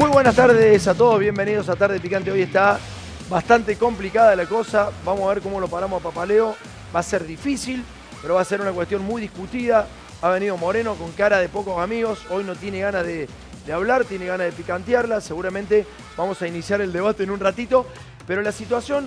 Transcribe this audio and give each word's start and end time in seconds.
Muy 0.00 0.08
buenas 0.08 0.34
tardes 0.34 0.88
a 0.88 0.94
todos, 0.94 1.20
bienvenidos 1.20 1.68
a 1.68 1.76
Tarde 1.76 2.00
Picante. 2.00 2.32
Hoy 2.32 2.40
está 2.40 2.80
bastante 3.28 3.76
complicada 3.76 4.34
la 4.34 4.46
cosa. 4.46 4.90
Vamos 5.04 5.24
a 5.24 5.34
ver 5.34 5.42
cómo 5.42 5.60
lo 5.60 5.68
paramos 5.68 6.00
a 6.00 6.02
Papaleo. 6.02 6.56
Va 6.96 7.00
a 7.00 7.02
ser 7.02 7.26
difícil, 7.26 7.84
pero 8.22 8.36
va 8.36 8.40
a 8.40 8.44
ser 8.46 8.62
una 8.62 8.72
cuestión 8.72 9.02
muy 9.02 9.20
discutida. 9.20 9.86
Ha 10.22 10.30
venido 10.30 10.56
Moreno 10.56 10.94
con 10.94 11.12
cara 11.12 11.38
de 11.38 11.50
pocos 11.50 11.78
amigos. 11.78 12.20
Hoy 12.30 12.44
no 12.44 12.56
tiene 12.56 12.80
ganas 12.80 13.04
de, 13.04 13.28
de 13.66 13.72
hablar, 13.74 14.06
tiene 14.06 14.24
ganas 14.24 14.46
de 14.46 14.52
picantearla. 14.52 15.20
Seguramente 15.20 15.84
vamos 16.16 16.40
a 16.40 16.48
iniciar 16.48 16.80
el 16.80 16.94
debate 16.94 17.24
en 17.24 17.30
un 17.30 17.38
ratito. 17.38 17.86
Pero 18.26 18.40
la 18.40 18.52
situación, 18.52 19.06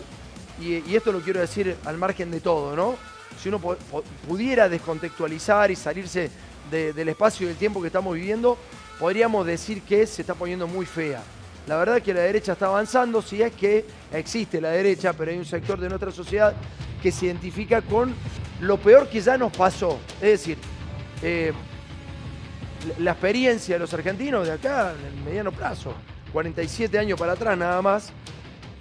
y, 0.61 0.95
esto 0.95 1.11
lo 1.11 1.21
quiero 1.21 1.39
decir 1.39 1.75
al 1.85 1.97
margen 1.97 2.29
de 2.29 2.39
todo, 2.39 2.75
¿no? 2.75 2.97
Si 3.41 3.49
uno 3.49 3.57
pudiera 4.27 4.69
descontextualizar 4.69 5.71
y 5.71 5.75
salirse 5.75 6.29
de- 6.69 6.93
del 6.93 7.09
espacio 7.09 7.45
y 7.45 7.47
del 7.47 7.57
tiempo 7.57 7.81
que 7.81 7.87
estamos 7.87 8.13
viviendo, 8.13 8.59
podríamos 9.07 9.45
decir 9.45 9.81
que 9.81 10.07
se 10.07 10.21
está 10.21 10.33
poniendo 10.33 10.65
muy 10.65 10.85
fea. 10.85 11.21
La 11.67 11.75
verdad 11.75 11.97
es 11.97 12.03
que 12.03 12.13
la 12.13 12.21
derecha 12.21 12.53
está 12.53 12.67
avanzando, 12.67 13.21
si 13.21 13.41
es 13.41 13.51
que 13.51 13.85
existe 14.13 14.61
la 14.61 14.69
derecha, 14.69 15.11
pero 15.11 15.29
hay 15.29 15.37
un 15.37 15.43
sector 15.43 15.77
de 15.77 15.89
nuestra 15.89 16.09
sociedad 16.09 16.53
que 17.01 17.11
se 17.11 17.25
identifica 17.25 17.81
con 17.81 18.13
lo 18.61 18.77
peor 18.77 19.09
que 19.09 19.19
ya 19.19 19.37
nos 19.37 19.51
pasó. 19.51 19.99
Es 20.21 20.39
decir, 20.39 20.57
eh, 21.21 21.51
la- 22.99 23.11
experiencia 23.11 23.75
de 23.75 23.79
los 23.79 23.93
argentinos 23.93 24.47
de 24.47 24.53
acá, 24.53 24.93
en 24.97 25.05
el 25.05 25.23
mediano 25.25 25.51
plazo, 25.51 25.93
47 26.31 26.97
años 26.97 27.19
para 27.19 27.33
atrás 27.33 27.57
nada 27.57 27.81
más, 27.81 28.09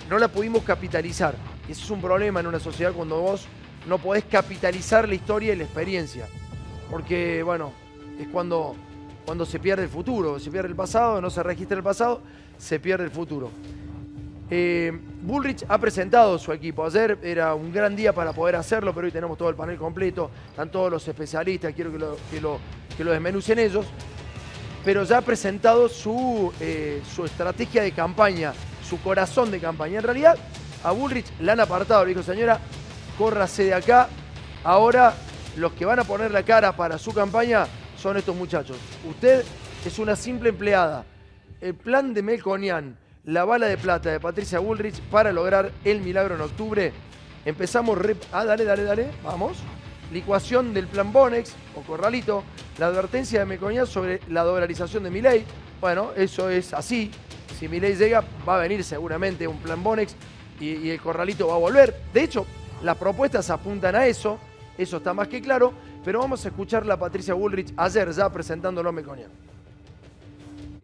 no 0.08 0.20
la 0.20 0.28
pudimos 0.28 0.62
capitalizar. 0.62 1.34
Y 1.68 1.72
eso 1.72 1.82
es 1.82 1.90
un 1.90 2.00
problema 2.00 2.38
en 2.38 2.46
una 2.46 2.60
sociedad 2.60 2.92
cuando 2.92 3.20
vos 3.20 3.46
no 3.88 3.98
podés 3.98 4.22
capitalizar 4.30 5.08
la 5.08 5.16
historia 5.16 5.52
y 5.52 5.56
la 5.56 5.64
experiencia. 5.64 6.28
Porque, 6.88 7.42
bueno, 7.42 7.72
es 8.20 8.28
cuando, 8.28 8.76
cuando 9.24 9.46
se 9.46 9.58
pierde 9.58 9.84
el 9.84 9.88
futuro, 9.88 10.38
se 10.38 10.50
pierde 10.50 10.68
el 10.68 10.76
pasado, 10.76 11.20
no 11.20 11.30
se 11.30 11.42
registra 11.42 11.76
el 11.76 11.82
pasado, 11.82 12.20
se 12.58 12.80
pierde 12.80 13.04
el 13.04 13.10
futuro. 13.10 13.50
Eh, 14.50 14.92
Bullrich 15.22 15.64
ha 15.68 15.78
presentado 15.78 16.38
su 16.38 16.52
equipo. 16.52 16.84
Ayer 16.84 17.18
era 17.22 17.54
un 17.54 17.72
gran 17.72 17.96
día 17.96 18.12
para 18.12 18.32
poder 18.32 18.56
hacerlo, 18.56 18.94
pero 18.94 19.06
hoy 19.06 19.12
tenemos 19.12 19.38
todo 19.38 19.48
el 19.48 19.54
panel 19.54 19.78
completo. 19.78 20.30
Están 20.50 20.70
todos 20.70 20.90
los 20.90 21.06
especialistas, 21.08 21.72
quiero 21.74 21.90
que 21.90 22.40
lo, 22.40 22.58
desmenucen 22.98 23.58
ellos. 23.58 23.86
Pero 24.84 25.04
ya 25.04 25.18
ha 25.18 25.22
presentado 25.22 25.88
su, 25.88 26.52
eh, 26.60 27.00
su 27.14 27.24
estrategia 27.24 27.82
de 27.82 27.92
campaña, 27.92 28.52
su 28.86 29.00
corazón 29.00 29.50
de 29.50 29.60
campaña. 29.60 29.98
En 29.98 30.04
realidad, 30.04 30.36
a 30.82 30.90
Bullrich 30.90 31.26
le 31.40 31.52
han 31.52 31.60
apartado, 31.60 32.04
le 32.04 32.10
dijo, 32.10 32.22
señora, 32.22 32.60
córrase 33.16 33.64
de 33.64 33.74
acá. 33.74 34.08
Ahora 34.64 35.14
los 35.56 35.72
que 35.72 35.84
van 35.84 36.00
a 36.00 36.04
poner 36.04 36.30
la 36.30 36.42
cara 36.42 36.76
para 36.76 36.98
su 36.98 37.12
campaña 37.12 37.66
son 38.02 38.16
estos 38.16 38.34
muchachos. 38.34 38.76
Usted 39.08 39.44
es 39.86 39.98
una 40.00 40.16
simple 40.16 40.48
empleada. 40.48 41.04
El 41.60 41.74
plan 41.74 42.12
de 42.12 42.22
Melconian, 42.22 42.98
la 43.26 43.44
bala 43.44 43.66
de 43.66 43.78
plata 43.78 44.10
de 44.10 44.18
Patricia 44.18 44.58
Bullrich 44.58 45.00
para 45.02 45.30
lograr 45.30 45.70
el 45.84 46.00
milagro 46.00 46.34
en 46.34 46.40
octubre. 46.40 46.92
Empezamos... 47.44 47.96
Ah, 48.32 48.44
dale, 48.44 48.64
dale, 48.64 48.82
dale. 48.82 49.06
Vamos. 49.22 49.58
Licuación 50.12 50.74
del 50.74 50.88
plan 50.88 51.12
Bonex 51.12 51.54
o 51.76 51.82
Corralito. 51.82 52.42
La 52.78 52.86
advertencia 52.86 53.38
de 53.38 53.46
Melconian 53.46 53.86
sobre 53.86 54.20
la 54.28 54.42
dolarización 54.42 55.04
de 55.04 55.10
Milei. 55.10 55.44
Bueno, 55.80 56.10
eso 56.16 56.50
es 56.50 56.74
así. 56.74 57.08
Si 57.56 57.68
Milei 57.68 57.94
llega, 57.94 58.24
va 58.48 58.56
a 58.56 58.58
venir 58.58 58.82
seguramente 58.82 59.46
un 59.46 59.58
plan 59.58 59.80
Bonex 59.80 60.16
y 60.58 60.90
el 60.90 61.00
Corralito 61.00 61.46
va 61.46 61.54
a 61.54 61.58
volver. 61.58 61.94
De 62.12 62.24
hecho, 62.24 62.46
las 62.82 62.96
propuestas 62.96 63.48
apuntan 63.50 63.94
a 63.94 64.06
eso. 64.06 64.40
Eso 64.76 64.96
está 64.96 65.14
más 65.14 65.28
que 65.28 65.40
claro. 65.40 65.72
Pero 66.04 66.18
vamos 66.20 66.44
a 66.44 66.48
escuchar 66.48 66.90
a 66.90 66.96
Patricia 66.96 67.34
Bullrich 67.34 67.72
ayer 67.76 68.10
ya 68.10 68.28
presentándolo 68.30 68.88
a 68.88 68.92
Melconian. 68.92 69.30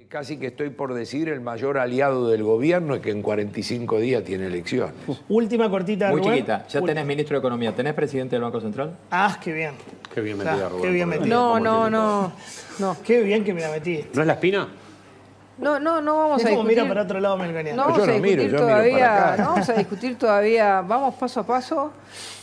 Casi 0.08 0.38
que 0.38 0.46
estoy 0.46 0.70
por 0.70 0.94
decir 0.94 1.28
el 1.28 1.42
mayor 1.42 1.76
aliado 1.76 2.28
del 2.30 2.42
gobierno 2.42 2.94
es 2.94 3.02
que 3.02 3.10
en 3.10 3.20
45 3.20 3.98
días 4.00 4.24
tiene 4.24 4.46
elecciones. 4.46 4.94
Última 5.28 5.68
cortita, 5.68 6.08
Muy 6.10 6.20
Rubén. 6.20 6.34
chiquita. 6.36 6.66
Ya 6.66 6.80
tenés 6.80 7.04
ministro 7.04 7.34
de 7.36 7.40
Economía. 7.40 7.74
¿Tenés 7.74 7.92
presidente 7.92 8.36
del 8.36 8.42
Banco 8.42 8.58
Central? 8.60 8.96
Ah, 9.10 9.38
qué 9.42 9.52
bien. 9.52 9.74
Qué 10.14 10.22
bien 10.22 10.38
Claro, 10.38 10.52
metida, 10.56 10.68
Rubén. 10.70 10.82
qué 10.82 10.90
bien 10.90 11.08
metida. 11.10 11.26
No, 11.26 11.48
¿Cómo 11.50 11.60
no, 11.60 11.90
no. 11.90 12.32
No, 12.78 12.96
Qué 13.04 13.22
bien 13.22 13.44
que 13.44 13.52
me 13.52 13.60
la 13.60 13.70
metí. 13.70 14.02
¿No 14.14 14.22
es 14.22 14.26
la 14.26 14.32
espina? 14.34 14.68
no, 15.58 15.78
no, 15.80 16.00
no 16.00 16.16
vamos 16.16 16.42
a 16.44 16.48
discutir. 16.48 16.68
mira 16.76 16.88
para 16.88 17.02
otro 17.02 17.20
lado 17.20 17.36
Melconian. 17.36 17.76
No 17.76 17.82
Yo 17.82 17.90
vamos 17.90 17.98
no 17.98 18.12
a 18.12 18.16
discutir 18.16 18.36
miro, 18.38 18.42
yo 18.44 18.48
miro 18.48 18.58
para 18.66 18.72
todavía, 18.82 19.32
acá. 19.34 19.42
no 19.42 19.48
vamos 19.50 19.68
a 19.68 19.72
discutir 19.74 20.16
todavía, 20.18 20.80
vamos 20.80 21.14
paso 21.16 21.40
a 21.40 21.42
paso. 21.46 21.92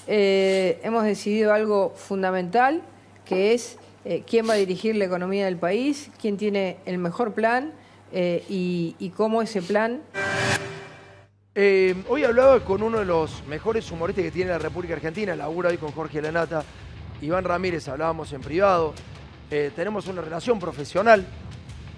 Eh, 0.07 0.79
hemos 0.83 1.03
decidido 1.03 1.53
algo 1.53 1.93
fundamental, 1.95 2.81
que 3.25 3.53
es 3.53 3.77
eh, 4.03 4.23
quién 4.27 4.47
va 4.47 4.53
a 4.53 4.57
dirigir 4.57 4.95
la 4.95 5.05
economía 5.05 5.45
del 5.45 5.57
país, 5.57 6.11
quién 6.21 6.37
tiene 6.37 6.77
el 6.85 6.99
mejor 6.99 7.33
plan 7.33 7.73
eh, 8.11 8.43
y, 8.47 9.11
cómo 9.15 9.41
ese 9.41 9.61
plan 9.61 10.01
hoy 12.09 12.23
hablaba 12.25 12.59
con 12.59 12.83
uno 12.83 12.99
de 12.99 13.05
los 13.05 13.41
mejores 13.47 13.89
humoristas 13.89 14.25
que 14.25 14.31
tiene 14.31 14.51
la 14.51 14.59
República 14.59 14.93
Argentina, 14.95 15.35
labura 15.37 15.69
hoy 15.69 15.77
con 15.77 15.91
Jorge 15.91 16.21
Lanata, 16.21 16.65
Iván 17.21 17.45
Ramírez, 17.45 17.87
hablábamos 17.87 18.33
en 18.33 18.41
privado, 18.41 18.93
tenemos 19.49 20.07
una 20.07 20.21
relación 20.21 20.59
profesional. 20.59 21.25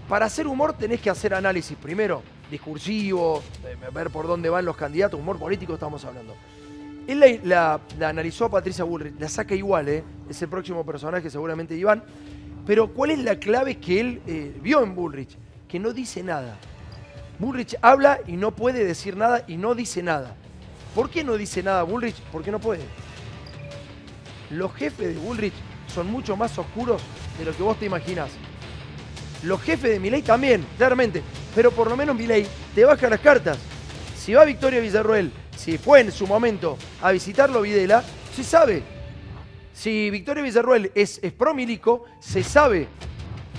Para 0.07 0.27
hacer 0.27 0.45
humor 0.45 0.73
tenés 0.73 1.01
que 1.01 1.09
hacer 1.09 1.33
análisis 1.33 1.75
primero, 1.75 2.21
discursivo, 2.51 3.41
ver 3.91 4.11
por 4.11 4.27
dónde 4.27 4.47
van 4.49 4.63
los 4.63 4.77
candidatos, 4.77 5.19
humor 5.19 5.39
político 5.39 5.73
estamos 5.73 6.05
hablando. 6.05 6.35
Él 7.07 7.41
la, 7.45 7.79
analizó 8.01 8.45
a 8.45 8.51
Patricia 8.51 8.83
Bullrich, 8.83 9.17
la 9.17 9.29
saca 9.29 9.55
igual, 9.55 9.87
¿eh? 9.87 10.03
es 10.29 10.41
el 10.41 10.49
próximo 10.49 10.85
personaje 10.85 11.29
seguramente 11.29 11.73
Iván, 11.75 12.03
pero 12.65 12.93
¿cuál 12.93 13.11
es 13.11 13.19
la 13.19 13.39
clave 13.39 13.77
que 13.77 13.99
él 14.01 14.21
eh, 14.27 14.53
vio 14.61 14.83
en 14.83 14.93
Bullrich? 14.93 15.37
Que 15.69 15.79
no 15.79 15.93
dice 15.93 16.21
nada. 16.21 16.57
Bullrich 17.39 17.77
habla 17.81 18.19
y 18.27 18.33
no 18.33 18.53
puede 18.53 18.83
decir 18.83 19.15
nada 19.15 19.45
y 19.47 19.55
no 19.55 19.73
dice 19.73 20.03
nada. 20.03 20.35
¿Por 20.93 21.09
qué 21.09 21.23
no 21.23 21.37
dice 21.37 21.63
nada 21.63 21.83
Bullrich? 21.83 22.19
Porque 22.31 22.51
no 22.51 22.59
puede. 22.59 22.83
Los 24.49 24.73
jefes 24.73 25.15
de 25.15 25.21
Bullrich 25.21 25.53
son 25.93 26.11
mucho 26.11 26.35
más 26.35 26.57
oscuros 26.57 27.01
de 27.39 27.45
lo 27.45 27.55
que 27.55 27.63
vos 27.63 27.79
te 27.79 27.85
imaginás. 27.85 28.31
Los 29.43 29.61
jefes 29.61 29.91
de 29.91 29.99
Milei 29.99 30.23
también, 30.23 30.65
claramente. 30.77 31.23
Pero 31.55 31.71
por 31.71 31.89
lo 31.89 31.95
menos 31.95 32.17
Milei 32.17 32.45
te 32.75 32.83
baja 32.83 33.09
las 33.09 33.21
cartas. 33.21 33.57
Si 34.17 34.33
va 34.33 34.43
Victoria 34.43 34.81
Villarruel, 34.81 35.31
si 35.67 35.77
fue 35.77 35.99
en 35.99 36.13
su 36.13 36.25
momento 36.25 36.77
a 37.01 37.11
visitarlo 37.11 37.61
Videla, 37.61 38.01
se 38.33 38.41
sabe. 38.41 38.83
Si 39.73 40.09
Victoria 40.09 40.41
Villarruel 40.41 40.93
es, 40.95 41.19
es 41.21 41.33
pro 41.33 41.53
milico, 41.53 42.05
se 42.21 42.41
sabe. 42.41 42.87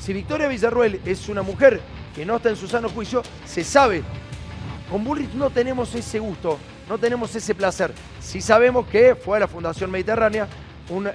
Si 0.01 0.15
Victoria 0.15 0.49
Villarruel 0.49 1.03
es 1.05 1.29
una 1.29 1.43
mujer 1.43 1.83
que 2.15 2.25
no 2.25 2.37
está 2.37 2.49
en 2.49 2.57
su 2.57 2.67
sano 2.67 2.89
juicio, 2.89 3.23
se 3.45 3.63
sabe. 3.63 4.03
Con 4.91 5.05
Bullrich 5.05 5.35
no 5.35 5.51
tenemos 5.51 5.95
ese 5.95 6.19
gusto, 6.19 6.59
no 6.89 6.97
tenemos 6.97 7.37
ese 7.37 7.55
placer. 7.55 7.93
Sí 8.21 8.41
sabemos 8.41 8.87
que 8.87 9.15
fue 9.15 9.39
la 9.39 9.47
Fundación 9.47 9.91
Mediterránea, 9.91 10.49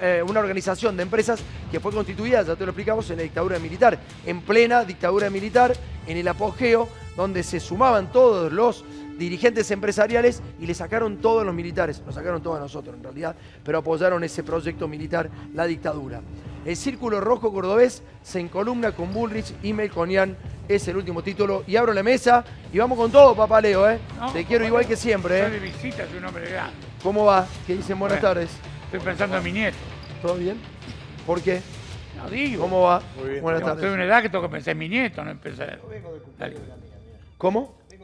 eh, 0.00 0.22
una 0.24 0.38
organización 0.38 0.96
de 0.96 1.02
empresas 1.02 1.40
que 1.72 1.80
fue 1.80 1.90
constituida, 1.90 2.42
ya 2.42 2.54
te 2.54 2.64
lo 2.64 2.70
explicamos, 2.70 3.10
en 3.10 3.16
la 3.16 3.24
dictadura 3.24 3.58
militar, 3.58 3.98
en 4.24 4.42
plena 4.42 4.84
dictadura 4.84 5.28
militar, 5.28 5.72
en 6.06 6.18
el 6.18 6.28
apogeo, 6.28 6.88
donde 7.16 7.42
se 7.42 7.58
sumaban 7.58 8.12
todos 8.12 8.52
los 8.52 8.84
dirigentes 9.18 9.70
empresariales 9.70 10.42
y 10.60 10.66
le 10.66 10.74
sacaron 10.74 11.18
todos 11.18 11.44
los 11.44 11.54
militares, 11.54 12.02
nos 12.04 12.14
sacaron 12.14 12.42
todos 12.42 12.56
a 12.56 12.60
nosotros 12.60 12.96
en 12.96 13.02
realidad, 13.02 13.36
pero 13.64 13.78
apoyaron 13.78 14.22
ese 14.24 14.42
proyecto 14.42 14.88
militar, 14.88 15.30
la 15.54 15.66
dictadura. 15.66 16.20
El 16.64 16.76
Círculo 16.76 17.20
Rojo 17.20 17.52
Cordobés 17.52 18.02
se 18.22 18.40
encolumna 18.40 18.92
con 18.92 19.12
Bullrich 19.12 19.54
y 19.62 19.72
Melconian, 19.74 20.34
es 20.66 20.88
el 20.88 20.96
último 20.96 21.22
título. 21.22 21.62
Y 21.66 21.76
abro 21.76 21.92
la 21.92 22.02
mesa 22.02 22.42
y 22.72 22.78
vamos 22.78 22.96
con 22.96 23.12
todo, 23.12 23.36
papá 23.36 23.60
Leo, 23.60 23.88
¿eh? 23.90 23.98
No, 24.18 24.32
Te 24.32 24.44
quiero 24.46 24.64
igual 24.64 24.82
Leo. 24.82 24.88
que 24.88 24.96
siempre, 24.96 25.40
¿eh? 25.40 25.58
visita, 25.58 26.06
soy 26.08 26.18
un 26.18 26.24
hombre 26.24 26.48
grande. 26.50 26.72
¿Cómo 27.02 27.26
va? 27.26 27.46
¿Qué 27.66 27.74
dicen? 27.76 27.98
Buenas 27.98 28.18
Bueno. 28.20 28.34
tardes. 28.34 28.50
Estoy 28.86 29.00
pensando 29.00 29.36
en 29.36 29.44
mi 29.44 29.52
nieto. 29.52 29.76
¿Todo 30.22 30.36
bien? 30.36 30.56
¿Por 31.26 31.42
qué? 31.42 31.60
No 32.16 32.30
digo. 32.30 32.62
¿Cómo 32.62 32.80
va? 32.82 33.02
Muy 33.20 33.40
Buenas 33.40 33.60
Estoy 33.60 33.72
en 33.72 33.76
tardes. 33.80 33.94
una 33.94 34.04
edad 34.04 34.22
que 34.22 34.28
tengo 34.30 34.44
que 34.44 34.50
pensar 34.50 34.72
en 34.72 34.78
mi 34.78 34.88
nieto, 34.88 35.22
no 35.22 35.30
empezar. 35.32 35.80
Dale. 36.38 36.56
¿Cómo? 37.36 37.76
Vengo 37.90 38.03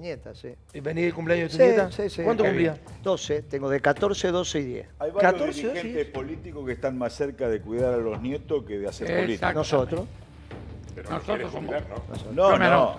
mi 0.00 0.06
nieta, 0.06 0.34
sí. 0.34 0.48
¿Venís 0.80 1.04
del 1.04 1.14
cumpleaños 1.14 1.52
de 1.52 1.58
Sí, 1.58 1.58
tu 1.58 1.64
nieta? 1.64 1.92
sí, 1.92 2.08
sí. 2.10 2.22
¿Cuánto 2.22 2.44
cumplía? 2.44 2.76
12, 3.02 3.42
tengo 3.42 3.68
de 3.68 3.80
14, 3.80 4.28
12 4.30 4.60
y 4.60 4.64
10. 4.64 4.86
Hay 4.98 5.10
varios 5.10 5.32
14, 5.32 5.60
dirigentes 5.62 6.06
sí. 6.06 6.12
políticos 6.12 6.66
que 6.66 6.72
están 6.72 6.96
más 6.98 7.12
cerca 7.14 7.48
de 7.48 7.60
cuidar 7.60 7.94
a 7.94 7.98
los 7.98 8.20
nietos 8.20 8.64
que 8.64 8.78
de 8.78 8.88
hacer 8.88 9.20
política. 9.20 9.52
Nosotros. 9.52 10.06
Nosotros 11.08 11.52
somos. 11.52 11.74
No, 12.34 12.50
me 12.56 12.68
no. 12.68 12.96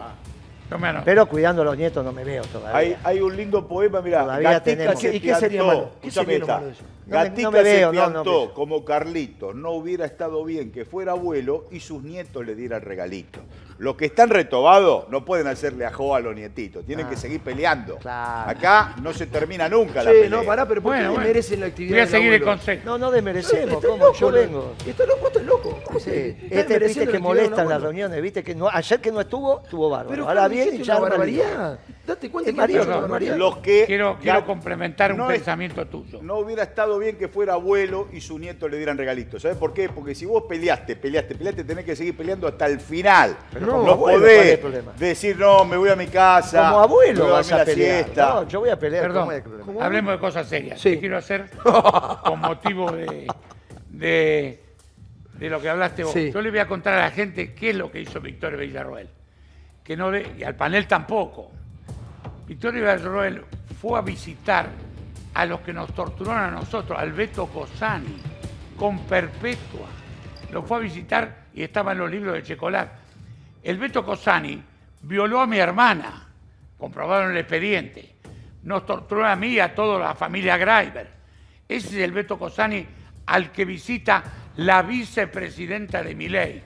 me 0.79 0.87
anoto. 0.87 1.03
Pero 1.05 1.25
cuidando 1.27 1.63
a 1.63 1.65
los 1.65 1.77
nietos 1.77 2.03
no 2.05 2.11
me 2.13 2.23
veo 2.23 2.43
todavía. 2.43 2.77
Hay, 2.77 2.95
hay 3.03 3.19
un 3.19 3.35
lindo 3.35 3.67
poema, 3.67 4.01
mira, 4.01 4.21
Todavía 4.21 4.51
Gatica 4.51 4.77
tenemos. 4.77 4.99
se 5.01 5.15
¿Y 5.15 5.19
qué 5.19 5.35
sería 5.35 5.63
malo? 5.63 5.91
¿Qué 6.01 6.11
sería 6.11 6.39
lo 6.39 6.47
malo 6.47 6.65
de 6.67 6.71
eso? 6.71 6.83
No 6.83 7.17
me- 7.17 7.23
Gatica 7.23 7.41
no 7.41 7.51
me 7.51 7.63
veo, 7.63 7.89
se 7.91 7.95
no, 7.97 8.01
no, 8.03 8.11
piantó 8.11 8.23
pero- 8.43 8.53
como 8.53 8.85
Carlito. 8.85 9.53
No 9.53 9.71
hubiera 9.71 10.05
estado 10.05 10.43
bien 10.45 10.71
que 10.71 10.85
fuera 10.85 11.11
abuelo 11.11 11.65
y 11.71 11.79
sus 11.81 12.01
nietos 12.03 12.45
le 12.45 12.55
dieran 12.55 12.81
regalito. 12.83 13.41
Los 13.81 13.95
que 13.95 14.05
están 14.05 14.29
retobados 14.29 15.09
no 15.09 15.25
pueden 15.25 15.47
hacerle 15.47 15.87
ajo 15.87 16.13
a 16.13 16.19
los 16.19 16.35
nietitos, 16.35 16.85
tienen 16.85 17.07
Ah. 17.07 17.09
que 17.09 17.17
seguir 17.17 17.41
peleando. 17.41 17.95
Claro. 17.97 18.51
Acá 18.51 18.93
no 19.01 19.11
se 19.11 19.25
termina 19.25 19.67
nunca 19.67 20.03
la 20.03 20.11
pelea. 20.11 20.29
no, 20.29 20.43
pará, 20.43 20.67
pero 20.67 20.83
¿por 20.83 20.91
qué 20.93 20.97
Bueno, 20.99 21.13
bueno. 21.13 21.27
merecen 21.27 21.61
la 21.61 21.65
actividad 21.65 21.95
Voy 21.95 21.99
a 22.01 22.05
seguir 22.07 22.33
el 22.33 22.43
consejo. 22.43 22.81
No, 22.85 22.99
no 22.99 23.09
desmerecemos, 23.09 23.83
¿cómo? 23.83 24.05
loco, 24.05 24.13
Yo 24.19 24.31
vengo. 24.31 24.75
Estás 24.85 25.07
loco, 25.07 25.27
estás 25.29 25.43
loco. 25.43 25.79
¿Cómo 25.83 25.99
Sí, 25.99 26.11
Este 26.11 26.35
viste 26.43 26.67
que 26.67 26.79
la 26.79 26.85
actividad 26.85 27.11
de 27.11 27.19
molesta 27.19 27.55
un 27.55 27.61
en 27.63 27.69
las 27.69 27.81
reuniones, 27.81 28.21
viste 28.21 28.43
que 28.43 28.53
no, 28.53 28.69
ayer 28.71 29.01
que 29.01 29.11
no 29.11 29.19
estuvo, 29.21 29.63
estuvo 29.63 29.89
bárbaro. 29.89 30.09
Pero 30.11 30.23
Ahora 30.27 30.41
Carlos, 30.41 30.51
viene 30.51 30.67
y 30.67 30.71
dijiste 30.73 30.87
ya 30.87 30.99
una 30.99 31.09
barbaridad. 31.09 31.79
Date 32.05 32.29
cuenta 32.31 32.49
Es 32.49 32.55
que 32.55 32.61
Mario, 32.61 32.85
no. 32.85 33.37
Los 33.37 33.57
que 33.57 33.85
Quiero, 33.87 34.13
ya- 34.15 34.19
quiero 34.19 34.45
complementar 34.45 35.11
un 35.13 35.17
no 35.17 35.31
es- 35.31 35.37
pensamiento 35.37 35.87
tuyo. 35.87 36.19
No 36.21 36.37
hubiera 36.37 36.61
estado 36.63 36.99
bien 36.99 37.17
que 37.17 37.27
fuera 37.27 37.53
abuelo 37.53 38.09
y 38.13 38.21
su 38.21 38.37
nieto 38.37 38.67
le 38.69 38.77
dieran 38.77 38.97
regalitos. 38.97 39.41
¿Sabes 39.41 39.57
por 39.57 39.73
qué? 39.73 39.89
Porque 39.89 40.13
si 40.13 40.25
vos 40.27 40.43
peleaste, 40.47 40.95
peleaste, 40.95 41.33
peleaste, 41.35 41.63
tenés 41.63 41.83
que 41.83 41.95
seguir 41.95 42.15
peleando 42.15 42.47
hasta 42.47 42.67
el 42.67 42.79
final. 42.79 43.37
Pero 43.51 43.70
no 43.71 43.77
como 43.79 43.91
abuelo, 43.91 44.19
¿cuál 44.19 44.29
es 44.31 44.37
el 44.39 44.45
podés 44.45 44.57
problema? 44.59 44.91
decir, 44.97 45.37
no, 45.37 45.65
me 45.65 45.77
voy 45.77 45.89
a 45.89 45.95
mi 45.95 46.07
casa. 46.07 46.69
Como 46.69 46.79
abuelo 46.81 47.23
voy 47.23 47.31
vas 47.33 47.49
dormir 47.49 47.61
a 47.61 47.65
pelear. 47.65 48.03
siesta. 48.05 48.29
No, 48.33 48.47
yo 48.47 48.59
voy 48.59 48.69
a 48.69 48.79
pelear. 48.79 49.03
Perdón, 49.03 49.29
hablemos 49.81 50.13
de 50.13 50.19
cosas 50.19 50.47
serias. 50.47 50.79
Sí. 50.79 50.91
Te 50.91 50.99
quiero 50.99 51.17
hacer 51.17 51.49
con 52.23 52.39
motivo 52.39 52.91
de, 52.91 53.27
de, 53.89 54.63
de 55.33 55.49
lo 55.49 55.61
que 55.61 55.69
hablaste 55.69 56.03
vos. 56.03 56.13
Sí. 56.13 56.31
Yo 56.31 56.41
le 56.41 56.49
voy 56.49 56.59
a 56.59 56.67
contar 56.67 56.93
a 56.95 56.99
la 57.01 57.11
gente 57.11 57.53
qué 57.53 57.71
es 57.71 57.75
lo 57.75 57.91
que 57.91 58.01
hizo 58.01 58.19
Victoria 58.21 58.57
Villarroel. 58.57 59.09
Que 59.83 59.97
no 59.97 60.11
le- 60.11 60.31
y 60.37 60.43
al 60.43 60.55
panel 60.55 60.87
tampoco. 60.87 61.51
Victoria 62.47 62.81
Villarroel 62.81 63.43
fue 63.81 63.97
a 63.97 64.01
visitar 64.01 64.67
a 65.33 65.45
los 65.45 65.61
que 65.61 65.71
nos 65.73 65.93
torturaron 65.93 66.43
a 66.43 66.51
nosotros, 66.51 66.99
al 66.99 67.13
Beto 67.13 67.47
Cosani, 67.47 68.17
con 68.77 68.99
perpetua. 69.05 69.87
Lo 70.51 70.61
fue 70.63 70.77
a 70.77 70.79
visitar 70.81 71.45
y 71.53 71.63
estaba 71.63 71.93
en 71.93 71.99
los 71.99 72.11
libros 72.11 72.33
de 72.35 72.43
Checolat. 72.43 72.89
El 73.63 73.77
Beto 73.77 74.03
Cosani 74.03 74.61
violó 75.03 75.41
a 75.41 75.47
mi 75.47 75.57
hermana, 75.57 76.27
comprobaron 76.77 77.31
el 77.31 77.37
expediente. 77.37 78.15
Nos 78.63 78.85
torturó 78.85 79.25
a 79.25 79.35
mí 79.35 79.49
y 79.49 79.59
a 79.59 79.73
toda 79.73 79.99
la 79.99 80.15
familia 80.15 80.57
Greiber. 80.57 81.09
Ese 81.67 81.87
es 81.87 81.95
el 82.03 82.11
Beto 82.11 82.37
Cosani 82.37 82.85
al 83.25 83.51
que 83.51 83.65
visita 83.65 84.23
la 84.57 84.81
vicepresidenta 84.81 86.03
de 86.03 86.15
Miley. 86.15 86.61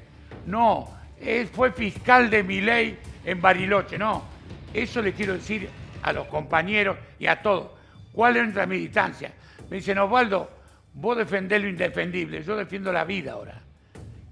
No, 0.48 0.90
él 1.20 1.48
fue 1.48 1.72
fiscal 1.72 2.30
de 2.30 2.44
Miley 2.44 2.98
en 3.24 3.42
Bariloche, 3.42 3.98
no. 3.98 4.24
Eso 4.74 5.02
le 5.02 5.14
quiero 5.14 5.34
decir 5.34 5.70
a 6.02 6.14
los 6.14 6.28
compañeros 6.28 6.98
y 7.20 7.28
a 7.28 7.42
todos. 7.42 7.72
¿Cuál 8.12 8.38
es 8.38 8.44
nuestra 8.44 8.66
militancia? 8.66 9.34
Me 9.70 9.78
dicen, 9.78 9.98
Osvaldo, 10.00 10.50
vos 10.94 11.18
defendés 11.18 11.62
lo 11.62 11.68
indefendible, 11.68 12.44
yo 12.44 12.56
defiendo 12.56 12.92
la 12.92 13.04
vida 13.04 13.34
ahora. 13.34 13.62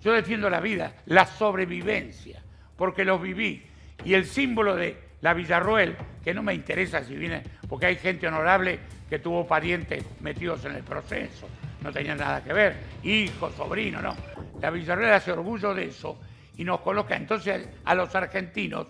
Yo 0.02 0.12
defiendo 0.12 0.50
la 0.50 0.60
vida, 0.60 0.96
la 1.06 1.26
sobrevivencia, 1.26 2.43
porque 2.84 3.06
lo 3.06 3.18
viví. 3.18 3.64
Y 4.04 4.14
el 4.14 4.26
símbolo 4.26 4.76
de 4.76 4.98
la 5.22 5.34
Villarroel, 5.34 5.96
que 6.22 6.34
no 6.34 6.44
me 6.44 6.54
interesa 6.54 7.02
si 7.02 7.16
viene, 7.16 7.42
porque 7.70 7.86
hay 7.86 7.96
gente 7.96 8.28
honorable 8.28 8.78
que 9.10 9.20
tuvo 9.20 9.48
parientes 9.48 10.04
metidos 10.20 10.66
en 10.66 10.76
el 10.76 10.84
proceso, 10.84 11.48
no 11.82 11.94
tenían 11.94 12.18
nada 12.18 12.44
que 12.44 12.52
ver, 12.52 12.76
hijos, 13.04 13.54
sobrinos, 13.56 14.04
no. 14.04 14.14
La 14.60 14.70
Villarroel 14.70 15.14
hace 15.14 15.32
orgullo 15.32 15.74
de 15.74 15.86
eso 15.86 16.20
y 16.58 16.66
nos 16.66 16.82
coloca 16.82 17.16
entonces 17.16 17.70
a 17.86 17.96
los 17.96 18.14
argentinos, 18.16 18.88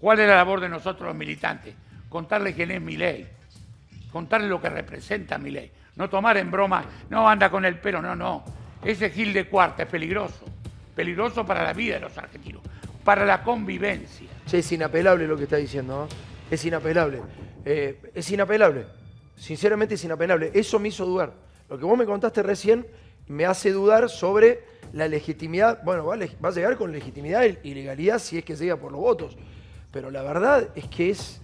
¿cuál 0.00 0.18
es 0.18 0.26
la 0.26 0.34
labor 0.34 0.58
de 0.58 0.68
nosotros 0.68 1.06
los 1.06 1.16
militantes? 1.16 1.72
Contarles 2.08 2.56
quién 2.56 2.72
es 2.72 2.80
mi 2.80 2.96
ley, 2.96 3.28
contarles 4.10 4.50
lo 4.50 4.60
que 4.60 4.70
representa 4.70 5.38
mi 5.38 5.52
ley. 5.52 5.70
No 5.94 6.10
tomar 6.10 6.36
en 6.36 6.50
broma, 6.50 6.84
no 7.10 7.28
anda 7.28 7.48
con 7.48 7.64
el 7.64 7.78
pelo, 7.78 8.02
no, 8.02 8.16
no. 8.16 8.44
Ese 8.84 9.08
Gil 9.08 9.32
de 9.32 9.46
Cuarta 9.46 9.84
es 9.84 9.88
peligroso. 9.88 10.46
Peligroso 10.96 11.46
para 11.46 11.62
la 11.62 11.72
vida 11.72 11.94
de 11.94 12.00
los 12.00 12.18
argentinos, 12.18 12.62
para 13.04 13.24
la 13.24 13.42
convivencia. 13.42 14.28
Che, 14.46 14.58
es 14.58 14.72
inapelable 14.72 15.26
lo 15.26 15.36
que 15.36 15.44
está 15.44 15.56
diciendo, 15.56 16.02
¿no? 16.02 16.08
Es 16.50 16.64
inapelable. 16.64 17.20
Eh, 17.64 18.00
es 18.14 18.30
inapelable. 18.30 18.86
Sinceramente 19.36 19.94
es 19.94 20.04
inapelable. 20.04 20.50
Eso 20.54 20.78
me 20.78 20.88
hizo 20.88 21.06
dudar. 21.06 21.32
Lo 21.68 21.78
que 21.78 21.84
vos 21.84 21.96
me 21.96 22.04
contaste 22.04 22.42
recién 22.42 22.86
me 23.28 23.46
hace 23.46 23.70
dudar 23.72 24.10
sobre 24.10 24.64
la 24.92 25.06
legitimidad. 25.08 25.82
Bueno, 25.84 26.04
va 26.04 26.14
a, 26.14 26.18
leg- 26.18 26.34
va 26.44 26.48
a 26.48 26.52
llegar 26.52 26.76
con 26.76 26.90
legitimidad 26.92 27.44
y 27.62 27.74
legalidad 27.74 28.18
si 28.18 28.38
es 28.38 28.44
que 28.44 28.56
llega 28.56 28.76
por 28.76 28.90
los 28.92 29.00
votos. 29.00 29.36
Pero 29.92 30.10
la 30.10 30.22
verdad 30.22 30.68
es 30.74 30.86
que 30.88 31.10
es. 31.10 31.40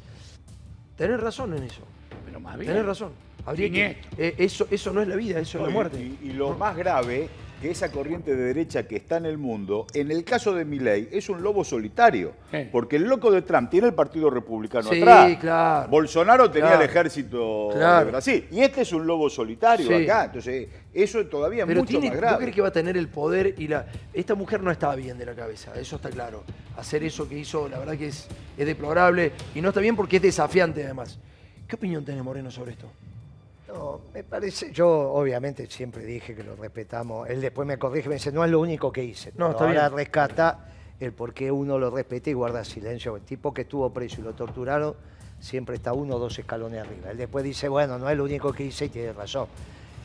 Tenés 0.96 1.20
razón 1.20 1.56
en 1.56 1.62
eso. 1.62 1.82
Pero 2.24 2.40
más 2.40 2.56
bien. 2.58 2.70
Tenés 2.72 2.86
razón. 2.86 3.12
Habría 3.44 3.70
que- 3.70 3.98
eh, 4.18 4.34
eso, 4.38 4.66
eso 4.70 4.92
no 4.92 5.00
es 5.00 5.06
la 5.08 5.14
vida, 5.14 5.38
eso 5.38 5.58
es 5.58 5.64
la 5.64 5.70
muerte. 5.70 5.98
Y, 6.00 6.18
y 6.30 6.32
lo 6.32 6.54
más 6.56 6.76
grave, 6.76 7.28
que 7.60 7.70
esa 7.70 7.90
corriente 7.90 8.36
de 8.36 8.42
derecha 8.44 8.86
que 8.86 8.96
está 8.96 9.16
en 9.16 9.24
el 9.26 9.38
mundo, 9.38 9.86
en 9.94 10.10
el 10.10 10.24
caso 10.24 10.54
de 10.54 10.64
Milei, 10.64 11.08
es 11.10 11.28
un 11.30 11.42
lobo 11.42 11.64
solitario. 11.64 12.34
Porque 12.70 12.96
el 12.96 13.04
loco 13.04 13.30
de 13.30 13.42
Trump 13.42 13.70
tiene 13.70 13.86
el 13.88 13.94
Partido 13.94 14.28
Republicano 14.30 14.90
Sí, 14.90 15.00
atrás. 15.00 15.36
claro. 15.40 15.88
Bolsonaro 15.88 16.50
tenía 16.50 16.68
Claro. 16.68 16.82
el 16.84 16.90
ejército 16.90 17.68
Claro. 17.72 18.04
de 18.04 18.10
Brasil. 18.10 18.46
Y 18.50 18.60
este 18.60 18.82
es 18.82 18.92
un 18.92 19.06
lobo 19.06 19.30
solitario 19.30 19.86
Sí. 19.88 20.04
acá. 20.04 20.24
Entonces, 20.26 20.68
eso 20.92 21.20
es 21.20 21.30
todavía 21.30 21.64
Pero 21.66 21.80
mucho 21.80 21.90
tiene, 21.90 22.08
más 22.08 22.14
¿vos 22.16 22.20
grave. 22.20 22.38
crees 22.42 22.54
que 22.54 22.60
va 22.62 22.68
a 22.68 22.72
tener 22.72 22.96
el 22.96 23.08
poder 23.08 23.54
y 23.58 23.68
la. 23.68 23.86
Esta 24.12 24.34
mujer 24.34 24.62
no 24.62 24.70
estaba 24.70 24.94
bien 24.96 25.16
de 25.16 25.24
la 25.26 25.34
cabeza, 25.34 25.72
eso 25.78 25.96
está 25.96 26.10
claro. 26.10 26.44
Hacer 26.76 27.04
eso 27.04 27.26
que 27.28 27.38
hizo, 27.38 27.68
la 27.68 27.78
verdad 27.78 27.96
que 27.96 28.08
es, 28.08 28.28
es 28.58 28.66
deplorable 28.66 29.32
y 29.54 29.60
no 29.62 29.68
está 29.68 29.80
bien 29.80 29.96
porque 29.96 30.16
es 30.16 30.22
desafiante 30.22 30.84
además. 30.84 31.18
¿Qué 31.66 31.76
opinión 31.76 32.04
tenés, 32.04 32.22
Moreno, 32.22 32.50
sobre 32.50 32.72
esto? 32.72 32.86
No, 33.68 34.00
me 34.14 34.22
parece, 34.22 34.70
yo 34.72 34.88
obviamente 35.12 35.66
siempre 35.68 36.04
dije 36.04 36.34
que 36.34 36.44
lo 36.44 36.54
respetamos. 36.56 37.28
Él 37.28 37.40
después 37.40 37.66
me 37.66 37.78
corrige, 37.78 38.08
me 38.08 38.14
dice, 38.16 38.30
no 38.32 38.44
es 38.44 38.50
lo 38.50 38.60
único 38.60 38.92
que 38.92 39.02
hice. 39.02 39.32
No, 39.36 39.50
está 39.50 39.64
ahora 39.64 39.88
bien. 39.88 39.96
rescata 39.98 40.68
el 41.00 41.12
por 41.12 41.34
qué 41.34 41.50
uno 41.50 41.78
lo 41.78 41.90
respeta 41.90 42.30
y 42.30 42.32
guarda 42.32 42.64
silencio. 42.64 43.16
El 43.16 43.22
tipo 43.22 43.52
que 43.52 43.62
estuvo 43.62 43.92
preso 43.92 44.20
y 44.20 44.24
lo 44.24 44.34
torturaron 44.34 44.94
siempre 45.40 45.76
está 45.76 45.92
uno 45.92 46.14
o 46.16 46.18
dos 46.18 46.38
escalones 46.38 46.80
arriba. 46.80 47.10
Él 47.10 47.16
después 47.18 47.44
dice, 47.44 47.68
bueno, 47.68 47.98
no 47.98 48.08
es 48.08 48.16
lo 48.16 48.24
único 48.24 48.52
que 48.52 48.64
hice 48.64 48.86
y 48.86 48.88
tiene 48.88 49.12
razón. 49.12 49.46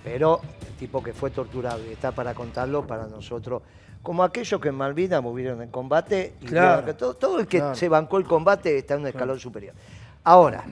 Pero 0.03 0.41
el 0.67 0.73
tipo 0.77 1.01
que 1.03 1.13
fue 1.13 1.29
torturado 1.29 1.79
y 1.87 1.91
está 1.93 2.11
para 2.11 2.33
contarlo 2.33 2.85
para 2.87 3.05
nosotros, 3.05 3.61
como 4.01 4.23
aquellos 4.23 4.59
que 4.59 4.69
en 4.69 4.75
Malvinas 4.75 5.21
murieron 5.21 5.61
en 5.61 5.69
combate, 5.69 6.33
y 6.41 6.45
Claro. 6.47 6.95
todo, 6.95 7.13
todo 7.13 7.39
el 7.39 7.45
que 7.47 7.59
Claro. 7.59 7.75
se 7.75 7.87
bancó 7.87 8.17
el 8.17 8.25
combate 8.25 8.75
está 8.79 8.95
en 8.95 9.01
un 9.01 9.07
escalón 9.07 9.39
superior. 9.39 9.75
Ahora, 10.23 10.63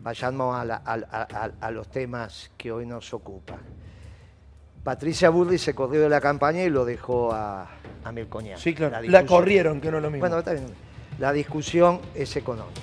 vayamos 0.00 0.56
a, 0.56 0.64
la- 0.64 0.82
a- 0.84 0.94
a- 0.94 1.28
a- 1.44 1.50
a 1.60 1.70
los 1.70 1.88
temas 1.90 2.50
que 2.56 2.72
hoy 2.72 2.86
nos 2.86 3.12
ocupan. 3.14 3.58
Patricia 4.82 5.28
Burri 5.30 5.58
se 5.58 5.74
corrió 5.74 6.00
de 6.00 6.08
la 6.08 6.20
campaña 6.20 6.62
y 6.62 6.70
lo 6.70 6.84
dejó 6.84 7.32
a, 7.32 7.62
a. 8.04 8.12
Sí, 8.56 8.74
claro. 8.74 8.92
La, 8.92 9.00
discusión- 9.02 9.26
corrieron, 9.26 9.80
que 9.80 9.90
no 9.90 9.98
es 9.98 10.02
lo 10.02 10.10
mismo. 10.10 10.20
Bueno, 10.20 10.38
está 10.38 10.52
bien. 10.52 10.66
La 11.18 11.32
discusión 11.32 12.00
es 12.14 12.34
económica. 12.36 12.80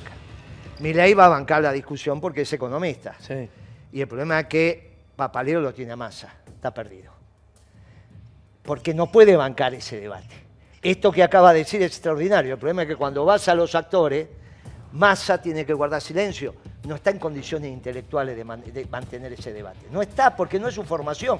Milei 0.79 1.15
va 1.15 1.25
a 1.25 1.29
bancar 1.29 1.63
la 1.63 1.71
discusión 1.71 2.21
porque 2.21 2.41
es 2.41 2.53
economista. 2.53 3.15
sí. 3.19 3.49
Y 3.91 4.01
el 4.01 4.07
problema 4.07 4.39
es 4.41 4.45
que 4.47 4.91
Papaleo 5.15 5.59
lo 5.61 5.73
tiene 5.73 5.93
a 5.93 5.95
masa, 5.95 6.31
está 6.45 6.71
perdido. 6.73 7.11
Porque 8.63 8.93
no 8.93 9.11
puede 9.11 9.35
bancar 9.37 9.73
ese 9.73 9.99
debate. 9.99 10.27
Esto 10.81 11.11
que 11.11 11.23
acaba 11.23 11.53
de 11.53 11.59
decir 11.59 11.81
es 11.81 11.87
extraordinario. 11.87 12.53
El 12.53 12.59
problema 12.59 12.83
es 12.83 12.89
que 12.89 12.95
cuando 12.95 13.25
vas 13.25 13.47
a 13.47 13.55
los 13.55 13.73
actores, 13.75 14.27
Massa 14.91 15.41
tiene 15.41 15.65
que 15.65 15.73
guardar 15.73 16.01
silencio. 16.01 16.53
No 16.87 16.95
está 16.95 17.09
en 17.11 17.19
condiciones 17.19 17.69
intelectuales 17.71 18.37
de, 18.37 18.43
man- 18.45 18.63
de 18.65 18.85
mantener 18.85 19.33
ese 19.33 19.51
debate. 19.51 19.79
No 19.91 20.01
está 20.01 20.33
porque 20.35 20.57
no 20.57 20.69
es 20.69 20.75
su 20.75 20.83
formación. 20.83 21.37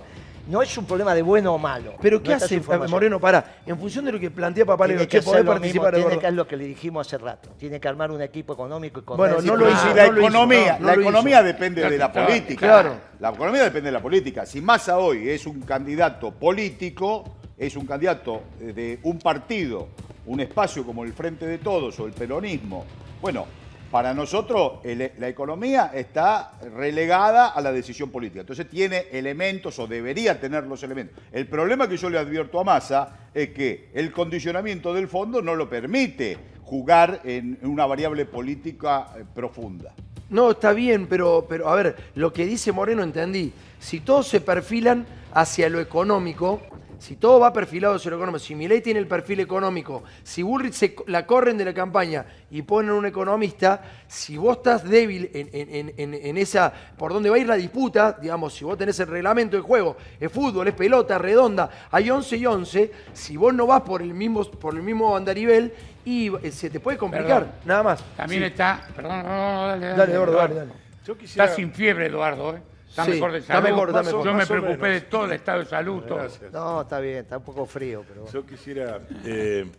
No 0.50 0.62
es 0.62 0.78
un 0.78 0.86
problema 0.86 1.14
de 1.16 1.22
bueno 1.22 1.54
o 1.54 1.58
malo. 1.58 1.94
Pero 2.02 2.18
No 2.18 2.24
¿qué 2.24 2.34
está 2.34 2.46
hace. 2.46 2.60
Moreno? 2.90 3.20
Para, 3.20 3.58
en 3.66 3.78
función 3.78 4.04
de 4.06 4.12
lo 4.12 4.20
que 4.20 4.30
plantea 4.30 4.66
Papaleo, 4.66 4.98
Tiene 4.98 5.08
che, 5.10 5.18
que 5.20 5.30
hacer 5.30 5.36
mismo, 5.40 5.52
participar 5.54 5.94
de 5.94 6.02
tiene 6.02 6.20
que 6.20 6.28
es 6.28 6.34
lo 6.34 6.48
que 6.48 6.58
le 6.58 6.66
dijimos 6.66 7.08
hace 7.08 7.18
rato. 7.18 7.50
Tiene 7.58 7.80
que 7.80 7.88
armar 7.88 8.12
un 8.12 8.22
equipo 8.22 8.54
económico 8.54 9.00
y 9.00 9.04
Bueno, 9.18 9.42
no 9.42 9.56
lo 9.56 9.70
hizo, 9.70 9.94
la 9.94 10.08
no 10.08 10.12
hizo, 10.14 10.20
economía, 10.20 10.74
no, 10.74 10.80
no 10.80 10.88
la 10.96 11.02
economía 11.02 11.44
depende 11.44 11.90
de 11.90 11.98
la 11.98 12.12
política. 12.12 12.66
claro. 12.68 12.96
La 13.20 13.30
economía 13.30 13.64
depende 13.64 13.88
de 13.88 13.94
la 13.94 14.02
política. 14.02 14.46
Si 14.46 14.62
Massa 14.62 14.98
hoy 15.00 15.30
es 15.30 15.46
un 15.48 15.62
candidato 15.62 16.32
político, 16.32 17.24
es 17.58 17.76
un 17.76 17.86
candidato 17.86 18.42
de 18.60 19.00
un 19.04 19.20
partido, 19.20 19.88
un 20.26 20.40
espacio 20.42 20.86
como 20.86 21.04
el 21.04 21.14
Frente 21.14 21.46
de 21.46 21.58
Todos 21.58 21.98
o 22.00 22.06
el 22.06 22.14
peronismo, 22.14 22.86
bueno, 23.22 23.46
para 23.92 24.14
nosotros 24.14 24.80
la 24.84 25.28
economía 25.28 25.92
está 25.94 26.54
relegada 26.76 27.50
a 27.50 27.62
la 27.62 27.72
decisión 27.72 28.12
política. 28.12 28.42
Entonces 28.42 28.70
tiene 28.70 29.06
elementos 29.12 29.80
o 29.80 29.88
debería 29.88 30.40
tener 30.40 30.66
los 30.66 30.84
elementos. 30.84 31.18
El 31.32 31.48
problema 31.48 31.88
que 31.88 31.98
yo 31.98 32.10
le 32.10 32.18
advierto 32.18 32.60
a 32.60 32.64
Massa 32.64 33.30
es 33.34 33.50
que 33.50 33.90
el 33.94 34.12
condicionamiento 34.12 34.94
del 34.94 35.08
fondo 35.08 35.42
no 35.42 35.56
lo 35.56 35.70
permite 35.70 36.38
jugar 36.64 37.22
en 37.24 37.58
una 37.62 37.86
variable 37.86 38.26
política 38.26 39.08
eh, 39.18 39.24
profunda. 39.34 39.94
No, 40.30 40.52
está 40.52 40.74
bien, 40.74 41.08
pero, 41.08 41.46
pero 41.48 41.70
a 41.70 41.76
ver, 41.76 41.96
lo 42.16 42.34
que 42.34 42.46
dice 42.46 42.74
Moreno 42.74 43.04
entendí. 43.04 43.54
Si 43.80 44.02
todos 44.02 44.28
se 44.28 44.42
perfilan 44.42 45.06
hacia 45.34 45.70
lo 45.70 45.80
económico, 45.80 46.62
si 47.00 47.16
todo 47.16 47.40
va 47.40 47.54
perfilado 47.54 47.96
hacia 47.96 48.12
lo 48.12 48.18
económico, 48.18 48.40
si 48.40 48.56
Milei 48.56 48.82
tiene 48.82 49.00
el 49.00 49.08
perfil 49.08 49.40
económico, 49.40 50.04
si 50.24 50.42
Bullrich 50.44 50.74
se, 50.74 50.96
la 51.08 51.26
corren 51.26 51.58
de 51.58 51.66
la 51.66 51.74
campaña 51.74 52.26
y 52.52 52.62
ponen 52.64 52.92
un 52.92 53.06
economista, 53.06 53.82
si 54.08 54.38
vos 54.38 54.58
estás 54.58 54.84
débil 54.84 55.30
en, 55.34 55.50
en- 55.54 55.94
en- 55.98 56.14
en 56.14 56.38
esa, 56.38 56.72
por 56.98 57.14
dónde 57.14 57.30
va 57.30 57.36
a 57.36 57.40
ir 57.40 57.48
la 57.48 57.56
disputa, 57.56 58.18
digamos, 58.22 58.54
si 58.54 58.66
vos 58.66 58.78
tenés 58.78 59.00
el 59.00 59.08
reglamento 59.08 59.56
de 59.58 59.62
juego, 59.62 59.98
es 60.20 60.32
fútbol, 60.32 60.68
es 60.68 60.74
pelota, 60.74 61.18
redonda, 61.18 61.70
hay 61.92 62.10
11 62.10 62.38
y 62.38 62.46
11, 62.46 62.92
si 63.14 63.38
vos 63.38 63.54
no 63.54 63.68
vas 63.68 63.82
por 63.82 64.02
el 64.02 64.14
mismo, 64.14 64.44
por 64.46 64.74
el 64.76 64.82
mismo 64.82 65.16
andarivel, 65.16 65.74
y 66.06 66.34
eh, 66.44 66.52
se 66.52 66.70
te 66.70 66.80
puede 66.80 66.98
complicar, 66.98 67.44
Perdón. 67.44 67.52
nada 67.66 67.84
más. 67.84 68.04
También 68.16 68.42
Sí. 68.44 68.48
está. 68.48 68.88
Perdón, 68.96 69.24
no, 69.24 69.28
no, 69.28 69.68
dale, 69.68 69.86
dale. 69.88 69.98
Dale, 69.98 70.14
Eduardo, 70.14 70.38
dale, 70.38 70.56
dale. 70.56 70.72
Yo 71.06 71.18
quisiera... 71.18 71.46
Está 71.46 71.56
sin 71.56 71.72
fiebre, 71.74 72.06
Eduardo, 72.08 72.56
¿eh? 72.56 72.62
Está 72.98 73.06
Sí, 73.06 73.12
mejor 73.12 73.32
de 73.32 73.38
está 73.38 73.54
salud. 73.54 73.70
mejor, 73.70 73.90
está 73.90 74.02
mejor. 74.04 74.26
Yo 74.26 74.34
me 74.34 74.48
preocupé 74.48 74.88
de 74.88 75.02
todo 75.02 75.26
el 75.26 75.32
estado 75.34 75.60
de 75.60 75.66
salud, 75.66 76.02
todo. 76.04 76.18
Gracias. 76.18 76.52
No, 76.52 76.82
está 76.82 77.00
bien, 77.00 77.18
está 77.18 77.38
un 77.38 77.44
poco 77.44 77.66
frío, 77.68 78.04
pero... 78.08 78.26
Yo 78.32 78.44
quisiera 78.44 79.00
eh, 79.24 79.70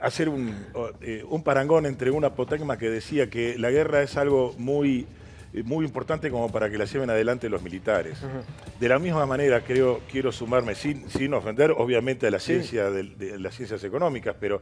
hacer 0.00 0.28
un, 0.28 0.54
eh, 1.00 1.24
un 1.28 1.42
parangón 1.42 1.86
entre 1.86 2.12
un 2.12 2.24
apotegma 2.24 2.78
que 2.78 2.90
decía 2.90 3.28
que 3.28 3.58
la 3.58 3.70
guerra 3.72 4.02
es 4.02 4.16
algo 4.16 4.54
muy, 4.56 5.08
muy 5.64 5.84
importante 5.84 6.30
como 6.30 6.52
para 6.52 6.68
que 6.70 6.76
la 6.76 6.84
lleven 6.84 7.08
adelante 7.10 7.48
los 7.48 7.62
militares. 7.62 8.18
De 8.78 8.88
la 8.88 8.98
misma 8.98 9.24
manera, 9.26 9.62
creo, 9.62 10.00
quiero 10.10 10.30
sumarme, 10.30 10.74
sin, 10.74 11.08
sin 11.08 11.32
ofender, 11.34 11.72
obviamente, 11.76 12.26
a 12.26 12.30
la 12.30 12.38
ciencia 12.38 12.90
de, 12.90 13.38
las 13.38 13.54
ciencias 13.54 13.82
económicas, 13.84 14.36
pero 14.38 14.60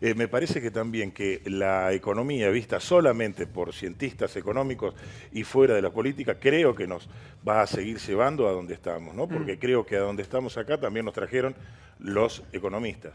eh, 0.00 0.14
me 0.14 0.28
parece 0.28 0.60
que 0.60 0.70
también 0.70 1.10
que 1.10 1.42
la 1.46 1.92
economía 1.92 2.48
vista 2.50 2.78
solamente 2.78 3.46
por 3.48 3.72
cientistas 3.74 4.36
económicos 4.36 4.94
y 5.32 5.42
fuera 5.42 5.74
de 5.74 5.82
la 5.82 5.90
política, 5.90 6.36
creo 6.38 6.74
que 6.74 6.86
nos 6.86 7.08
va 7.46 7.62
a 7.62 7.66
seguir 7.66 7.98
llevando 7.98 8.48
a 8.48 8.52
donde 8.52 8.74
estamos, 8.74 9.14
¿no? 9.16 9.26
Porque 9.28 9.58
creo 9.58 9.84
que 9.84 9.96
a 9.96 10.00
donde 10.00 10.22
estamos 10.22 10.56
acá 10.56 10.78
también 10.78 11.04
nos 11.04 11.14
trajeron 11.14 11.54
los 11.98 12.44
economistas. 12.52 13.14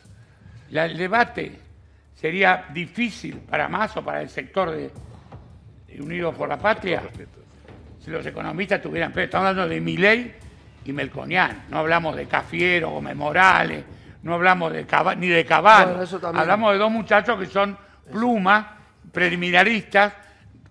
La- 0.71 0.85
el 0.85 0.97
debate 0.97 1.53
sería 2.15 2.65
difícil 2.73 3.37
para 3.37 3.69
más 3.69 3.95
o 3.95 4.03
para 4.03 4.21
el 4.21 4.29
sector 4.29 4.71
de 4.71 4.91
Unidos 5.99 6.35
por 6.35 6.49
la 6.49 6.57
Patria 6.57 7.01
si 8.03 8.11
los 8.11 8.25
economistas 8.25 8.81
tuvieran. 8.81 9.11
Pero 9.13 9.25
estamos 9.25 9.47
hablando 9.49 9.69
de 9.73 9.79
Milei 9.81 10.33
y 10.85 10.91
Melconian. 10.93 11.63
No 11.69 11.79
hablamos 11.79 12.15
de 12.15 12.25
Cafiero, 12.25 12.89
Gómez 12.89 13.15
Morales, 13.15 13.83
no 14.23 14.33
hablamos 14.33 14.73
de 14.73 14.85
Cava- 14.85 15.15
ni 15.15 15.27
de 15.27 15.45
Caballo. 15.45 15.95
Hablamos 16.41 16.73
de 16.73 16.77
dos 16.79 16.91
muchachos 16.91 17.39
que 17.39 17.45
son 17.45 17.77
plumas, 18.11 18.65
preliminaristas, 19.11 20.13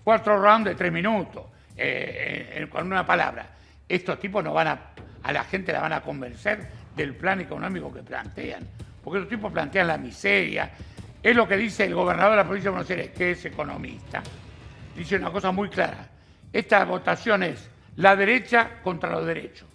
cuatro 0.05 0.41
rounds 0.41 0.67
de 0.69 0.75
tres 0.75 0.93
minutos. 0.93 1.45
eh, 1.75 2.59
eh, 2.65 2.67
con 2.69 2.87
una 2.87 3.05
palabra. 3.07 3.47
Estos 3.89 4.21
tipos 4.21 4.45
no 4.45 4.53
van 4.53 4.69
a. 4.69 4.79
A 5.23 5.33
la 5.33 5.43
gente 5.45 5.73
la 5.73 5.81
van 5.81 5.93
a 5.95 6.01
convencer 6.03 6.69
del 6.95 7.15
plan 7.15 7.41
económico 7.41 7.93
que 7.93 8.03
plantean. 8.03 8.63
Porque 9.03 9.21
estos 9.21 9.31
tipos 9.31 9.51
plantean 9.53 9.87
la 9.87 9.97
miseria. 9.97 10.71
Es 11.23 11.35
lo 11.35 11.49
que 11.49 11.57
dice 11.57 11.85
el 11.85 11.95
gobernador 11.95 12.33
de 12.33 12.37
la 12.37 12.45
provincia 12.45 12.71
de 12.71 12.75
Buenos 12.77 12.91
Aires, 12.91 13.11
que 13.17 13.31
es 13.31 13.45
economista 13.47 14.23
dice 14.97 15.17
una 15.17 15.31
cosa 15.33 15.51
muy 15.53 15.69
clara. 15.69 16.09
Esta 16.53 16.85
votación 16.85 17.43
es 17.43 17.69
la 17.97 18.15
derecha 18.17 18.81
contra 18.83 19.11
los 19.11 19.27
derechos. 19.27 19.69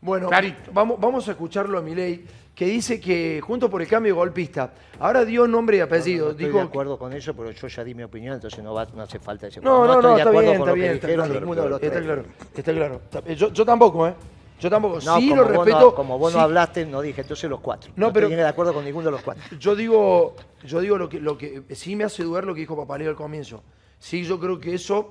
Bueno, 0.00 0.28
Clarito. 0.28 0.70
vamos, 0.72 0.98
vamos 0.98 1.28
a 1.28 1.32
escucharlo 1.32 1.78
a 1.78 1.82
Milei, 1.82 2.24
que 2.54 2.64
dice 2.64 2.98
que 2.98 3.40
junto 3.42 3.68
por 3.68 3.82
el 3.82 3.88
cambio 3.88 4.14
golpista, 4.16 4.72
ahora 4.98 5.24
dio 5.24 5.46
nombre 5.46 5.76
y 5.76 5.80
apellido. 5.80 6.26
No 6.26 6.30
estoy 6.32 6.46
dijo 6.46 6.58
de 6.58 6.64
acuerdo 6.64 6.98
con 6.98 7.12
eso, 7.12 7.34
pero 7.34 7.50
yo 7.50 7.68
ya 7.68 7.84
di 7.84 7.94
mi 7.94 8.02
opinión, 8.02 8.34
entonces 8.34 8.62
no, 8.64 8.72
va, 8.72 8.86
no 8.94 9.02
hace 9.02 9.18
falta 9.18 9.46
ese 9.48 9.60
No, 9.60 9.84
no, 9.86 9.92
estoy 9.94 10.02
no, 10.02 10.08
de 10.10 10.16
está 10.18 10.30
acuerdo 10.30 10.50
bien, 10.50 10.58
con 10.58 10.68
está 10.68 10.70
lo 10.70 10.74
que 10.74 10.80
bien, 10.80 10.94
está 10.94 11.06
claro, 11.08 11.34
ninguno 11.34 11.62
de 11.62 11.68
los 11.68 11.82
está 11.82 12.72
claro, 12.72 13.00
Yo, 13.36 13.52
yo 13.52 13.64
tampoco, 13.64 14.08
¿eh? 14.08 14.14
Yo 14.60 14.68
tampoco. 14.68 14.98
No, 15.04 15.16
sí 15.16 15.34
lo 15.34 15.44
respeto. 15.44 15.80
no, 15.80 15.94
como 15.94 16.18
vos 16.18 16.32
no 16.34 16.38
sí, 16.38 16.44
hablaste, 16.44 16.84
no 16.84 17.00
dije, 17.00 17.22
entonces 17.22 17.48
los 17.48 17.60
cuatro. 17.60 17.92
No, 17.96 18.08
No, 18.08 18.12
pero- 18.12 18.26
estoy 18.26 18.42
de 18.42 18.48
acuerdo 18.48 18.74
con 18.74 18.84
ninguno 18.84 19.06
de 19.06 19.12
los 19.12 19.22
cuatro. 19.22 19.42
Yo 19.58 19.74
digo, 19.74 20.36
yo 20.64 20.80
digo 20.80 20.98
lo 20.98 21.08
que, 21.08 21.18
lo 21.18 21.36
que 21.38 21.62
sí 21.70 21.96
me 21.96 22.04
hace 22.04 22.22
dudar 22.24 22.44
lo 22.44 22.54
que 22.54 22.60
dijo 22.60 22.76
Papaleo 22.76 23.08
al 23.10 23.16
comienzo. 23.16 23.62
Sí, 24.00 24.24
yo 24.24 24.40
creo 24.40 24.58
que 24.58 24.74
eso, 24.74 25.10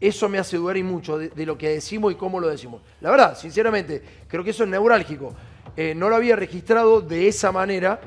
eso 0.00 0.28
me 0.28 0.38
hace 0.38 0.56
dudar 0.56 0.76
y 0.76 0.82
mucho 0.82 1.16
de, 1.16 1.28
de 1.30 1.46
lo 1.46 1.56
que 1.56 1.68
decimos 1.70 2.12
y 2.12 2.16
cómo 2.16 2.40
lo 2.40 2.48
decimos. 2.48 2.82
La 3.00 3.10
verdad, 3.10 3.38
sinceramente, 3.38 4.02
creo 4.28 4.42
que 4.44 4.50
eso 4.50 4.64
es 4.64 4.68
neurálgico. 4.68 5.32
Eh, 5.76 5.94
no 5.94 6.08
lo 6.10 6.16
había 6.16 6.34
registrado 6.34 7.00
de 7.00 7.28
esa 7.28 7.52
manera, 7.52 8.00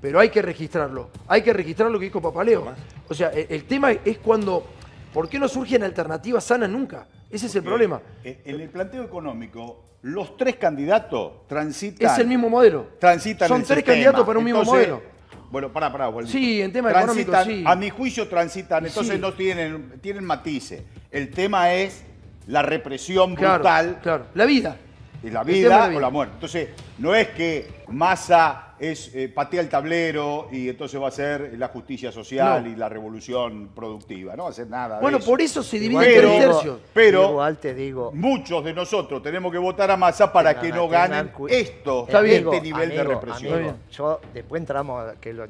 pero 0.00 0.20
hay 0.20 0.30
que 0.30 0.40
registrarlo. 0.40 1.10
Hay 1.26 1.42
que 1.42 1.52
registrar 1.52 1.90
lo 1.90 1.98
que 1.98 2.04
dijo 2.04 2.22
Papaleo. 2.22 2.72
O 3.08 3.12
sea, 3.14 3.30
el, 3.30 3.46
el 3.50 3.64
tema 3.64 3.90
es 3.90 4.18
cuando, 4.18 4.64
¿por 5.12 5.28
qué 5.28 5.38
no 5.38 5.48
surgen 5.48 5.82
alternativas 5.82 6.44
sanas 6.44 6.70
nunca? 6.70 7.08
Ese 7.28 7.46
es 7.46 7.56
el 7.56 7.64
problema. 7.64 8.00
En 8.22 8.38
en 8.44 8.60
el 8.60 8.68
planteo 8.70 9.02
económico, 9.02 9.82
los 10.02 10.36
tres 10.36 10.54
candidatos 10.56 11.48
transitan. 11.48 12.08
Es 12.08 12.18
el 12.20 12.28
mismo 12.28 12.48
modelo. 12.48 12.86
Transitan 13.00 13.48
Son 13.48 13.62
el 13.62 13.66
tres 13.66 13.78
sistema. 13.78 13.94
candidatos 13.94 14.24
para 14.24 14.38
un 14.38 14.44
mismo 14.44 14.62
modelo. 14.62 15.02
Bueno, 15.50 15.72
pará, 15.72 15.90
pará. 15.92 16.08
Waldo. 16.08 16.30
Sí, 16.30 16.60
en 16.60 16.72
tema 16.72 16.90
Transitan, 16.90 17.20
económico, 17.42 17.50
sí. 17.60 17.64
A 17.66 17.76
mi 17.76 17.90
juicio 17.90 18.28
transitan, 18.28 18.86
entonces 18.86 19.14
Sí. 19.14 19.20
no 19.20 19.32
tienen, 19.34 19.94
tienen 20.00 20.24
matices. 20.24 20.82
El 21.10 21.30
tema 21.30 21.72
es 21.72 22.04
la 22.46 22.62
represión 22.62 23.34
Claro, 23.36 23.54
brutal 23.54 23.98
claro. 24.02 24.26
La 24.34 24.44
vida. 24.44 24.76
y 25.22 25.30
la 25.30 25.42
vida 25.44 25.68
la 25.68 25.86
o 25.86 25.88
vida. 25.90 26.00
la 26.00 26.10
muerte. 26.10 26.34
Entonces, 26.34 26.68
no 26.98 27.14
es 27.14 27.28
que 27.28 27.84
Massa 27.88 28.65
es 28.78 29.14
eh, 29.14 29.28
patea 29.28 29.60
el 29.60 29.68
tablero 29.68 30.48
y 30.52 30.68
entonces 30.68 31.00
va 31.00 31.08
a 31.08 31.10
ser 31.10 31.54
la 31.58 31.68
justicia 31.68 32.12
social 32.12 32.64
No. 32.64 32.70
y 32.70 32.76
la 32.76 32.88
revolución 32.88 33.70
productiva. 33.74 34.36
No 34.36 34.44
va 34.44 34.50
a 34.50 34.52
ser 34.52 34.68
nada. 34.68 34.96
de 34.96 35.02
Bueno, 35.02 35.18
eso. 35.18 35.26
por 35.26 35.40
eso 35.40 35.62
se 35.62 35.78
divide 35.78 36.12
Igual 36.12 36.26
en 36.34 36.40
Pero- 36.40 36.52
tercios. 36.54 36.80
Pero 36.92 37.30
Igual 37.30 37.58
te 37.58 37.74
digo, 37.74 38.12
muchos 38.12 38.64
de 38.64 38.72
nosotros 38.74 39.22
tenemos 39.22 39.50
que 39.52 39.58
votar 39.58 39.90
a 39.90 39.96
Massa 39.96 40.32
para 40.32 40.58
que 40.60 40.70
no 40.70 40.88
ganen 40.88 41.30
esto, 41.48 42.04
Está 42.06 42.20
bien. 42.20 42.44
este 42.44 42.60
nivel 42.60 42.90
de 42.90 43.04
represión. 43.04 43.54
amigo, 43.54 43.74
yo 43.90 44.20
después 44.34 44.60
entramos, 44.60 45.08
a 45.10 45.14
que 45.20 45.32
lo- 45.32 45.44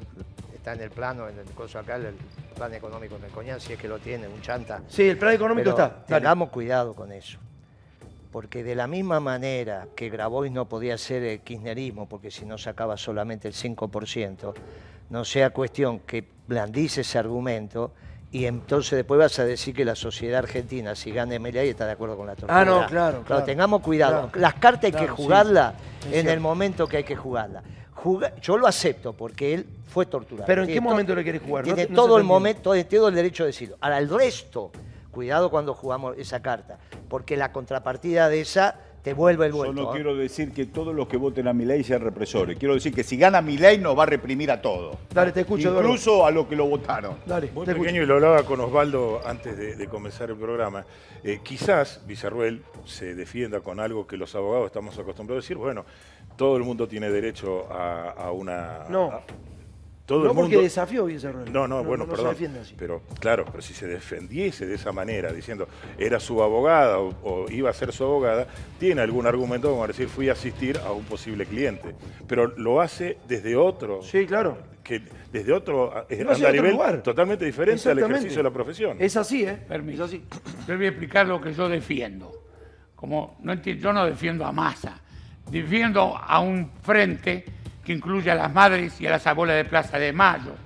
está 0.53 0.73
en 0.73 0.81
el 0.81 0.89
plano, 0.91 1.27
en 1.29 1.37
el 1.39 1.45
coso 1.53 1.79
acá, 1.79 1.95
el 1.95 2.13
plan 2.55 2.73
económico 2.73 3.17
de 3.19 3.27
Coñán, 3.27 3.59
si 3.61 3.73
es 3.73 3.79
que 3.79 3.87
lo 3.87 3.99
tiene, 3.99 4.27
un 4.27 4.41
chanta. 4.41 4.81
Sí, 4.87 5.03
el 5.07 5.17
plan 5.17 5.33
económico 5.33 5.71
Pero 5.73 5.85
está. 5.85 5.95
Dale. 6.07 6.21
Tengamos 6.21 6.49
cuidado 6.49 6.93
con 6.93 7.11
eso. 7.11 7.37
Porque 8.37 8.63
de 8.63 8.75
la 8.75 8.85
misma 8.85 9.19
manera 9.19 9.87
que 9.95 10.09
Grabois 10.11 10.51
no 10.51 10.69
podía 10.69 10.95
ser 10.99 11.23
el 11.23 11.39
kirchnerismo, 11.39 12.07
porque 12.07 12.29
si 12.29 12.45
no 12.45 12.59
sacaba 12.59 12.95
solamente 12.95 13.47
el 13.47 13.55
5%, 13.55 14.53
no 15.09 15.25
sea 15.25 15.49
cuestión 15.49 16.01
que 16.01 16.23
blandice 16.47 17.01
ese 17.01 17.17
argumento 17.17 17.93
y 18.31 18.45
entonces 18.45 18.91
después 18.95 19.17
vas 19.17 19.39
a 19.39 19.43
decir 19.45 19.73
que 19.73 19.83
la 19.83 19.95
sociedad 19.95 20.37
argentina, 20.37 20.93
si 20.93 21.09
gana 21.11 21.39
Milei, 21.39 21.69
está 21.69 21.87
de 21.87 21.93
acuerdo 21.93 22.15
con 22.15 22.27
la 22.27 22.35
tortura. 22.35 22.59
Ah, 22.59 22.63
no, 22.63 22.85
claro, 22.85 23.23
claro. 23.25 23.43
tengamos 23.43 23.81
cuidado. 23.81 24.27
Claro. 24.29 24.39
Las 24.39 24.53
cartas 24.53 24.83
hay 24.83 24.91
que 24.91 25.07
sí. 25.07 25.13
jugarlas 25.15 25.73
en 26.11 26.29
el 26.29 26.39
momento 26.39 26.85
que 26.87 26.97
hay 26.97 27.03
que 27.05 27.15
jugarlas. 27.15 27.63
Juga- 27.95 28.35
yo 28.39 28.55
lo 28.59 28.67
acepto 28.67 29.13
porque 29.13 29.55
él 29.55 29.65
fue 29.87 30.05
torturado. 30.05 30.45
Pero 30.45 30.61
¿en 30.61 30.67
qué 30.67 30.75
to- 30.75 30.81
momento 30.83 31.15
le 31.15 31.23
querés 31.23 31.41
jugar? 31.41 31.63
Tiene 31.63 31.87
no 31.89 31.95
todo 31.95 32.19
el 32.19 32.23
momento, 32.23 32.73
tiene 32.73 32.83
todo 32.87 33.07
el 33.07 33.15
derecho 33.15 33.45
de 33.45 33.47
decirlo. 33.47 33.77
Ahora, 33.81 33.97
el 33.97 34.07
resto, 34.07 34.71
cuidado 35.17 35.49
cuando 35.49 35.73
jugamos 35.73 36.15
esa 36.19 36.43
carta, 36.43 36.77
porque 37.09 37.37
la 37.37 37.51
contrapartida 37.51 38.29
de 38.29 38.41
esa 38.41 38.75
te 39.01 39.13
vuelve 39.15 39.47
el 39.47 39.51
Yo 39.51 39.57
vuelto. 39.57 39.73
no 39.81 39.89
¿eh? 39.89 39.95
quiero 39.95 40.15
decir 40.15 40.51
que 40.53 40.67
todos 40.67 40.93
los 40.93 41.07
que 41.07 41.17
voten 41.17 41.47
a 41.47 41.53
Milei 41.53 41.83
sean 41.83 42.01
represores. 42.01 42.55
Quiero 42.59 42.75
decir 42.75 42.93
que 42.93 43.03
si 43.03 43.17
gana 43.17 43.41
Milei 43.41 43.79
nos 43.79 43.97
va 43.97 44.03
a 44.03 44.05
reprimir 44.05 44.51
a 44.51 44.61
todos. 44.61 44.95
Dale, 45.11 45.31
te 45.31 45.39
escucho, 45.39 45.69
Eduardo. 45.69 45.89
Incluso 45.89 46.23
a 46.23 46.29
los 46.29 46.45
que 46.45 46.55
lo 46.55 46.67
votaron. 46.67 47.15
Dale, 47.25 47.49
Muy 47.51 47.65
te 47.65 47.71
escucho. 47.71 47.85
pequeño 47.87 48.03
y 48.03 48.05
lo 48.05 48.13
hablaba 48.13 48.43
con 48.43 48.59
Osvaldo 48.59 49.19
antes 49.25 49.57
de, 49.57 49.75
de 49.75 49.87
comenzar 49.87 50.29
el 50.29 50.35
programa. 50.35 50.85
Eh, 51.23 51.39
quizás 51.43 52.03
Villarruel 52.05 52.61
se 52.85 53.15
defienda 53.15 53.61
con 53.61 53.79
algo 53.79 54.05
que 54.05 54.17
los 54.17 54.35
abogados 54.35 54.67
estamos 54.67 54.93
acostumbrados 54.99 55.41
a 55.41 55.45
decir, 55.45 55.57
bueno, 55.57 55.83
todo 56.35 56.57
el 56.57 56.63
mundo 56.63 56.87
tiene 56.87 57.09
derecho 57.09 57.65
a, 57.73 58.11
a 58.11 58.31
una... 58.31 58.83
No. 58.87 59.05
a- 59.13 59.21
todo 60.07 60.23
no 60.23 60.29
el 60.31 60.35
porque 60.35 60.41
mundo, 60.55 60.61
desafió 60.61 61.05
Villarreal. 61.05 61.53
No, 61.53 61.67
no, 61.67 61.83
bueno, 61.83 62.05
no 62.05 62.09
perdón. 62.09 62.25
se 62.27 62.31
defiende 62.31 62.59
así. 62.61 62.73
Pero 62.75 63.03
claro, 63.19 63.45
pero 63.45 63.61
si 63.61 63.73
se 63.75 63.85
defendiese 63.87 64.65
de 64.65 64.73
esa 64.75 64.91
manera, 64.91 65.31
diciendo 65.31 65.67
era 65.99 66.19
su 66.19 66.41
abogada 66.41 66.97
o, 66.97 67.09
o 67.23 67.51
iba 67.51 67.69
a 67.69 67.73
ser 67.73 67.91
su 67.93 68.03
abogada, 68.05 68.47
tiene 68.79 69.01
algún 69.01 69.27
argumento 69.27 69.69
como 69.69 69.85
decir 69.85 70.07
fui 70.07 70.29
a 70.29 70.31
asistir 70.31 70.79
a 70.83 70.91
un 70.93 71.03
posible 71.03 71.45
cliente. 71.45 71.93
Pero 72.27 72.47
lo 72.57 72.81
hace 72.81 73.17
desde 73.27 73.55
otro. 73.55 74.01
Sí, 74.01 74.25
claro. 74.25 74.57
Que 74.83 75.01
desde 75.33 75.51
otro 75.51 76.05
eh, 76.09 76.21
otro 76.21 76.33
andarivel 76.35 76.71
lugar. 76.71 77.03
totalmente 77.03 77.43
diferente 77.43 77.91
al 77.91 77.99
ejercicio 77.99 78.37
de 78.37 78.43
la 78.43 78.51
profesión. 78.51 78.95
Es 79.01 79.17
así, 79.17 79.43
¿eh? 79.43 79.57
Permiso. 79.67 80.05
Es 80.05 80.09
así. 80.11 80.23
Yo 80.65 80.77
voy 80.77 80.85
a 80.85 80.89
explicar 80.89 81.27
lo 81.27 81.41
que 81.41 81.53
yo 81.53 81.67
defiendo. 81.67 82.31
Como 82.95 83.37
no 83.43 83.53
enti- 83.53 83.77
yo 83.77 83.91
no 83.91 84.05
defiendo 84.05 84.45
a 84.45 84.51
Massa, 84.53 85.01
defiendo 85.51 86.15
a 86.17 86.39
un 86.39 86.71
frente 86.81 87.43
que 87.87 87.93
incluye 87.93 88.29
a 88.29 88.35
las 88.35 88.53
madres 88.53 88.99
y 88.99 89.07
a 89.07 89.11
las 89.11 89.25
abuelas 89.27 89.55
de 89.55 89.63
Plaza 89.63 89.97
de 89.97 90.11
Mayo, 90.11 90.57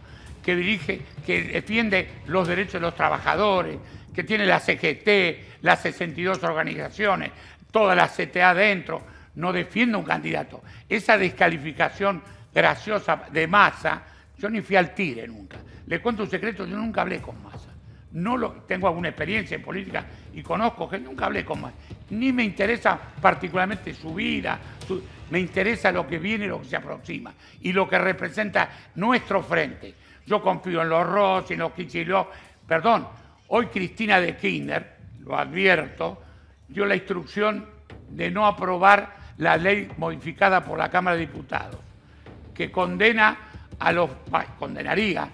que 0.43 0.55
dirige, 0.55 1.03
que 1.23 1.43
defiende 1.43 2.09
los 2.25 2.47
derechos 2.47 2.73
de 2.73 2.79
los 2.79 2.95
trabajadores, 2.95 3.77
que 4.11 4.23
tiene 4.23 4.43
la 4.47 4.59
CGT, 4.59 5.61
las 5.61 5.83
62 5.83 6.43
organizaciones, 6.43 7.31
todas 7.69 7.95
las 7.95 8.17
CTA 8.17 8.55
dentro. 8.55 9.03
No 9.35 9.53
defiendo 9.53 9.99
un 9.99 10.03
candidato. 10.03 10.63
Esa 10.89 11.15
descalificación 11.15 12.23
graciosa 12.51 13.25
de 13.31 13.45
Massa, 13.45 14.01
yo 14.39 14.49
ni 14.49 14.61
fui 14.61 14.75
al 14.75 14.95
tire 14.95 15.27
nunca. 15.27 15.57
Le 15.85 16.01
cuento 16.01 16.23
un 16.23 16.29
secreto, 16.29 16.65
yo 16.65 16.75
nunca 16.75 17.01
hablé 17.01 17.21
con 17.21 17.41
Massa. 17.43 17.69
No 18.13 18.35
lo, 18.35 18.51
tengo 18.67 18.87
alguna 18.87 19.09
experiencia 19.09 19.55
en 19.55 19.61
política 19.61 20.05
y 20.33 20.41
conozco 20.41 20.89
que 20.89 20.97
nunca 20.97 21.27
hablé 21.27 21.45
con 21.45 21.61
Massa. 21.61 21.77
Ni 22.11 22.31
me 22.31 22.43
interesa 22.43 22.99
particularmente 23.21 23.93
su 23.93 24.13
vida, 24.13 24.59
me 25.29 25.39
interesa 25.39 25.91
lo 25.91 26.05
que 26.07 26.19
viene 26.19 26.45
y 26.45 26.47
lo 26.47 26.61
que 26.61 26.67
se 26.67 26.75
aproxima 26.75 27.33
y 27.61 27.71
lo 27.73 27.87
que 27.87 27.97
representa 27.97 28.69
nuestro 28.95 29.41
frente. 29.41 29.95
Yo 30.25 30.41
confío 30.41 30.81
en 30.81 30.89
los 30.89 31.07
Rossi, 31.07 31.53
en 31.53 31.59
los 31.61 31.71
Kicillof. 31.71 32.27
Perdón, 32.67 33.07
hoy 33.47 33.67
Cristina 33.67 34.19
de 34.19 34.35
Kirchner, 34.35 34.97
lo 35.21 35.37
advierto, 35.37 36.21
dio 36.67 36.85
la 36.85 36.95
instrucción 36.95 37.65
de 38.09 38.29
no 38.29 38.45
aprobar 38.45 39.15
la 39.37 39.57
ley 39.57 39.89
modificada 39.97 40.63
por 40.63 40.77
la 40.77 40.89
Cámara 40.89 41.15
de 41.15 41.25
Diputados 41.25 41.79
que 42.53 42.71
condena 42.71 43.37
a 43.79 43.91
los 43.91 44.09
condenaría 44.59 45.27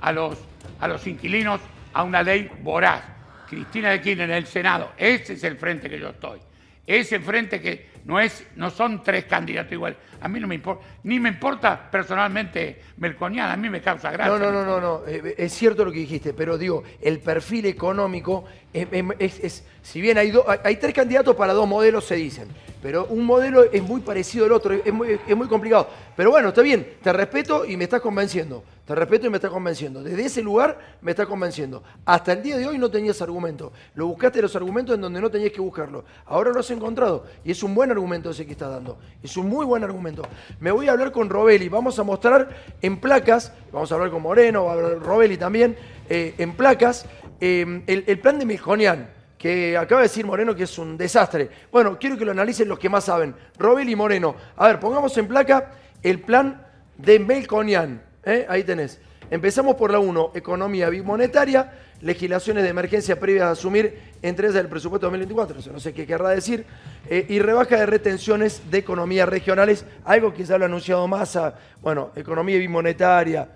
a 0.00 0.12
los 0.12 0.38
a 0.80 0.88
los 0.88 1.06
inquilinos 1.06 1.60
a 1.92 2.02
una 2.02 2.22
ley 2.22 2.50
voraz. 2.60 3.13
Cristina 3.54 3.90
de 3.90 4.00
Kirchner 4.00 4.30
en 4.30 4.36
el 4.36 4.46
Senado, 4.46 4.92
ese 4.96 5.34
es 5.34 5.44
el 5.44 5.56
frente 5.56 5.88
que 5.88 5.98
yo 5.98 6.08
estoy. 6.10 6.40
Ese 6.86 7.18
frente 7.18 7.62
que 7.62 7.88
no 8.04 8.20
es 8.20 8.46
no 8.56 8.68
son 8.68 9.02
tres 9.02 9.24
candidatos 9.24 9.72
iguales. 9.72 9.96
A 10.20 10.28
mí 10.28 10.38
no 10.38 10.46
me 10.46 10.54
importa, 10.56 10.84
ni 11.04 11.18
me 11.18 11.30
importa 11.30 11.90
personalmente 11.90 12.82
Melconian, 12.98 13.50
a 13.50 13.56
mí 13.56 13.70
me 13.70 13.80
causa 13.80 14.10
gracia. 14.10 14.36
No, 14.38 14.38
no, 14.38 14.52
no, 14.52 14.64
no, 14.66 14.80
no. 14.80 15.02
eh, 15.06 15.34
Es 15.38 15.54
cierto 15.54 15.82
lo 15.84 15.90
que 15.92 16.00
dijiste, 16.00 16.34
pero 16.34 16.58
digo, 16.58 16.82
el 17.00 17.20
perfil 17.20 17.64
económico 17.66 18.44
es, 18.72 18.86
es- 19.18 19.40
es- 19.40 19.64
si 19.84 20.00
bien 20.00 20.16
hay, 20.18 20.30
do- 20.30 20.44
hay- 20.64 20.76
tres 20.76 20.94
candidatos 20.94 21.36
para 21.36 21.52
dos 21.52 21.68
modelos, 21.68 22.04
se 22.06 22.16
dicen, 22.16 22.48
pero 22.82 23.06
un 23.06 23.24
modelo 23.24 23.64
es 23.70 23.82
muy 23.82 24.00
parecido 24.00 24.46
al 24.46 24.52
otro, 24.52 24.74
es 24.74 24.92
muy, 24.92 25.18
es 25.26 25.36
muy 25.36 25.46
complicado. 25.46 25.88
Pero 26.16 26.30
bueno, 26.30 26.48
está 26.48 26.62
bien, 26.62 26.94
te 27.02 27.12
respeto 27.12 27.64
y 27.64 27.76
me 27.76 27.84
estás 27.84 28.00
convenciendo. 28.00 28.64
Te 28.86 28.94
respeto 28.94 29.26
y 29.26 29.30
me 29.30 29.36
estás 29.36 29.50
convenciendo. 29.50 30.02
Desde 30.02 30.24
ese 30.26 30.42
lugar 30.42 30.78
me 31.00 31.12
estás 31.12 31.26
convenciendo. 31.26 31.82
Hasta 32.04 32.32
el 32.32 32.42
día 32.42 32.58
de 32.58 32.66
hoy 32.66 32.76
no 32.76 32.90
tenías 32.90 33.22
argumento. 33.22 33.72
Lo 33.94 34.06
buscaste 34.08 34.42
los 34.42 34.54
argumentos 34.56 34.94
en 34.94 35.00
donde 35.00 35.20
no 35.22 35.30
tenías 35.30 35.52
que 35.52 35.60
buscarlo. 35.62 36.04
Ahora 36.26 36.50
lo 36.50 36.60
has 36.60 36.70
encontrado. 36.70 37.24
Y 37.44 37.50
es 37.52 37.62
un 37.62 37.74
buen 37.74 37.90
argumento 37.90 38.28
ese 38.30 38.44
que 38.44 38.52
estás 38.52 38.70
dando. 38.70 38.98
Es 39.22 39.36
un 39.38 39.48
muy 39.48 39.64
buen 39.64 39.82
argumento. 39.84 40.22
Me 40.60 40.70
voy 40.70 40.88
a 40.88 40.92
hablar 40.92 41.12
con 41.12 41.30
Robelli. 41.30 41.70
Vamos 41.70 41.98
a 41.98 42.02
mostrar 42.02 42.50
en 42.82 42.98
placas, 43.00 43.52
vamos 43.72 43.90
a 43.90 43.94
hablar 43.94 44.10
con 44.10 44.20
Moreno, 44.20 44.64
va 44.66 44.72
a 44.72 44.74
hablar 44.74 44.98
Robelli 45.00 45.38
también, 45.38 45.76
eh, 46.10 46.34
en 46.36 46.52
placas, 46.52 47.06
eh, 47.40 47.82
el, 47.86 48.04
el 48.06 48.18
plan 48.20 48.38
de 48.38 48.44
Milconian 48.44 49.08
que 49.44 49.76
acaba 49.76 50.00
de 50.00 50.08
decir 50.08 50.24
Moreno 50.24 50.56
que 50.56 50.62
es 50.62 50.78
un 50.78 50.96
desastre. 50.96 51.50
Bueno, 51.70 51.98
quiero 51.98 52.16
que 52.16 52.24
lo 52.24 52.30
analicen 52.30 52.66
los 52.66 52.78
que 52.78 52.88
más 52.88 53.04
saben. 53.04 53.34
Robel 53.58 53.86
y 53.90 53.94
Moreno. 53.94 54.34
A 54.56 54.68
ver, 54.68 54.80
pongamos 54.80 55.14
en 55.18 55.28
placa 55.28 55.70
el 56.02 56.22
plan 56.22 56.66
de 56.96 57.18
Melconian. 57.18 58.02
¿eh? 58.24 58.46
Ahí 58.48 58.64
tenés. 58.64 59.02
Empezamos 59.30 59.76
por 59.76 59.92
la 59.92 59.98
1, 59.98 60.32
economía 60.34 60.88
bimonetaria, 60.88 61.74
legislaciones 62.00 62.64
de 62.64 62.70
emergencia 62.70 63.20
previas 63.20 63.44
a 63.44 63.50
asumir 63.50 64.14
entre 64.22 64.48
ellas 64.48 64.62
el 64.62 64.68
presupuesto 64.68 65.08
2024, 65.08 65.58
eso 65.58 65.72
no 65.72 65.78
sé 65.78 65.92
qué 65.92 66.06
querrá 66.06 66.30
decir, 66.30 66.64
eh, 67.10 67.26
y 67.28 67.38
rebaja 67.38 67.76
de 67.76 67.84
retenciones 67.84 68.62
de 68.70 68.78
economías 68.78 69.28
regionales, 69.28 69.84
algo 70.06 70.32
que 70.32 70.46
ya 70.46 70.56
lo 70.56 70.64
ha 70.64 70.68
anunciado 70.68 71.06
Massa, 71.06 71.54
bueno, 71.82 72.12
economía 72.16 72.56
bimonetaria. 72.56 73.46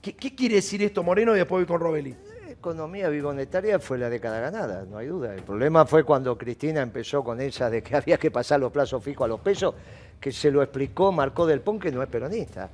¿Qué, 0.00 0.14
qué 0.14 0.36
quiere 0.36 0.54
decir 0.54 0.84
esto, 0.84 1.02
Moreno? 1.02 1.34
Y 1.34 1.38
después 1.38 1.62
voy 1.62 1.66
con 1.66 1.80
Robelli. 1.80 2.14
Economía 2.62 3.08
bimonetaria 3.08 3.80
fue 3.80 3.98
la 3.98 4.08
década 4.08 4.38
ganada, 4.38 4.84
no 4.88 4.96
hay 4.96 5.08
duda. 5.08 5.34
El 5.34 5.42
problema 5.42 5.84
fue 5.84 6.04
cuando 6.04 6.38
Cristina 6.38 6.80
empezó 6.80 7.24
con 7.24 7.40
esa 7.40 7.68
de 7.68 7.82
que 7.82 7.96
había 7.96 8.16
que 8.18 8.30
pasar 8.30 8.60
los 8.60 8.70
plazos 8.70 9.02
fijos 9.02 9.24
a 9.24 9.28
los 9.28 9.40
pesos, 9.40 9.74
que 10.20 10.30
se 10.30 10.48
lo 10.52 10.62
explicó 10.62 11.10
Marcó 11.10 11.44
del 11.44 11.60
Pon, 11.60 11.80
que 11.80 11.90
no 11.90 12.00
es 12.00 12.08
peronista. 12.08 12.70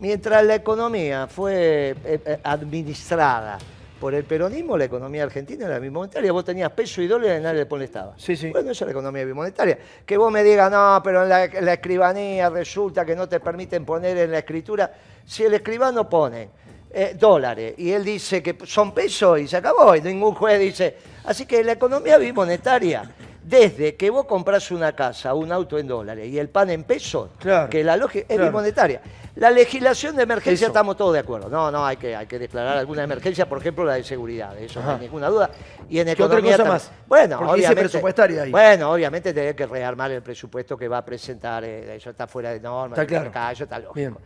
Mientras 0.00 0.44
la 0.44 0.56
economía 0.56 1.28
fue 1.28 1.94
eh, 2.04 2.20
eh, 2.24 2.40
administrada 2.42 3.58
por 4.00 4.12
el 4.12 4.24
peronismo, 4.24 4.76
la 4.76 4.86
economía 4.86 5.22
argentina 5.22 5.66
era 5.66 5.78
bimonetaria. 5.78 6.32
Vos 6.32 6.44
tenías 6.44 6.72
peso 6.72 7.00
y 7.00 7.06
dólar 7.06 7.38
y 7.38 7.42
nadie 7.42 7.64
le 7.64 7.84
estaba. 7.84 8.14
Sí, 8.16 8.34
sí. 8.34 8.50
Bueno, 8.50 8.72
esa 8.72 8.84
es 8.84 8.86
la 8.88 8.92
economía 8.92 9.24
bimonetaria. 9.24 9.78
Que 10.04 10.16
vos 10.16 10.32
me 10.32 10.42
digas, 10.42 10.68
no, 10.68 11.00
pero 11.04 11.22
en 11.22 11.28
la, 11.28 11.44
en 11.44 11.64
la 11.64 11.74
escribanía 11.74 12.50
resulta 12.50 13.04
que 13.04 13.14
no 13.14 13.28
te 13.28 13.38
permiten 13.38 13.84
poner 13.84 14.18
en 14.18 14.32
la 14.32 14.38
escritura. 14.38 14.92
Si 15.24 15.44
el 15.44 15.54
escribano 15.54 16.08
pone 16.08 16.50
eh, 16.90 17.14
dólares 17.18 17.74
y 17.76 17.90
él 17.92 18.04
dice 18.04 18.42
que 18.42 18.56
son 18.64 18.92
pesos 18.92 19.40
y 19.40 19.46
se 19.48 19.56
acabó, 19.56 19.94
y 19.94 20.00
ningún 20.00 20.34
juez 20.34 20.58
dice. 20.60 20.96
Así 21.24 21.44
que 21.46 21.62
la 21.62 21.72
economía 21.72 22.16
bimonetaria, 22.18 23.10
desde 23.42 23.96
que 23.96 24.10
vos 24.10 24.24
compras 24.26 24.70
una 24.70 24.92
casa, 24.92 25.34
un 25.34 25.50
auto 25.52 25.78
en 25.78 25.86
dólares 25.86 26.26
y 26.28 26.38
el 26.38 26.48
pan 26.48 26.70
en 26.70 26.84
pesos, 26.84 27.30
Claro, 27.38 27.68
que 27.70 27.82
la 27.84 27.96
lógica 27.96 28.20
es 28.28 28.36
claro. 28.36 28.44
bimonetaria. 28.50 29.00
La 29.36 29.50
legislación 29.50 30.16
de 30.16 30.24
emergencia 30.24 30.64
Eso. 30.64 30.72
estamos 30.72 30.96
todos 30.96 31.12
de 31.12 31.20
acuerdo. 31.20 31.48
No, 31.48 31.70
no, 31.70 31.86
hay 31.86 31.96
que, 31.96 32.16
hay 32.16 32.26
que 32.26 32.38
declarar 32.40 32.76
alguna 32.76 33.04
emergencia, 33.04 33.48
por 33.48 33.58
ejemplo, 33.58 33.84
la 33.84 33.94
de 33.94 34.02
seguridad, 34.02 34.58
eso 34.58 34.82
no 34.82 34.90
hay 34.92 34.98
ninguna 35.00 35.28
duda. 35.28 35.50
Y 35.88 36.00
en 36.00 36.06
¿Qué 36.06 36.12
otra 36.14 36.38
economía 36.38 36.56
cosa 36.56 36.64
tam- 36.64 36.68
más? 36.72 36.90
Bueno, 37.06 37.38
Porque 37.38 37.52
dice 37.54 37.66
obviamente. 37.68 37.88
presupuestaria 37.90 38.42
ahí. 38.42 38.50
Bueno, 38.50 38.90
obviamente 38.92 39.32
tenés 39.32 39.54
que 39.54 39.66
rearmar 39.66 40.10
el 40.10 40.22
presupuesto 40.22 40.76
que 40.76 40.88
va 40.88 40.98
a 40.98 41.04
presentar, 41.04 41.62
eh, 41.64 41.94
eso 41.96 42.10
está 42.10 42.26
fuera 42.26 42.50
de 42.50 42.58
norma, 42.60 42.96
Está 42.96 43.06
claro. 43.06 43.28
acá, 43.30 43.52
eso 43.52 43.64
está 43.64 43.78
lógico. 43.78 43.94
Bien. 43.94 44.16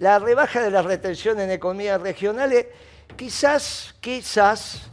La 0.00 0.18
rebaja 0.18 0.62
de 0.62 0.70
las 0.70 0.84
retenciones 0.84 1.44
en 1.44 1.50
economías 1.50 2.00
regionales 2.00 2.66
quizás, 3.16 3.94
quizás 4.00 4.90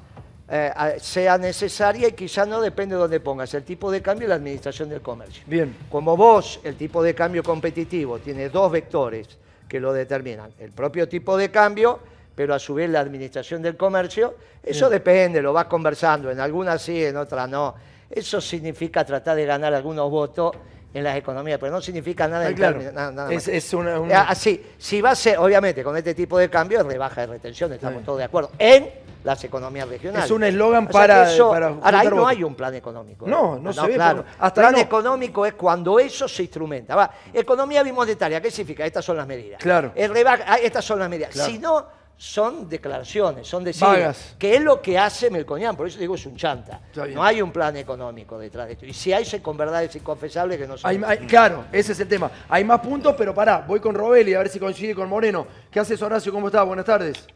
eh, 0.50 0.70
sea 1.00 1.38
necesaria 1.38 2.10
y 2.10 2.12
quizás 2.12 2.46
no 2.46 2.60
depende 2.60 2.96
de 2.96 3.02
dónde 3.02 3.20
pongas 3.22 3.54
el 3.54 3.64
tipo 3.64 3.90
de 3.90 4.02
cambio 4.02 4.26
y 4.26 4.30
la 4.30 4.36
administración 4.36 4.90
del 4.90 5.02
comercio. 5.02 5.44
Bien. 5.48 5.74
Como 5.90 6.18
vos, 6.18 6.60
el 6.62 6.76
tipo 6.76 7.02
de 7.02 7.16
cambio 7.16 7.42
competitivo 7.42 8.20
tiene 8.20 8.50
dos 8.50 8.70
vectores 8.70 9.30
que 9.70 9.80
lo 9.80 9.94
determinan. 9.94 10.52
El 10.60 10.74
propio 10.74 11.08
tipo 11.08 11.38
de 11.38 11.52
cambio, 11.52 12.02
pero 12.36 12.54
a 12.54 12.60
su 12.60 12.74
vez 12.74 12.90
la 12.90 13.00
administración 13.00 13.62
del 13.62 13.78
comercio, 13.78 14.36
eso 14.62 14.90
depende, 14.90 15.42
lo 15.42 15.54
vas 15.54 15.68
conversando. 15.68 16.30
En 16.30 16.42
algunas 16.42 16.82
sí, 16.82 17.06
en 17.06 17.16
otras 17.16 17.50
no. 17.50 17.76
Eso 18.10 18.42
significa 18.42 19.06
tratar 19.06 19.38
de 19.38 19.46
ganar 19.46 19.74
algunos 19.74 20.12
votos 20.12 20.52
en 20.94 21.04
las 21.04 21.16
economías, 21.18 21.60
pero 21.60 21.72
no 21.72 21.82
significa 21.82 22.28
nada 22.28 22.44
Está 22.44 22.50
en 22.52 22.56
claro. 22.56 22.74
términos- 22.74 22.94
nada- 22.94 23.12
nada 23.12 23.34
Es- 23.34 23.48
es 23.48 23.74
una- 23.74 24.00
un- 24.00 24.10
Eh, 24.10 24.16
Así, 24.16 24.64
si 24.78 25.02
va 25.02 25.12
a 25.12 25.16
ser, 25.16 25.38
obviamente, 25.38 25.84
con 25.84 25.96
este 25.98 26.16
tipo 26.16 26.38
de 26.38 26.50
cambio, 26.50 26.80
es 26.80 26.86
rebaja 26.86 27.22
de 27.22 27.28
retención, 27.28 27.72
estamos 27.74 28.04
todos 28.04 28.18
de 28.20 28.24
acuerdo, 28.24 28.52
en 28.58 28.90
las 29.24 29.44
economías 29.44 29.88
regionales. 29.90 30.26
Es 30.26 30.32
un 30.32 30.44
eslogan 30.44 30.88
para- 30.88 31.32
eso- 31.34 31.50
para 31.52 31.68
ahora, 31.68 32.00
ahí 32.00 32.08
no 32.08 32.26
hay 32.28 32.44
un 32.44 32.56
plan 32.56 32.74
económico. 32.74 33.26
¿eh? 33.26 33.30
No, 33.30 33.60
no 33.60 33.74
se 33.74 33.86
ve, 33.86 33.96
Claro. 33.96 34.24
hasta 34.40 34.62
plan 34.62 34.74
no. 34.74 34.80
económico 34.80 35.46
es 35.46 35.54
cuando 35.56 36.00
eso 36.00 36.28
se 36.30 36.44
instrumenta. 36.44 36.96
Va, 36.96 37.12
economía 37.34 37.84
bimonetaria, 37.84 38.40
¿qué 38.42 38.50
significa? 38.50 38.86
Estas 38.86 39.04
son 39.04 39.18
las 39.18 39.28
medidas. 39.28 39.62
Claro. 39.62 39.92
El 39.96 40.12
rebaja- 40.14 40.46
ah, 40.48 40.56
estas 40.58 40.86
son 40.86 41.00
las 41.00 41.10
medidas. 41.10 41.32
Claro. 41.32 41.52
Si 41.52 41.60
no, 41.60 41.86
son 42.20 42.68
declaraciones, 42.68 43.48
son 43.48 43.64
decir, 43.64 43.88
Vagas. 43.88 44.36
que 44.40 44.56
es 44.56 44.62
lo 44.62 44.82
que 44.82 44.98
hace 44.98 45.30
Melconian, 45.30 45.78
por 45.78 45.88
eso 45.88 46.00
digo 46.00 46.16
es 46.16 46.26
un 46.26 46.36
chanta. 46.36 46.82
No 47.14 47.24
hay 47.24 47.42
un 47.44 47.52
plan 47.52 47.78
económico 47.78 48.40
detrás 48.40 48.66
de 48.68 48.74
esto. 48.74 48.86
Y 48.88 48.94
si 48.94 49.14
hay, 49.14 49.24
con 49.42 49.56
verdades 49.56 49.96
inconfesables 49.96 50.58
que 50.58 50.68
no 50.68 50.78
son. 50.78 50.90
Hay- 50.90 51.00
hay- 51.06 51.28
claro, 51.28 51.66
ese 51.72 51.92
es 51.92 52.00
el 52.00 52.08
tema. 52.08 52.32
Hay 52.50 52.64
más 52.64 52.80
puntos, 52.82 53.14
pero 53.18 53.34
pará, 53.36 53.64
voy 53.68 53.80
con 53.80 53.94
Robelli 53.94 54.34
a 54.34 54.40
ver 54.40 54.50
si 54.50 54.58
coincide 54.60 54.96
con 54.96 55.08
Moreno. 55.08 55.46
¿Qué 55.70 55.80
haces, 55.80 56.02
Horacio? 56.02 56.32
¿Cómo 56.34 56.48
estás? 56.48 56.66
Buenas 56.66 56.86
tardes. 56.86 57.28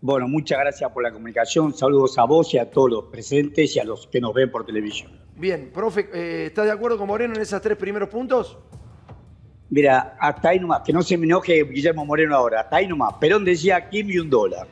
Bueno, 0.00 0.26
muchas 0.28 0.58
gracias 0.58 0.90
por 0.92 1.02
la 1.02 1.12
comunicación. 1.12 1.74
Saludos 1.74 2.16
a 2.16 2.24
vos 2.24 2.54
y 2.54 2.58
a 2.58 2.70
todos 2.70 2.90
los 2.90 3.04
presentes 3.04 3.76
y 3.76 3.80
a 3.80 3.84
los 3.84 4.06
que 4.06 4.18
nos 4.18 4.32
ven 4.32 4.50
por 4.50 4.64
televisión. 4.64 5.12
Bien, 5.36 5.70
profe, 5.74 6.08
eh, 6.14 6.46
¿estás 6.46 6.64
de 6.64 6.72
acuerdo 6.72 6.96
con 6.96 7.06
Moreno 7.06 7.34
en 7.34 7.42
esos 7.42 7.60
tres 7.60 7.76
primeros 7.76 8.08
puntos? 8.08 8.56
Mira, 9.70 10.16
hasta 10.18 10.48
ahí 10.50 10.58
nomás, 10.60 10.80
que 10.84 10.92
no 10.92 11.00
se 11.02 11.16
me 11.16 11.26
enoje 11.26 11.62
Guillermo 11.64 12.04
Moreno 12.04 12.34
ahora, 12.36 12.60
hasta 12.62 12.76
ahí 12.76 12.88
nomás. 12.88 13.14
Perón 13.20 13.44
decía 13.44 13.88
Kim 13.88 14.10
y 14.10 14.18
un 14.18 14.28
dólar. 14.28 14.66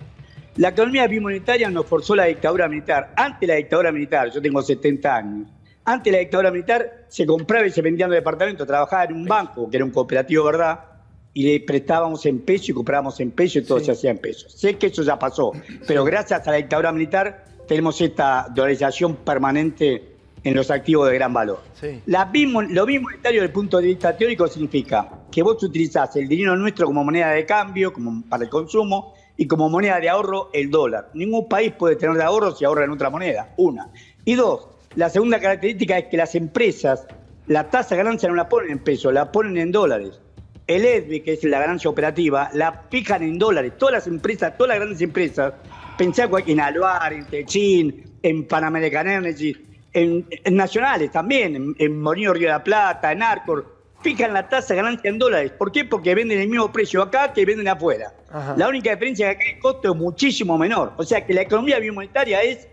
La 0.57 0.71
economía 0.71 1.07
bimonetaria 1.07 1.71
nos 1.71 1.87
forzó 1.87 2.17
la 2.17 2.25
dictadura 2.25 2.67
militar. 2.69 3.13
Antes 3.17 3.41
de 3.43 3.47
la 3.47 3.55
dictadura 3.55 3.93
militar, 3.93 4.31
yo 4.33 4.43
tengo 4.43 4.61
70 4.61 5.15
años, 5.17 5.49
antes 5.85 6.05
de 6.11 6.13
la 6.13 6.19
dictadura 6.19 6.51
militar 6.51 7.05
se 7.09 7.25
compraba 7.25 7.67
y 7.67 7.71
se 7.71 7.81
vendían 7.81 8.11
los 8.11 8.17
departamentos, 8.19 8.67
trabajaba 8.67 9.05
en 9.05 9.13
un 9.15 9.25
banco, 9.25 9.71
que 9.71 9.77
era 9.77 9.85
un 9.85 9.93
cooperativo, 9.93 10.45
¿verdad? 10.45 10.81
Y 11.33 11.45
le 11.45 11.61
prestábamos 11.61 12.27
en 12.27 12.41
pesos 12.41 12.71
y 12.71 12.73
comprábamos 12.73 13.21
en 13.21 13.31
pesos 13.31 13.63
y 13.63 13.67
todo 13.67 13.79
Sí. 13.79 13.85
se 13.87 13.93
hacía 13.93 14.11
en 14.11 14.19
pesos. 14.19 14.53
Sé 14.53 14.77
que 14.77 14.89
eso 14.89 15.03
ya 15.05 15.17
pasó, 15.19 15.53
pero 15.87 16.03
gracias 16.05 16.47
a 16.47 16.51
la 16.51 16.57
dictadura 16.57 16.91
militar 16.91 17.45
tenemos 17.69 18.01
esta 18.01 18.49
dolarización 18.53 19.17
permanente 19.17 20.17
en 20.49 20.57
los 20.57 20.71
activos 20.71 21.09
de 21.09 21.15
gran 21.15 21.33
valor. 21.33 21.61
Sí. 21.81 22.01
La 22.07 22.31
bimo- 22.31 22.67
lo 22.69 22.87
bimonetario 22.87 23.41
desde 23.41 23.47
el 23.49 23.53
punto 23.53 23.79
de 23.79 23.85
vista 23.87 24.17
teórico 24.17 24.47
significa 24.49 25.09
que 25.31 25.43
vos 25.43 25.63
utilizás 25.63 26.15
el 26.17 26.27
dinero 26.29 26.57
nuestro 26.57 26.87
como 26.87 27.05
moneda 27.05 27.31
de 27.31 27.45
cambio, 27.47 27.93
como 27.93 28.23
para 28.29 28.45
el 28.45 28.51
consumo, 28.51 29.15
y 29.37 29.47
como 29.47 29.69
moneda 29.69 30.01
de 30.01 30.09
ahorro 30.09 30.51
el 30.53 30.71
dólar. 30.71 31.11
Ningún 31.15 31.49
país 31.49 31.73
puede 31.79 31.97
tener 31.97 32.17
de 32.17 32.25
ahorro 32.25 32.53
si 32.57 32.65
ahorra 32.65 32.85
en 32.85 32.91
otra 32.91 33.09
moneda, 33.11 33.55
una. 33.57 33.89
Y 34.25 34.35
dos, 34.35 34.69
la 34.97 35.09
segunda 35.11 35.39
característica 35.39 35.97
es 35.99 36.07
que 36.07 36.17
las 36.17 36.35
empresas, 36.35 37.07
la 37.47 37.71
tasa 37.71 37.95
de 37.95 38.03
ganancia 38.03 38.29
no 38.29 38.35
la 38.35 38.49
ponen 38.49 38.73
en 38.73 38.79
pesos, 38.81 39.13
la 39.13 39.31
ponen 39.31 39.57
en 39.59 39.71
dólares. 39.71 40.21
El 40.67 40.85
EDBI, 40.85 41.21
que 41.21 41.33
es 41.35 41.45
la 41.45 41.61
ganancia 41.61 41.89
operativa, 41.89 42.51
la 42.53 42.83
fijan 42.91 43.23
en 43.23 43.39
dólares. 43.39 43.73
Todas 43.79 43.95
las 43.95 44.07
empresas, 44.07 44.57
todas 44.59 44.69
las 44.71 44.79
grandes 44.79 45.01
empresas, 45.01 45.55
pensá 45.97 46.29
en 46.47 46.61
Aluar, 46.61 47.13
en 47.13 47.25
Techin, 47.27 48.05
en 48.23 48.47
Pan 48.47 48.65
American 48.65 49.09
Energy, 49.09 49.57
en, 49.99 50.27
en 50.31 50.55
nacionales 50.57 51.11
también, 51.13 51.57
en, 51.57 51.75
en 51.79 52.05
Río 52.15 52.33
de 52.33 52.41
la 52.47 52.63
Plata, 52.65 53.13
en 53.13 53.23
Arcor, 53.23 53.77
fijan 54.01 54.33
la 54.33 54.49
tasa 54.49 54.75
de 54.75 54.77
ganancia 54.83 55.11
en 55.11 55.19
dólares. 55.19 55.53
¿Por 55.59 55.73
qué? 55.73 55.85
Porque 55.85 56.15
venden 56.15 56.39
el 56.41 56.49
mismo 56.49 56.71
precio 56.73 57.03
acá 57.03 57.33
que 57.33 57.45
venden 57.45 57.69
afuera. 57.69 58.13
Ajá. 58.31 58.55
La 58.57 58.69
única 58.69 58.91
diferencia 58.91 59.31
es 59.33 59.39
que 59.39 59.43
acá 59.45 59.51
el 59.57 59.59
costo 59.61 59.93
es 59.93 59.97
muchísimo 59.99 60.57
menor. 60.57 60.93
O 60.97 61.03
sea 61.03 61.25
que 61.27 61.35
la 61.35 61.43
economía 61.43 61.79
bimonetaria 61.79 62.43
es 62.43 62.69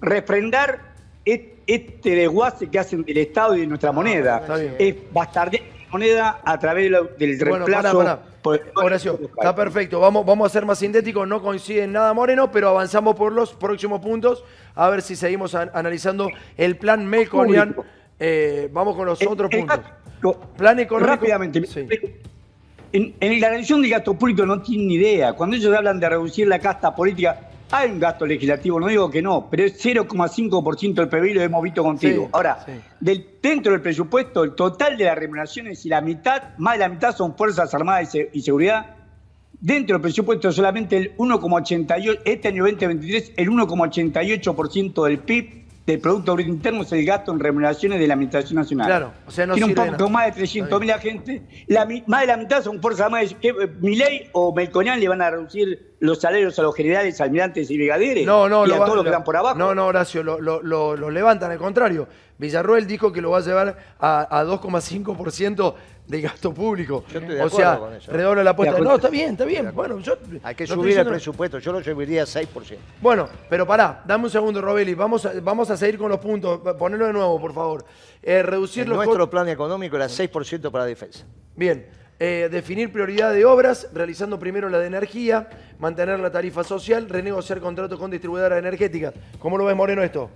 refrendar 0.00 0.80
es- 1.24 1.40
este 1.66 2.10
desguace 2.14 2.68
que 2.70 2.78
hacen 2.78 3.02
del 3.04 3.18
Estado 3.18 3.54
y 3.56 3.60
de 3.60 3.66
nuestra 3.66 3.92
moneda. 3.92 4.38
está 4.40 4.56
bien. 4.56 4.74
Es 4.78 4.94
bastardear 5.12 5.62
moneda 5.90 6.40
a 6.44 6.58
través 6.58 6.90
del 7.18 7.38
Bueno, 7.38 7.66
reemplazo. 7.66 7.98
pará, 7.98 8.16
pará. 8.16 8.28
por 8.42 8.54
el- 8.56 8.62
Horacio, 8.74 9.18
está 9.36 9.54
perfecto. 9.54 10.00
Vamos, 10.00 10.24
vamos 10.24 10.46
a 10.46 10.52
ser 10.52 10.64
más 10.66 10.78
sintéticos. 10.78 11.26
No 11.28 11.42
coincide 11.42 11.84
en 11.84 11.92
nada 11.92 12.12
Moreno, 12.14 12.50
pero 12.50 12.68
avanzamos 12.70 13.14
por 13.16 13.32
los 13.32 13.52
próximos 13.54 14.00
puntos. 14.00 14.44
A 14.74 14.88
ver 14.90 15.02
si 15.02 15.16
seguimos 15.16 15.54
an- 15.54 15.70
analizando 15.74 16.28
el 16.56 16.76
plan 16.76 17.06
Melconian. 17.06 17.74
Eh, 18.20 18.68
vamos 18.72 18.96
con 18.96 19.06
los 19.06 19.20
El- 19.20 19.28
otros 19.28 19.50
el 19.52 19.60
puntos. 19.60 19.78
gasto- 19.78 20.40
Plan 20.56 20.78
económico. 20.80 21.12
Rápidamente. 21.14 21.66
Sí. 21.66 21.86
En, 22.92 23.14
en 23.20 23.40
la 23.40 23.50
reducción 23.50 23.82
del 23.82 23.90
gasto 23.90 24.14
público 24.14 24.44
no 24.46 24.60
tienen 24.62 24.88
ni 24.88 24.94
idea. 24.94 25.32
Cuando 25.34 25.56
ellos 25.56 25.76
hablan 25.76 26.00
de 26.00 26.08
reducir 26.08 26.48
la 26.48 26.58
casta 26.58 26.94
política, 26.94 27.47
hay 27.70 27.90
un 27.90 27.98
gasto 27.98 28.26
legislativo, 28.26 28.80
no 28.80 28.86
digo 28.86 29.10
que 29.10 29.20
no, 29.22 29.48
pero 29.50 29.64
es 29.64 29.84
0,5% 29.84 30.94
del 30.94 31.08
PBI, 31.08 31.34
lo 31.34 31.42
hemos 31.42 31.62
visto 31.62 31.82
contigo. 31.82 32.24
Sí, 32.24 32.30
Ahora, 32.32 32.64
sí. 32.64 32.72
del, 33.00 33.26
dentro 33.42 33.72
del 33.72 33.80
presupuesto, 33.80 34.44
el 34.44 34.54
total 34.54 34.96
de 34.96 35.04
las 35.04 35.16
remuneraciones 35.18 35.84
y 35.84 35.88
la 35.88 36.00
mitad, 36.00 36.56
más 36.58 36.74
de 36.74 36.78
la 36.80 36.88
mitad 36.88 37.14
son 37.14 37.36
Fuerzas 37.36 37.72
Armadas 37.74 38.14
y 38.32 38.40
Seguridad. 38.42 38.94
Dentro 39.60 39.94
del 39.96 40.02
presupuesto 40.02 40.52
solamente 40.52 40.96
el 40.96 41.16
1,88, 41.16 42.20
este 42.24 42.48
año 42.48 42.64
2023, 42.64 43.32
el 43.36 43.50
1,88% 43.50 45.04
del 45.04 45.18
PIB, 45.18 45.67
del 45.92 46.00
Producto 46.00 46.34
Bruto 46.34 46.48
Interno, 46.50 46.82
es 46.82 46.92
el 46.92 47.04
gasto 47.04 47.32
en 47.32 47.40
remuneraciones 47.40 47.98
de 47.98 48.06
la 48.06 48.14
Administración 48.14 48.56
Nacional. 48.56 48.86
Claro, 48.86 49.12
o 49.26 49.30
sea, 49.30 49.46
no 49.46 49.54
Tiene 49.54 49.72
un 49.72 49.76
sirve 49.76 49.92
poco 49.96 50.10
más 50.10 50.26
de 50.26 50.32
300 50.32 50.80
mil 50.80 50.90
agentes. 50.90 51.42
La, 51.66 51.86
más 52.06 52.20
de 52.22 52.26
la 52.26 52.36
mitad 52.36 52.62
son 52.62 52.80
Fuerzas 52.80 53.06
Armadas. 53.06 53.34
¿Qué, 53.40 53.48
eh, 53.48 53.68
¿Milei 53.80 54.28
o 54.32 54.54
Melconian 54.54 54.98
le 55.00 55.08
van 55.08 55.22
a 55.22 55.30
reducir 55.30 55.94
los 56.00 56.20
salarios 56.20 56.58
a 56.58 56.62
los 56.62 56.74
generales, 56.74 57.20
almirantes 57.20 57.70
y 57.70 57.76
brigadieres? 57.76 58.26
No, 58.26 58.48
no, 58.48 58.66
y 58.66 58.70
a 58.72 58.76
todos 58.76 58.96
los 58.96 59.04
que 59.04 59.10
están 59.10 59.24
por 59.24 59.36
abajo. 59.36 59.58
No, 59.58 59.74
no, 59.74 59.86
Horacio, 59.86 60.22
lo, 60.22 60.40
lo- 60.40 60.62
lo- 60.62 60.96
lo 60.96 61.10
levantan, 61.10 61.50
al 61.50 61.58
contrario. 61.58 62.06
Villarroel 62.38 62.86
dijo 62.86 63.12
que 63.12 63.20
lo 63.20 63.30
va 63.30 63.38
a 63.38 63.40
llevar 63.40 63.76
a, 63.98 64.38
a 64.40 64.44
2,5% 64.44 65.74
de 66.08 66.20
gasto 66.22 66.54
público. 66.54 67.04
Yo 67.12 67.18
estoy 67.20 67.34
de 67.34 67.42
o 67.42 67.46
acuerdo 67.46 67.56
sea, 67.56 67.78
con 67.78 67.94
eso. 67.94 68.10
redobla 68.10 68.42
la 68.42 68.50
apuesta. 68.50 68.78
No, 68.80 68.94
está 68.94 69.10
bien, 69.10 69.32
está 69.32 69.44
bien. 69.44 69.70
Bueno, 69.74 69.98
yo 70.00 70.16
Hay 70.42 70.54
que 70.54 70.66
no 70.66 70.74
subir 70.74 70.98
el 70.98 71.06
presupuesto, 71.06 71.58
yo 71.58 71.72
lo 71.72 71.84
subiría 71.84 72.22
a 72.22 72.26
6%. 72.26 72.46
Bueno, 73.00 73.28
pero 73.50 73.66
pará, 73.66 74.02
dame 74.06 74.24
un 74.24 74.30
segundo, 74.30 74.60
Robeli. 74.62 74.94
Vamos 74.94 75.26
a, 75.26 75.32
vamos 75.42 75.70
a 75.70 75.76
seguir 75.76 75.98
con 75.98 76.08
los 76.08 76.18
puntos. 76.18 76.60
Ponelo 76.78 77.06
de 77.06 77.12
nuevo, 77.12 77.38
por 77.38 77.52
favor. 77.52 77.84
Eh, 78.22 78.42
reducir 78.42 78.84
En 78.84 78.88
los 78.90 78.96
nuestro 78.96 79.28
plan 79.28 79.48
económico 79.48 79.96
era 79.96 80.06
6% 80.06 80.70
para 80.70 80.84
la 80.84 80.88
defensa. 80.88 81.24
Bien. 81.54 81.86
Eh, 82.20 82.48
definir 82.50 82.90
prioridad 82.90 83.32
de 83.32 83.44
obras, 83.44 83.90
realizando 83.92 84.40
primero 84.40 84.68
la 84.68 84.80
de 84.80 84.88
energía, 84.88 85.48
mantener 85.78 86.18
la 86.18 86.32
tarifa 86.32 86.64
social, 86.64 87.08
renegociar 87.08 87.60
contratos 87.60 87.96
con 87.96 88.10
distribuidoras 88.10 88.58
energéticas. 88.58 89.14
¿Cómo 89.38 89.56
lo 89.56 89.64
ves, 89.66 89.76
Moreno, 89.76 90.02
esto? 90.02 90.28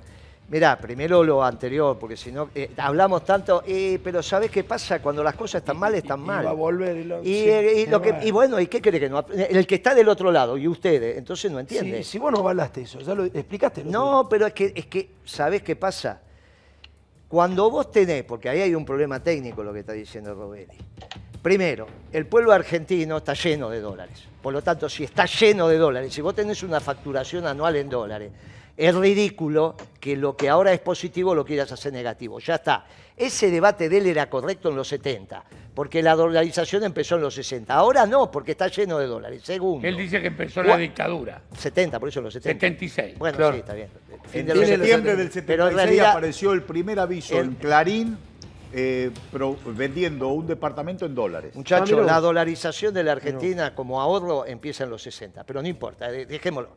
Mirá, 0.49 0.77
primero 0.79 1.25
lo 1.25 1.43
anterior, 1.43 1.99
porque 1.99 2.15
si 2.17 2.31
no, 2.31 2.51
eh, 2.55 2.71
hablamos 2.77 3.25
tanto, 3.25 3.63
eh, 3.67 3.99
pero 4.05 4.23
¿sabés 4.23 4.51
qué 4.51 4.65
pasa? 4.65 5.01
Cuando 5.01 5.23
las 5.23 5.35
cosas 5.35 5.63
están 5.63 5.79
mal, 5.79 5.95
están 5.95 6.21
Y 6.21 6.25
mal. 6.25 6.45
va 6.45 6.51
a 6.51 6.53
volver 6.53 6.95
y 6.99 7.05
lo- 7.05 7.23
Y, 7.23 7.25
sí, 7.25 7.49
eh, 7.49 7.83
y 7.83 7.87
lo 7.91 8.03
que- 8.03 8.11
bueno. 8.13 8.27
y 8.27 8.31
bueno, 8.33 8.61
¿y 8.61 8.67
qué 8.67 8.83
cree 8.83 9.01
que 9.01 9.09
no? 9.09 9.25
El 9.33 9.67
que 9.67 9.77
está 9.77 9.95
del 9.95 10.09
otro 10.11 10.31
lado, 10.31 10.59
y 10.59 10.69
ustedes, 10.69 11.17
entonces 11.17 11.51
no 11.51 11.59
entiende. 11.59 12.03
Si, 12.05 12.11
si 12.13 12.19
vos 12.19 12.31
no 12.33 12.39
avalaste 12.41 12.83
eso, 12.83 13.01
ya 13.01 13.15
lo 13.15 13.25
explicaste. 13.25 13.83
No, 13.85 14.29
pero 14.29 14.47
es 14.47 14.53
que, 14.53 14.73
es 14.77 14.87
que, 14.87 15.11
¿sabés 15.25 15.63
qué 15.63 15.75
pasa? 15.75 16.21
Cuando 17.29 17.71
vos 17.71 17.91
tenés, 17.91 18.25
porque 18.25 18.51
ahí 18.51 18.61
hay 18.61 18.75
un 18.75 18.85
problema 18.85 19.21
técnico 19.23 19.63
lo 19.63 19.73
que 19.73 19.81
está 19.81 19.93
diciendo 19.93 20.35
Robelli. 20.35 20.77
Primero, 21.41 21.87
el 22.13 22.27
pueblo 22.27 22.53
argentino 22.53 23.17
está 23.17 23.33
lleno 23.33 23.71
de 23.71 23.81
dólares. 23.81 24.25
Por 24.43 24.53
lo 24.53 24.61
tanto, 24.61 24.87
si 24.91 25.05
está 25.05 25.25
lleno 25.25 25.67
de 25.69 25.79
dólares, 25.79 26.13
si 26.13 26.21
vos 26.21 26.35
tenés 26.35 26.63
una 26.63 26.79
facturación 26.79 27.47
anual 27.47 27.77
en 27.77 27.89
dólares, 27.89 28.31
es 28.77 28.95
ridículo 28.95 29.77
que 30.01 30.17
lo 30.17 30.37
que 30.37 30.49
ahora 30.49 30.73
es 30.73 30.81
positivo 30.81 31.35
lo 31.35 31.45
quieras 31.45 31.71
hacer 31.73 31.93
negativo. 31.93 32.39
Ya 32.41 32.57
está. 32.57 32.85
Ese 33.17 33.51
debate 33.51 33.89
de 33.89 33.99
él 33.99 34.07
era 34.07 34.29
correcto 34.31 34.71
en 34.71 34.77
los 34.77 34.89
70, 34.89 35.45
porque 35.75 36.03
la 36.03 36.15
dolarización 36.17 36.83
empezó 36.83 37.17
en 37.17 37.21
los 37.23 37.35
60. 37.35 37.73
Ahora 37.75 38.07
no, 38.07 38.31
porque 38.31 38.53
está 38.53 38.69
lleno 38.69 38.99
de 38.99 39.07
dólares. 39.07 39.43
Segundo. 39.45 39.87
Él 39.87 39.97
dice 39.97 40.21
que 40.21 40.29
empezó 40.29 40.63
la 40.63 40.77
dictadura. 40.77 41.43
70, 41.57 42.01
por 42.01 42.09
eso 42.09 42.21
los 42.23 42.33
70. 42.33 42.55
76. 42.55 43.19
Bueno, 43.19 43.37
Claro. 43.37 43.53
sí, 43.55 43.61
está 43.61 43.75
bien. 43.75 43.89
Fin 44.29 44.41
En 44.41 44.47
de 44.47 44.55
los 44.55 44.67
septiembre 44.67 45.13
70. 45.13 45.17
del 45.17 45.29
Pero 45.47 45.65
76 45.65 45.71
en 45.71 45.77
realidad, 45.77 46.11
apareció 46.11 46.53
el 46.53 46.63
primer 46.63 46.99
aviso 46.99 47.39
el- 47.39 47.45
en 47.47 47.55
Clarín 47.57 48.19
eh, 48.75 49.11
pro- 49.31 49.59
vendiendo 49.67 50.29
un 50.29 50.47
departamento 50.47 51.05
en 51.05 51.15
dólares. 51.15 51.55
Muchachos, 51.55 51.99
Ah, 52.03 52.07
la 52.07 52.21
dolarización 52.21 52.95
de 52.95 53.05
la 53.05 53.13
Argentina 53.13 53.75
como 53.75 54.01
ahorro 54.01 54.47
empieza 54.47 54.85
en 54.85 54.91
los 54.91 55.03
60, 55.03 55.45
pero 55.45 55.61
no 55.61 55.69
importa, 55.69 56.11
de- 56.11 56.25
dejémoslo. 56.25 56.71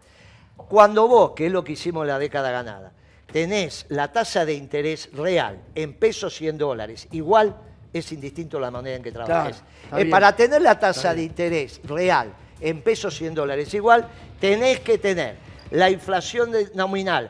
Cuando 0.57 1.07
vos, 1.07 1.31
que 1.31 1.47
es 1.47 1.51
lo 1.51 1.63
que 1.63 1.73
hicimos 1.73 2.03
en 2.03 2.07
la 2.09 2.19
década 2.19 2.51
ganada, 2.51 2.91
tenés 3.31 3.85
la 3.89 4.11
tasa 4.11 4.45
de 4.45 4.53
interés 4.53 5.09
real 5.13 5.59
en 5.75 5.93
pesos 5.93 6.41
y 6.41 6.47
en 6.47 6.57
dólares, 6.57 7.07
igual 7.11 7.55
es 7.91 8.11
indistinto 8.11 8.59
la 8.59 8.71
manera 8.71 8.97
en 8.97 9.03
que 9.03 9.11
trabajes. 9.11 9.63
Claro, 9.89 10.03
Eh, 10.03 10.09
para 10.09 10.35
tener 10.35 10.61
la 10.61 10.79
tasa 10.79 11.13
de 11.13 11.23
interés 11.23 11.79
real 11.83 12.33
en 12.59 12.81
pesos 12.81 13.21
y 13.21 13.27
en 13.27 13.35
dólares 13.35 13.73
igual, 13.73 14.07
tenés 14.39 14.79
que 14.79 14.97
tener 14.97 15.35
la 15.71 15.89
inflación 15.89 16.51
nominal 16.73 17.29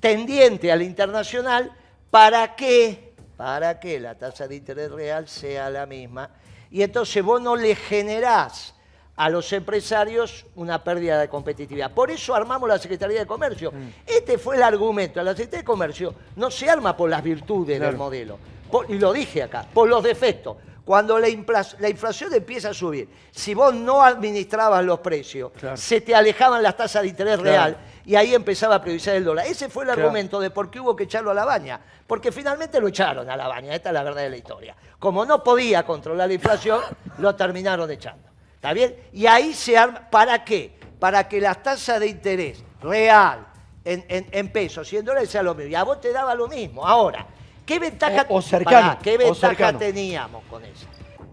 tendiente 0.00 0.70
al 0.70 0.82
internacional 0.82 1.72
para 2.10 2.54
que, 2.54 3.14
para 3.36 3.80
que 3.80 3.98
la 4.00 4.14
tasa 4.14 4.46
de 4.46 4.56
interés 4.56 4.90
real 4.90 5.28
sea 5.28 5.70
la 5.70 5.86
misma. 5.86 6.30
Y 6.70 6.82
entonces 6.82 7.22
vos 7.22 7.40
no 7.40 7.56
le 7.56 7.74
generás 7.74 8.73
a 9.16 9.28
los 9.30 9.52
empresarios 9.52 10.44
una 10.56 10.82
pérdida 10.82 11.18
de 11.20 11.28
competitividad. 11.28 11.92
Por 11.92 12.10
eso 12.10 12.34
armamos 12.34 12.68
la 12.68 12.78
Secretaría 12.78 13.20
de 13.20 13.26
Comercio. 13.26 13.70
Mm. 13.72 13.88
Este 14.06 14.38
fue 14.38 14.56
el 14.56 14.62
argumento. 14.62 15.22
La 15.22 15.32
Secretaría 15.32 15.60
de 15.60 15.64
Comercio 15.64 16.14
no 16.36 16.50
se 16.50 16.68
arma 16.68 16.96
por 16.96 17.08
las 17.10 17.22
virtudes 17.22 17.76
Claro. 17.78 17.92
del 17.92 17.98
modelo, 17.98 18.38
por- 18.70 18.90
y 18.90 18.98
lo 18.98 19.12
dije 19.12 19.42
acá, 19.42 19.66
por 19.72 19.88
los 19.88 20.02
defectos. 20.02 20.56
Cuando 20.84 21.18
la, 21.18 21.28
infla- 21.30 21.76
la 21.78 21.88
inflación 21.88 22.34
empieza 22.34 22.68
a 22.70 22.74
subir, 22.74 23.08
si 23.30 23.54
vos 23.54 23.72
no 23.74 24.02
administrabas 24.02 24.84
los 24.84 24.98
precios, 24.98 25.52
Claro. 25.58 25.76
se 25.78 26.02
te 26.02 26.14
alejaban 26.14 26.62
las 26.62 26.76
tasas 26.76 27.02
de 27.02 27.08
interés 27.08 27.38
Claro. 27.38 27.50
real 27.50 27.76
y 28.04 28.16
ahí 28.16 28.34
empezaba 28.34 28.74
a 28.74 28.82
priorizar 28.82 29.14
el 29.16 29.24
dólar. 29.24 29.46
Ese 29.46 29.70
fue 29.70 29.84
el 29.84 29.90
argumento 29.90 30.40
de 30.40 30.50
por 30.50 30.70
qué 30.70 30.80
hubo 30.80 30.94
que 30.94 31.04
echarlo 31.04 31.30
a 31.30 31.34
la 31.34 31.46
baña. 31.46 31.80
Porque 32.06 32.30
finalmente 32.32 32.78
lo 32.80 32.88
echaron 32.88 33.30
a 33.30 33.34
la 33.36 33.48
baña, 33.48 33.74
esta 33.74 33.88
es 33.88 33.94
la 33.94 34.02
verdad 34.02 34.20
de 34.22 34.28
la 34.30 34.36
historia. 34.36 34.76
Como 34.98 35.24
no 35.24 35.42
podía 35.42 35.84
controlar 35.86 36.28
la 36.28 36.34
inflación, 36.34 36.80
lo 37.16 37.34
terminaron 37.34 37.90
echando. 37.90 38.28
¿Está 38.64 38.72
bien? 38.72 38.96
Y 39.12 39.26
ahí 39.26 39.52
se 39.52 39.76
arma. 39.76 40.08
¿Para 40.10 40.42
qué? 40.42 40.72
Para 40.98 41.28
que 41.28 41.38
las 41.38 41.62
tasas 41.62 42.00
de 42.00 42.06
interés 42.06 42.64
real 42.80 43.46
en, 43.84 44.02
en- 44.08 44.26
en 44.32 44.48
pesos 44.50 44.90
y 44.90 44.96
en 44.96 45.04
dólares 45.04 45.28
sea 45.28 45.42
lo 45.42 45.54
mismo. 45.54 45.70
Y 45.70 45.74
a 45.74 45.82
vos 45.82 46.00
te 46.00 46.10
daba 46.14 46.34
lo 46.34 46.48
mismo. 46.48 46.86
Ahora, 46.86 47.26
¿qué 47.66 47.78
ventaja, 47.78 48.24
O- 48.30 48.36
o 48.38 48.40
cercano, 48.42 48.88
Pará, 48.88 48.98
¿qué 49.02 49.16
o 49.16 49.18
ventaja 49.18 49.48
cercano. 49.48 49.78
teníamos 49.78 50.44
con 50.48 50.64
eso? 50.64 50.86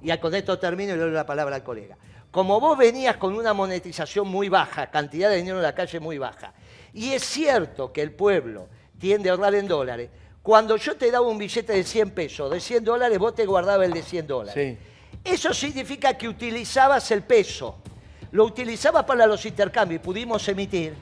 Y 0.03 0.15
con 0.17 0.35
esto 0.35 0.59
termino 0.59 0.91
y 0.91 0.97
le 0.97 1.03
doy 1.03 1.11
la 1.11 1.25
palabra 1.25 1.55
al 1.55 1.63
colega. 1.63 1.95
Como 2.31 2.59
vos 2.59 2.77
venías 2.77 3.15
con 3.15 3.33
una 3.33 3.53
monetización 3.53 4.27
muy 4.27 4.49
baja, 4.49 4.87
cantidad 4.91 5.29
de 5.29 5.37
dinero 5.37 5.55
en 5.55 5.63
la 5.63 5.73
calle 5.73 6.01
muy 6.01 6.17
baja, 6.17 6.53
y 6.93 7.13
es 7.13 7.23
cierto 7.23 7.93
que 7.93 8.01
el 8.01 8.11
pueblo 8.11 8.67
tiende 8.99 9.29
a 9.29 9.33
ahorrar 9.33 9.55
en 9.55 9.69
dólares, 9.69 10.09
cuando 10.43 10.75
yo 10.75 10.97
te 10.97 11.09
daba 11.11 11.25
un 11.27 11.37
billete 11.37 11.71
de 11.71 11.83
100 11.85 12.09
pesos, 12.11 12.51
de 12.51 12.59
100 12.59 12.83
dólares, 12.83 13.17
vos 13.19 13.33
te 13.35 13.45
guardabas 13.45 13.85
el 13.87 13.93
de 13.93 14.01
100 14.03 14.27
dólares. 14.27 14.77
Sí. 14.77 14.90
Eso 15.23 15.53
significa 15.53 16.17
que 16.17 16.27
utilizabas 16.27 17.11
el 17.11 17.23
peso, 17.23 17.77
lo 18.31 18.45
utilizabas 18.45 19.03
para 19.03 19.27
los 19.27 19.45
intercambios 19.45 20.01
y 20.01 20.03
pudimos 20.03 20.47
emitir 20.47 20.93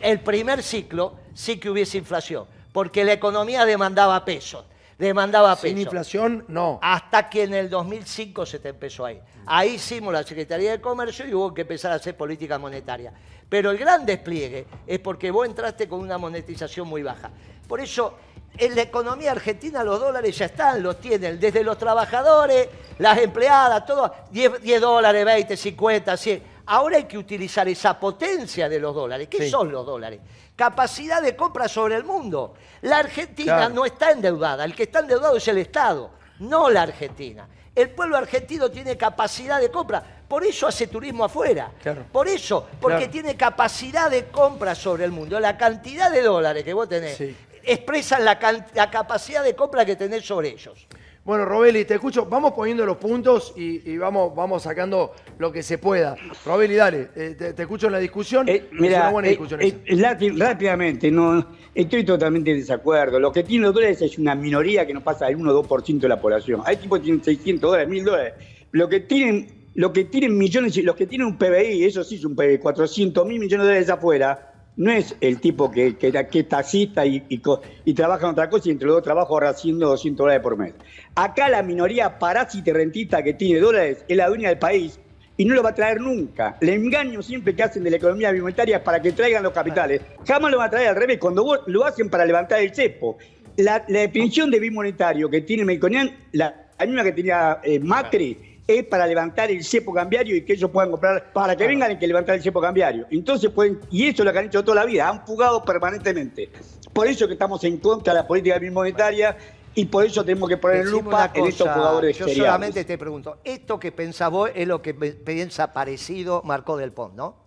el 0.00 0.20
primer 0.20 0.62
ciclo 0.62 1.14
sí 1.32 1.58
que 1.58 1.70
hubiese 1.70 1.96
inflación, 1.98 2.44
porque 2.72 3.04
la 3.04 3.12
economía 3.12 3.64
demandaba 3.64 4.24
pesos, 4.24 4.64
demandaba 4.98 5.54
Sin 5.56 5.74
pesos. 5.74 5.84
inflación, 5.84 6.44
no. 6.48 6.80
Hasta 6.82 7.30
que 7.30 7.44
en 7.44 7.54
el 7.54 7.70
2005 7.70 8.44
se 8.44 8.58
te 8.58 8.70
empezó 8.70 9.06
a 9.06 9.12
ir. 9.12 9.20
Ahí 9.46 9.74
hicimos 9.74 10.12
la 10.12 10.22
Secretaría 10.22 10.72
de 10.72 10.80
Comercio 10.80 11.26
y 11.26 11.34
hubo 11.34 11.54
que 11.54 11.62
empezar 11.62 11.92
a 11.92 11.96
hacer 11.96 12.16
política 12.16 12.58
monetaria. 12.58 13.12
Pero 13.48 13.70
el 13.70 13.78
gran 13.78 14.04
despliegue 14.04 14.66
es 14.86 14.98
porque 14.98 15.30
vos 15.30 15.46
entraste 15.46 15.88
con 15.88 16.00
una 16.00 16.18
monetización 16.18 16.88
muy 16.88 17.02
baja. 17.02 17.30
Por 17.68 17.80
eso, 17.80 18.16
en 18.58 18.74
la 18.76 18.82
economía 18.82 19.32
argentina 19.32 19.82
los 19.82 19.98
dólares 20.00 20.36
ya 20.36 20.46
están, 20.46 20.82
los 20.82 21.00
tienen 21.00 21.40
desde 21.40 21.64
los 21.64 21.78
trabajadores, 21.78 22.68
las 22.98 23.18
empleadas, 23.18 23.84
todo, 23.86 24.12
10, 24.30 24.62
10 24.62 24.80
dólares, 24.80 25.24
20, 25.24 25.56
50, 25.56 26.16
100. 26.16 26.42
Ahora 26.66 26.96
hay 26.98 27.04
que 27.04 27.18
utilizar 27.18 27.66
esa 27.68 27.98
potencia 27.98 28.68
de 28.68 28.78
los 28.78 28.94
dólares. 28.94 29.28
¿Qué 29.28 29.38
Sí. 29.44 29.50
son 29.50 29.72
los 29.72 29.84
dólares? 29.84 30.20
Capacidad 30.54 31.20
de 31.22 31.34
compra 31.34 31.66
sobre 31.66 31.96
el 31.96 32.04
mundo. 32.04 32.54
La 32.82 32.98
Argentina 32.98 33.56
Claro. 33.56 33.74
no 33.74 33.84
está 33.84 34.10
endeudada. 34.10 34.64
El 34.64 34.74
que 34.74 34.84
está 34.84 35.00
endeudado 35.00 35.36
es 35.36 35.48
el 35.48 35.58
Estado, 35.58 36.10
no 36.38 36.70
la 36.70 36.82
Argentina. 36.82 37.48
El 37.74 37.90
pueblo 37.90 38.18
argentino 38.18 38.70
tiene 38.70 38.96
capacidad 38.98 39.58
de 39.60 39.70
compra. 39.70 40.02
Por 40.28 40.44
eso 40.44 40.66
hace 40.66 40.86
turismo 40.86 41.24
afuera. 41.24 41.70
Claro. 41.82 42.04
Por 42.12 42.28
eso, 42.28 42.66
porque 42.80 42.98
Claro. 42.98 43.12
tiene 43.12 43.36
capacidad 43.36 44.10
de 44.10 44.26
compra 44.26 44.74
sobre 44.74 45.04
el 45.04 45.10
mundo. 45.10 45.40
La 45.40 45.56
cantidad 45.56 46.10
de 46.10 46.22
dólares 46.22 46.64
que 46.64 46.74
vos 46.74 46.88
tenés 46.88 47.16
Sí. 47.16 47.34
Expresan 47.64 48.24
la, 48.24 48.38
la 48.74 48.90
capacidad 48.90 49.42
de 49.44 49.54
compra 49.54 49.84
que 49.84 49.96
tenés 49.96 50.24
sobre 50.24 50.50
ellos. 50.50 50.86
Bueno, 51.24 51.44
Robeli, 51.44 51.84
te 51.84 51.94
escucho. 51.94 52.26
Vamos 52.26 52.52
poniendo 52.52 52.84
los 52.84 52.96
puntos 52.96 53.52
y, 53.56 53.88
y 53.88 53.96
vamos, 53.96 54.34
vamos 54.34 54.64
sacando 54.64 55.14
lo 55.38 55.52
que 55.52 55.62
se 55.62 55.78
pueda. 55.78 56.16
Robeli, 56.44 56.74
dale, 56.74 57.10
eh, 57.14 57.36
te, 57.38 57.52
te 57.52 57.62
escucho 57.62 57.86
en 57.86 57.92
la 57.92 58.00
discusión. 58.00 58.48
Eh, 58.48 58.66
es 58.72 58.80
mira, 58.80 59.02
una 59.02 59.10
buena 59.10 59.28
eh, 59.28 59.30
discusión 59.30 59.62
eh, 59.62 59.82
esa. 59.84 60.16
rápidamente, 60.36 61.12
no, 61.12 61.46
estoy 61.72 62.04
totalmente 62.04 62.50
en 62.50 62.58
desacuerdo. 62.58 63.20
Lo 63.20 63.30
que 63.30 63.44
tienen 63.44 63.66
los 63.66 63.74
dólares 63.74 64.02
es 64.02 64.18
una 64.18 64.34
minoría 64.34 64.84
que 64.84 64.92
no 64.92 65.00
pasa 65.00 65.26
del 65.26 65.36
1 65.36 65.52
o 65.52 65.62
2% 65.62 66.00
de 66.00 66.08
la 66.08 66.20
población. 66.20 66.60
Hay 66.64 66.78
tipos 66.78 66.98
que 66.98 67.04
tienen 67.04 67.22
600 67.22 67.70
dólares, 67.70 67.88
1000 67.88 68.04
dólares. 68.04 68.34
Lo 68.72 68.88
que 68.88 68.98
tienen, 68.98 69.68
lo 69.74 69.92
que 69.92 70.06
tienen 70.06 70.36
millones, 70.36 70.76
los 70.78 70.96
que 70.96 71.06
tienen 71.06 71.28
un 71.28 71.38
PBI, 71.38 71.84
eso 71.84 72.02
sí 72.02 72.16
es 72.16 72.24
un 72.24 72.34
PBI, 72.34 72.58
400 72.58 73.24
mil 73.28 73.38
millones 73.38 73.64
de 73.64 73.68
dólares 73.68 73.90
afuera, 73.90 74.51
no 74.76 74.90
es 74.90 75.14
el 75.20 75.40
tipo 75.40 75.70
que, 75.70 75.96
que, 75.96 76.12
que 76.12 76.38
es 76.40 76.48
taxista 76.48 77.04
y, 77.04 77.22
y 77.28 77.42
y 77.84 77.94
trabaja 77.94 78.26
en 78.26 78.32
otra 78.32 78.48
cosa 78.48 78.68
y 78.68 78.72
entre 78.72 78.86
los 78.86 78.96
dos 78.96 79.04
trabajos 79.04 79.30
ahorra 79.30 79.52
100 79.52 79.82
o 79.82 79.88
200 79.90 80.24
dólares 80.24 80.42
por 80.42 80.56
mes. 80.56 80.74
Acá 81.14 81.48
la 81.48 81.62
minoría 81.62 82.18
parásita 82.18 82.72
rentista 82.72 83.22
que 83.22 83.34
tiene 83.34 83.60
dólares 83.60 84.04
es 84.08 84.16
la 84.16 84.28
dueña 84.28 84.48
del 84.48 84.58
país 84.58 84.98
y 85.36 85.44
no 85.44 85.54
lo 85.54 85.62
va 85.62 85.70
a 85.70 85.74
traer 85.74 86.00
nunca. 86.00 86.56
El 86.60 86.70
engaño 86.70 87.22
siempre 87.22 87.54
que 87.54 87.62
hacen 87.62 87.84
de 87.84 87.90
la 87.90 87.96
economía 87.96 88.30
bimonetaria 88.32 88.78
es 88.78 88.82
para 88.82 89.00
que 89.00 89.12
traigan 89.12 89.42
los 89.42 89.52
capitales. 89.52 90.00
Jamás 90.26 90.50
lo 90.50 90.58
van 90.58 90.68
a 90.68 90.70
traer 90.70 90.88
al 90.88 90.96
revés, 90.96 91.18
cuando 91.18 91.44
vos 91.44 91.60
lo 91.66 91.84
hacen 91.84 92.08
para 92.08 92.24
levantar 92.24 92.60
el 92.60 92.74
cepo. 92.74 93.18
La, 93.56 93.84
la 93.88 94.00
definición 94.00 94.50
de 94.50 94.58
bimonetario 94.60 95.28
que 95.28 95.42
tiene 95.42 95.64
Melconian, 95.64 96.16
la, 96.32 96.68
la 96.78 96.86
misma 96.86 97.04
que 97.04 97.12
tenía 97.12 97.60
eh, 97.62 97.78
Macri, 97.78 98.51
es 98.66 98.84
para 98.84 99.06
levantar 99.06 99.50
el 99.50 99.64
cepo 99.64 99.92
cambiario 99.92 100.36
y 100.36 100.44
que 100.44 100.52
ellos 100.52 100.70
puedan 100.70 100.90
comprar, 100.90 101.32
para 101.32 101.56
que 101.56 101.66
vengan 101.66 101.90
hay 101.90 101.98
que 101.98 102.06
levantar 102.06 102.36
el 102.36 102.42
cepo 102.42 102.60
cambiario. 102.60 103.06
Entonces 103.10 103.50
pueden, 103.50 103.80
y 103.90 104.06
eso 104.08 104.22
es 104.22 104.26
lo 104.26 104.32
que 104.32 104.38
han 104.38 104.46
hecho 104.46 104.64
toda 104.64 104.76
la 104.76 104.84
vida, 104.84 105.08
han 105.08 105.26
fugado 105.26 105.64
permanentemente. 105.64 106.50
Por 106.92 107.06
eso 107.06 107.26
que 107.26 107.32
estamos 107.32 107.62
en 107.64 107.78
contra 107.78 108.12
de 108.12 108.20
la 108.20 108.26
política 108.26 108.58
bimonetaria 108.58 109.36
y 109.74 109.86
por 109.86 110.04
eso 110.04 110.24
tenemos 110.24 110.48
que 110.48 110.58
poner 110.58 110.84
Decime 110.84 111.02
lupa 111.02 111.16
una 111.16 111.30
en 111.34 111.46
estos 111.46 111.66
cosa, 111.66 111.78
jugadores 111.78 112.18
Yo 112.18 112.28
solamente 112.28 112.84
te 112.84 112.98
pregunto, 112.98 113.38
esto 113.42 113.80
que 113.80 113.90
pensás 113.90 114.30
vos 114.30 114.50
es 114.54 114.68
lo 114.68 114.82
que 114.82 114.94
piensa 114.94 115.72
parecido 115.72 116.42
Marco 116.44 116.76
del 116.76 116.92
Pont, 116.92 117.14
¿no? 117.14 117.42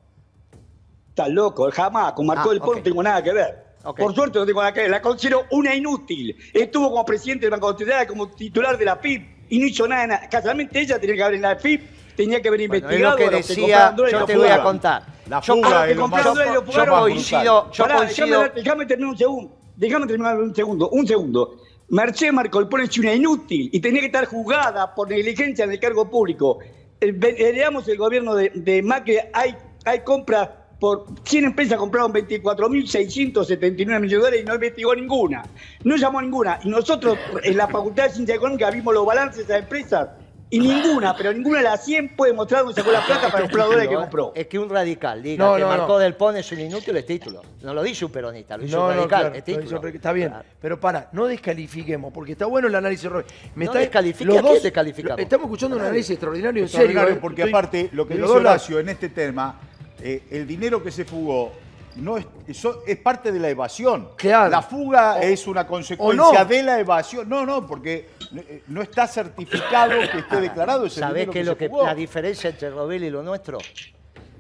Estás 1.10 1.30
loco, 1.30 1.70
jamás. 1.72 2.14
Con 2.14 2.26
Marco 2.26 2.50
Ah, 2.50 2.54
del 2.54 2.60
Pont 2.60 2.78
no 2.78 2.84
tengo 2.84 3.04
nada 3.04 3.24
que 3.24 3.32
ver. 3.32 3.66
Por 3.96 4.16
suerte 4.16 4.40
no 4.40 4.46
tengo 4.46 4.60
nada 4.62 4.74
que 4.74 4.82
ver. 4.82 4.90
La 4.90 5.02
considero 5.02 5.44
una 5.52 5.74
inútil. 5.76 6.36
Estuvo 6.52 6.90
como 6.90 7.06
presidente 7.06 7.46
del 7.46 7.52
Banco 7.52 7.78
Central, 7.78 8.08
como 8.08 8.28
titular 8.30 8.78
de 8.78 8.86
la 8.86 8.96
FIP 8.98 9.35
y 9.50 9.60
no 9.60 9.68
hizo 9.68 9.88
nada. 9.88 10.02
de 10.02 10.08
nada. 10.08 10.30
Casualmente 10.30 10.80
ella 10.80 11.00
tenía 11.00 11.16
que 11.16 11.24
haber 11.24 11.36
en 11.36 11.42
la 11.42 11.56
FIP, 11.56 11.82
tenía 12.16 12.42
que 12.42 12.48
haber 12.48 12.68
Bueno, 12.68 12.76
es 12.76 12.82
investigado. 12.84 13.18
lo 13.18 13.30
que 13.30 13.36
decía, 13.38 13.96
y 14.08 14.12
yo 14.12 14.26
te 14.26 14.38
voy 14.38 14.48
a 14.48 14.62
contar. 14.64 15.04
La 15.28 15.42
Yo- 15.42 15.56
fuga 15.56 15.82
Ah, 15.82 15.86
es 15.88 15.94
que 15.94 16.00
compraron 16.00 16.38
más- 16.38 16.46
yo 16.54 16.86
coincido, 16.88 17.72
yo 17.72 17.84
Pará, 17.84 17.98
coincido. 17.98 18.28
Déjame, 18.28 18.52
déjame 18.62 18.86
terminar 18.86 19.12
un 19.12 19.18
segundo. 19.18 19.58
Déjame 19.76 20.08
terminar 20.08 20.40
un 20.40 20.56
segundo. 20.56 20.90
Un 20.90 21.08
segundo. 21.08 21.58
Mercedes 21.90 22.34
Marcolpone 22.34 22.86
es 22.86 22.98
una 22.98 23.14
inútil 23.14 23.70
y 23.72 23.80
tenía 23.80 24.00
que 24.02 24.08
estar 24.08 24.26
juzgada 24.26 24.94
por 24.96 25.10
negligencia 25.10 25.66
en 25.66 25.72
el 25.72 25.80
cargo 25.80 26.10
público. 26.10 26.60
Eh, 27.00 27.12
ve- 27.14 27.36
Heredamos 27.38 27.88
el 27.88 27.98
gobierno 27.98 28.34
de, 28.36 28.52
de 28.56 28.82
Macri, 28.82 29.18
hay, 29.34 29.56
hay 29.84 30.00
compras 30.00 30.50
por 30.80 31.06
100 31.24 31.46
empresas 31.46 31.78
compraron 31.78 32.12
24.679 32.14 33.76
millones 34.00 34.10
de 34.12 34.18
dólares 34.18 34.42
y 34.42 34.46
no 34.46 34.56
investigó 34.56 34.96
ninguna. 34.96 35.44
No 35.84 35.96
llamó 35.96 36.20
a 36.20 36.22
ninguna. 36.22 36.60
Y 36.64 36.70
nosotros 36.70 37.18
en 37.44 37.58
la 37.58 37.68
Facultad 37.68 38.06
de 38.06 38.10
Ciencia 38.12 38.36
Económica 38.36 38.70
vimos 38.72 38.94
los 38.94 39.06
balances 39.06 39.38
de 39.48 39.54
esas 39.54 39.64
empresas 39.64 40.10
y 40.48 40.60
ninguna, 40.60 41.16
pero 41.18 41.34
ninguna 41.34 41.58
de 41.58 41.64
las 41.64 41.84
100 41.84 42.16
puede 42.16 42.32
mostrar 42.32 42.62
dónde 42.64 42.80
sacó 42.80 42.92
la 42.92 43.04
plata 43.04 43.30
para 43.32 43.42
comprar 43.42 43.66
dólares 43.66 43.90
que 43.90 43.96
compró. 43.96 44.32
Es 44.36 44.46
que 44.48 44.60
un 44.60 44.70
radical 44.70 45.24
diga 45.24 45.44
No, 45.44 45.56
que 45.56 45.62
no, 45.62 45.88
no. 45.88 45.98
del 45.98 46.14
Pont 46.14 46.38
es 46.38 46.52
un 46.52 46.60
inútil 46.60 46.96
es 46.98 47.06
título. 47.06 47.42
No 47.64 47.74
lo 47.74 47.82
dice 47.82 48.06
un 48.06 48.12
peronista, 48.12 48.56
lo 48.56 48.64
dice 48.64 48.76
No, 48.76 48.84
un 48.84 48.90
no, 48.90 48.96
radical, 48.96 49.20
claro, 49.22 49.36
es 49.36 49.40
lo 49.40 49.46
título. 49.46 49.66
hizo 49.66 49.78
re- 49.80 49.96
está 49.96 50.14
bien. 50.14 50.30
Claro. 50.30 50.46
Pero 50.62 50.80
para, 50.80 51.10
no 51.14 51.26
descalifiquemos, 51.26 52.14
porque 52.14 52.34
está 52.34 52.46
bueno 52.46 52.68
el 52.68 52.76
análisis, 52.76 53.10
Roy. 53.10 53.24
Me 53.56 53.66
No 53.66 53.72
está, 53.72 53.80
descalifique, 53.80 54.26
los 54.26 54.38
¿a 54.38 54.42
quién 54.42 54.54
dos- 54.54 54.64
descalificamos? 54.64 55.20
Estamos 55.20 55.46
escuchando 55.46 55.78
un 55.78 55.82
análisis 55.82 56.12
extraordinario, 56.12 56.64
en 56.64 56.70
serio. 56.70 57.08
¿eh? 57.08 57.16
porque 57.20 57.42
Estoy- 57.42 57.50
aparte, 57.52 57.90
lo 57.92 58.08
que 58.08 58.14
dice 58.14 58.28
los. 58.28 58.36
Horacio 58.38 58.80
en 58.80 58.90
este 58.90 59.10
tema, 59.10 59.60
eh, 60.08 60.24
el 60.32 60.46
dinero 60.46 60.84
que 60.84 60.92
se 60.92 61.04
fugó 61.06 61.52
no 61.96 62.18
es, 62.18 62.26
eso 62.48 62.84
es 62.86 62.98
parte 62.98 63.32
de 63.32 63.40
la 63.40 63.50
evasión. 63.50 64.10
Claro. 64.18 64.50
La 64.52 64.62
fuga 64.62 65.16
O- 65.16 65.20
es 65.22 65.48
una 65.48 65.66
consecuencia 65.66 66.40
no. 66.44 66.46
de 66.46 66.62
la 66.64 66.80
evasión. 66.80 67.28
No, 67.30 67.46
no, 67.46 67.66
porque 67.66 68.10
eh, 68.36 68.64
no 68.68 68.82
está 68.82 69.08
certificado 69.08 69.94
que 70.12 70.20
esté 70.20 70.42
declarado 70.42 70.86
ese 70.86 71.00
¿Sabés 71.00 71.14
dinero 71.28 71.32
qué 71.32 71.34
que 71.34 71.40
es 71.42 71.46
lo 71.48 71.54
se 71.54 71.58
que 71.58 71.70
fugó. 71.70 71.86
la 71.86 71.96
diferencia 71.96 72.50
entre 72.50 72.70
Robel 72.70 73.04
y 73.06 73.10
lo 73.10 73.24
nuestro? 73.24 73.58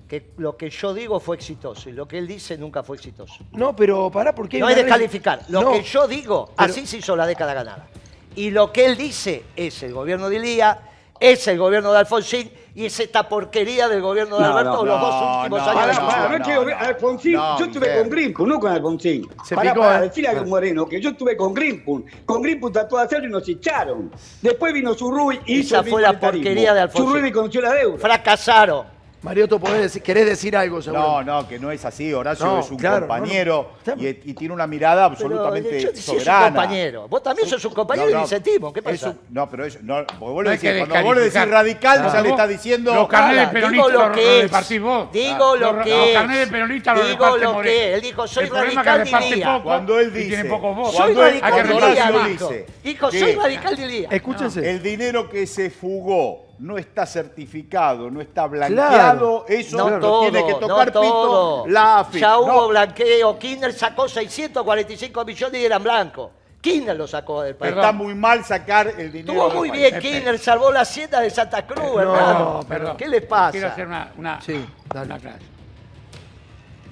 Que 0.08 0.32
lo 0.38 0.56
que 0.56 0.70
yo 0.70 0.94
digo 0.94 1.20
fue 1.20 1.38
exitoso 1.38 1.90
y 1.90 1.94
lo 1.94 2.08
que 2.08 2.18
él 2.20 2.28
dice 2.28 2.58
nunca 2.58 2.84
fue 2.84 2.98
exitoso. 2.98 3.36
No, 3.54 3.76
pero 3.76 4.12
pará, 4.12 4.36
porque 4.36 4.60
No 4.60 4.70
es 4.70 4.76
descalificar. 4.76 5.42
Lo 5.48 5.62
No, 5.62 5.72
que 5.72 5.82
yo 5.82 6.08
digo, 6.08 6.52
pero- 6.56 6.72
así 6.72 6.86
se 6.86 6.98
hizo 6.98 7.16
la 7.16 7.26
década 7.26 7.54
ganada. 7.56 7.88
Y 8.36 8.52
lo 8.52 8.72
que 8.74 8.86
él 8.86 8.98
dice 8.98 9.44
es 9.56 9.82
el 9.82 9.94
gobierno 9.94 10.30
de 10.30 10.36
Ilía, 10.36 10.78
es 11.20 11.48
el 11.48 11.58
gobierno 11.58 11.92
de 11.94 12.00
Alfonsín 12.00 12.52
y 12.76 12.86
es 12.86 13.00
esta 13.00 13.28
porquería 13.30 13.88
del 13.88 14.02
gobierno 14.02 14.36
de 14.36 14.44
No, 14.44 14.58
Alberto 14.58 14.78
no, 14.78 14.86
los 14.86 15.02
dos 15.02 15.16
últimos 15.40 15.60
no, 15.60 15.80
años. 15.80 15.98
No, 15.98 16.36
es 16.36 16.42
que 16.44 16.54
no, 16.54 16.66
no. 16.66 16.78
Alfonsín, 16.78 17.34
No, 17.34 17.58
yo 17.58 17.66
estuve 17.66 17.98
con 17.98 18.10
Grimpun, 18.10 18.50
no 18.50 18.60
con 18.60 18.72
Alfonsín. 18.72 19.30
Se 19.46 19.56
Pará, 19.56 19.72
picó, 19.74 19.86
pará, 19.86 20.00
¿eh? 20.00 20.02
decirle 20.10 20.30
a 20.30 20.44
Moreno 20.44 20.86
que 20.86 21.00
yo 21.00 21.12
estuve 21.12 21.38
con 21.38 21.54
Grimpun. 21.54 22.06
Con 22.26 22.42
Grimpun 22.42 22.74
trató 22.74 22.98
de 22.98 23.04
hacerlo 23.04 23.28
y 23.30 23.32
nos 23.32 23.48
echaron. 23.48 24.12
Después 24.42 24.74
vino 24.74 24.94
Zurruy 24.94 25.40
y 25.46 25.60
hizo 25.60 25.76
Esa 25.76 25.86
el 25.86 25.90
fue 25.90 26.02
la 26.02 26.20
porquería 26.20 26.74
de 26.74 26.82
Alfonsín. 26.82 27.06
Zurruy 27.08 27.22
me 27.22 27.32
conoció 27.32 27.62
la 27.62 27.74
deuda. 27.74 27.98
Fracasaron. 27.98 28.95
Marioto, 29.26 29.60
podés 29.60 29.82
decir- 29.82 30.04
querés 30.04 30.26
decir 30.28 30.56
algo, 30.56 30.82
seguro. 30.82 31.02
No, 31.02 31.24
no, 31.24 31.48
que 31.48 31.58
no 31.58 31.72
es 31.72 31.84
así. 31.84 32.14
Horacio 32.14 32.46
No, 32.46 32.60
es 32.60 32.70
un 32.70 32.78
claro, 32.78 33.08
compañero 33.08 33.72
no, 33.86 33.96
no. 33.96 34.02
Y, 34.04 34.08
y 34.08 34.34
tiene 34.36 34.54
una 34.54 34.68
mirada 34.68 35.10
Pero 35.10 35.14
absolutamente 35.14 35.82
yo- 35.82 35.90
si 35.90 36.00
es 36.00 36.08
un 36.08 36.14
soberana. 36.20 36.46
compañero. 36.46 37.08
Vos 37.08 37.24
también 37.24 37.50
sos 37.50 37.66
un 37.66 37.74
compañero 37.74 38.08
No, 38.10 38.14
no, 38.14 38.20
y 38.20 38.24
disentimos. 38.24 38.72
¿Qué 38.72 38.80
es 38.80 38.86
pasa? 38.86 39.10
un- 39.10 39.20
no, 39.32 39.50
pero 39.50 39.66
eso, 39.66 39.80
no, 39.82 40.06
vos 40.20 40.46
decís, 40.46 40.70
cuando 40.88 41.04
vos 41.04 41.16
le 41.16 41.22
decís 41.24 41.50
radical, 41.50 41.98
ya 42.06 42.22
le 42.22 42.30
vos- 42.30 42.30
está 42.30 42.48
diciendo. 42.48 42.94
Los 42.94 43.08
carnets 43.08 43.42
de 43.42 43.48
peronistas 43.48 43.88
digo 43.92 44.06
lo 44.08 44.14
es. 44.16 44.42
repartís 44.44 44.82
vos. 44.82 45.12
Digo 45.12 45.56
lo 45.56 45.74
Los- 45.74 45.84
que 45.84 45.90
Los 45.90 46.10
carnets 46.14 46.40
de 46.40 46.48
peronistas 46.48 46.98
los 46.98 47.08
Digo 47.10 47.38
lo 47.38 47.62
que 47.62 47.90
es. 47.90 47.96
Él 47.96 48.02
dijo, 48.02 48.28
soy 48.28 48.44
El 48.44 48.50
problema 48.50 48.70
es 48.82 48.86
que 48.88 48.94
radical 48.98 49.30
de 49.30 49.38
poco 49.46 49.64
Cuando 49.64 50.00
él 50.00 50.08
y 50.08 50.18
dice- 50.18 50.28
tiene 50.30 50.46
pocos 50.50 50.76
votos. 50.76 50.92
Soy 50.96 51.14
Cuando 51.16 51.26
él- 51.26 51.42
radical 51.42 52.14
de 52.14 52.30
dijo. 52.30 52.50
dice 52.50 52.66
Dijo, 52.84 53.12
soy 53.12 53.32
radical 53.36 53.76
de 53.76 53.86
Ilía. 53.86 54.08
Escúchense. 54.12 54.70
El 54.70 54.84
dinero 54.84 55.28
que 55.30 55.48
se 55.48 55.70
fugó 55.72 56.45
no 56.60 56.78
está 56.78 57.06
certificado, 57.06 58.10
no 58.10 58.22
está 58.22 58.48
blanqueado, 58.48 59.46
eso 59.48 59.78
No 59.78 59.90
lo 59.90 60.00
todo, 60.00 60.22
tiene 60.22 60.46
que 60.46 60.52
no 60.54 60.60
tocar 60.60 60.92
todo. 60.92 61.64
pito 61.64 61.72
la 61.72 62.00
AFI. 62.00 62.20
Ya 62.20 62.38
hubo 62.40 62.48
No, 62.48 62.68
blanqueo. 62.70 63.38
Kirchner 63.38 63.74
sacó 63.74 64.08
645 64.08 65.26
millones 65.26 65.62
y 65.62 65.66
eran 65.66 65.84
blancos. 65.84 66.32
Kirchner 66.62 66.96
lo 66.96 67.08
sacó 67.08 67.42
del 67.44 67.56
país. 67.56 67.76
está 67.76 67.92
muy 67.92 68.16
mal 68.16 68.44
sacar 68.44 68.88
el 68.88 69.12
dinero. 69.12 69.34
Estuvo 69.34 69.60
muy 69.60 69.70
país. 69.70 69.82
bien 69.82 70.00
Kirchner, 70.02 70.40
salvó 70.40 70.72
la 70.72 70.82
hacienda 70.82 71.20
de 71.22 71.30
Santa 71.30 71.66
Cruz, 71.68 71.86
No, 71.86 72.00
hermano. 72.02 72.60
perdón. 72.68 72.98
¿Qué 72.98 73.08
le 73.08 73.22
pasa? 73.22 73.52
Quiero 73.52 73.68
hacer 73.68 73.88
una, 73.88 74.12
una, 74.18 74.42
Sí, 74.42 74.66
dale. 74.94 75.06
una 75.06 75.16
aclaración. 75.16 75.50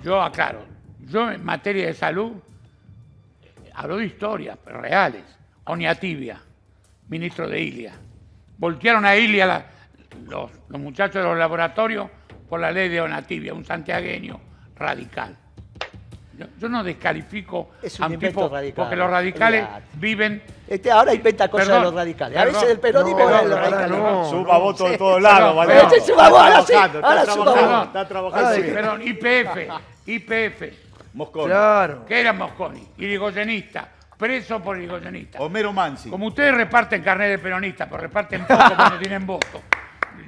Yo 0.03 0.21
aclaro, 0.21 0.59
yo 0.99 1.31
en 1.31 1.43
materia 1.43 1.87
de 1.87 1.93
salud 1.93 2.33
hablo 3.73 3.97
de 3.97 4.05
historias 4.05 4.57
reales. 4.65 5.23
Oniatibia, 5.65 6.41
ministro 7.07 7.47
de 7.47 7.61
Ilia. 7.61 7.93
Voltearon 8.67 9.03
a 9.03 9.13
Ilia 9.17 9.45
la- 9.45 9.65
los, 10.29 10.49
los 10.69 10.79
muchachos 10.79 11.15
de 11.15 11.23
los 11.23 11.37
laboratorios 11.37 12.07
por 12.47 12.61
la 12.61 12.71
ley 12.71 12.87
de 12.87 13.01
Onatibia, 13.01 13.53
un 13.53 13.65
santiagueño 13.65 14.39
radical. 14.77 15.35
Yo, 16.37 16.45
yo 16.57 16.69
no 16.69 16.81
descalifico 16.81 17.71
Es 17.83 17.99
un 17.99 18.05
a 18.05 18.07
un 18.07 18.17
tipo 18.19 18.47
radical, 18.47 18.73
porque 18.73 18.95
los 18.95 19.09
radicales 19.09 19.67
viven 19.95 20.41
Este 20.65 20.89
ahora 20.89 21.13
inventa 21.13 21.49
cosas 21.49 21.67
Perdón, 21.67 21.81
de 21.81 21.87
los 21.87 21.93
radicales. 21.95 22.37
A 22.37 22.45
veces 22.45 22.67
del 22.69 22.79
peronismo 22.79 23.19
No, 23.19 23.25
no, 23.29 23.31
los 23.41 23.49
no, 23.49 23.55
radicales. 23.57 23.89
no. 23.97 24.29
Suma 24.29 24.57
votos 24.59 24.89
de 24.91 24.97
todos 24.97 25.21
lados, 25.21 25.55
¿vale? 25.57 25.77
Este 25.81 25.99
suma 25.99 26.29
votos, 26.29 26.45
ahora 26.45 26.61
sí, 26.65 26.73
ahora 26.73 27.19
está 27.19 27.33
suma 27.33 27.43
trabajando, 27.43 27.75
votos. 27.75 27.87
está 27.87 28.07
trabajando. 28.07 28.47
Ah, 28.49 28.53
sí. 28.55 28.61
Perdón, 28.61 29.01
IPF, 29.01 30.07
IPF, 30.07 30.73
Mosconi. 31.15 31.47
Claro. 31.47 32.05
que 32.05 32.21
era 32.21 32.31
Mosconi, 32.31 32.87
irigoyenista, 32.97 33.89
preso 34.23 34.61
por 34.61 34.77
irigoyenista. 34.77 35.37
Homero 35.39 35.73
Mansi. 35.73 36.09
Como 36.09 36.27
ustedes 36.27 36.55
reparten 36.55 37.03
carnet 37.03 37.29
de 37.31 37.39
peronista, 37.39 37.89
pero 37.89 38.03
reparten 38.03 38.45
poco 38.45 38.73
cuando 38.73 38.97
tienen 38.99 39.25
voto. 39.25 39.61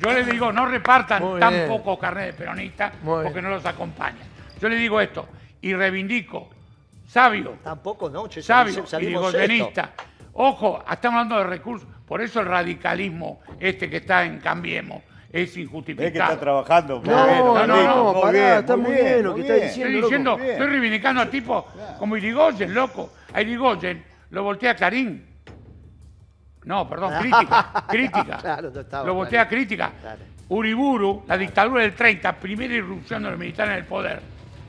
Yo 0.04 0.12
les 0.12 0.28
digo, 0.28 0.52
no 0.52 0.66
repartan 0.66 1.24
Muy 1.24 1.40
tan 1.40 1.54
bien. 1.54 1.68
poco 1.70 1.98
carnet 1.98 2.26
de 2.26 2.34
peronista 2.34 2.92
Muy 3.02 3.24
porque 3.24 3.40
bien. 3.40 3.46
no 3.46 3.52
los 3.52 3.66
acompañan. 3.66 4.28
Yo 4.60 4.68
les 4.68 4.80
digo 4.80 5.00
esto 5.00 5.30
y 5.62 5.74
reivindico, 5.74 6.50
sabio, 7.08 7.58
Tampoco, 7.64 8.10
¿no? 8.10 8.28
Che, 8.28 8.42
sabio, 8.42 8.84
irigoyenista. 9.00 9.92
Ojo, 10.34 10.84
estamos 10.92 11.20
hablando 11.22 11.38
de 11.38 11.44
recursos. 11.46 11.88
Por 12.06 12.22
eso 12.22 12.42
el 12.42 12.48
radicalismo 12.48 13.40
este 13.62 13.90
que 13.90 13.98
está 13.98 14.26
en 14.26 14.42
Cambiemos 14.42 15.04
es 15.32 15.44
Ves 15.46 15.54
que 15.54 15.62
injustificado. 15.62 16.34
está 16.34 16.40
trabajando. 16.40 17.02
No, 17.02 17.26
bien, 17.26 17.38
no, 17.40 17.66
no, 17.66 18.14
muy 18.14 18.22
pará, 18.22 18.32
bien, 18.32 18.54
está 18.60 18.76
muy 18.76 18.92
bien 18.94 19.24
lo 19.24 19.36
que 19.36 19.42
está 19.42 19.54
diciendo. 19.54 20.38
Estoy 20.38 20.68
reivindicando 20.68 21.22
a 21.22 21.30
tipos 21.30 21.64
como 21.98 22.18
Irigoyen, 22.18 22.74
loco. 22.74 23.12
A 23.36 23.42
Irigoyen 23.42 24.02
lo 24.30 24.44
voltea 24.44 24.74
Clarín. 24.76 25.26
No, 26.64 26.88
perdón, 26.88 27.14
crítica, 27.20 27.86
crítica. 27.88 28.38
Claro, 28.38 28.72
no 28.74 28.80
estaba 28.80 29.06
lo 29.06 29.14
voltea 29.14 29.46
Clarín. 29.48 29.66
crítica. 29.68 29.92
Claro. 30.02 30.22
Uriburu, 30.48 31.24
la 31.28 31.38
dictadura 31.38 31.82
del 31.82 31.94
30, 31.94 32.34
primera 32.38 32.74
irrupción 32.74 33.24
de 33.24 33.30
los 33.32 33.38
militares 33.40 33.74
en 33.74 33.78
el 33.80 33.86
poder. 33.86 34.22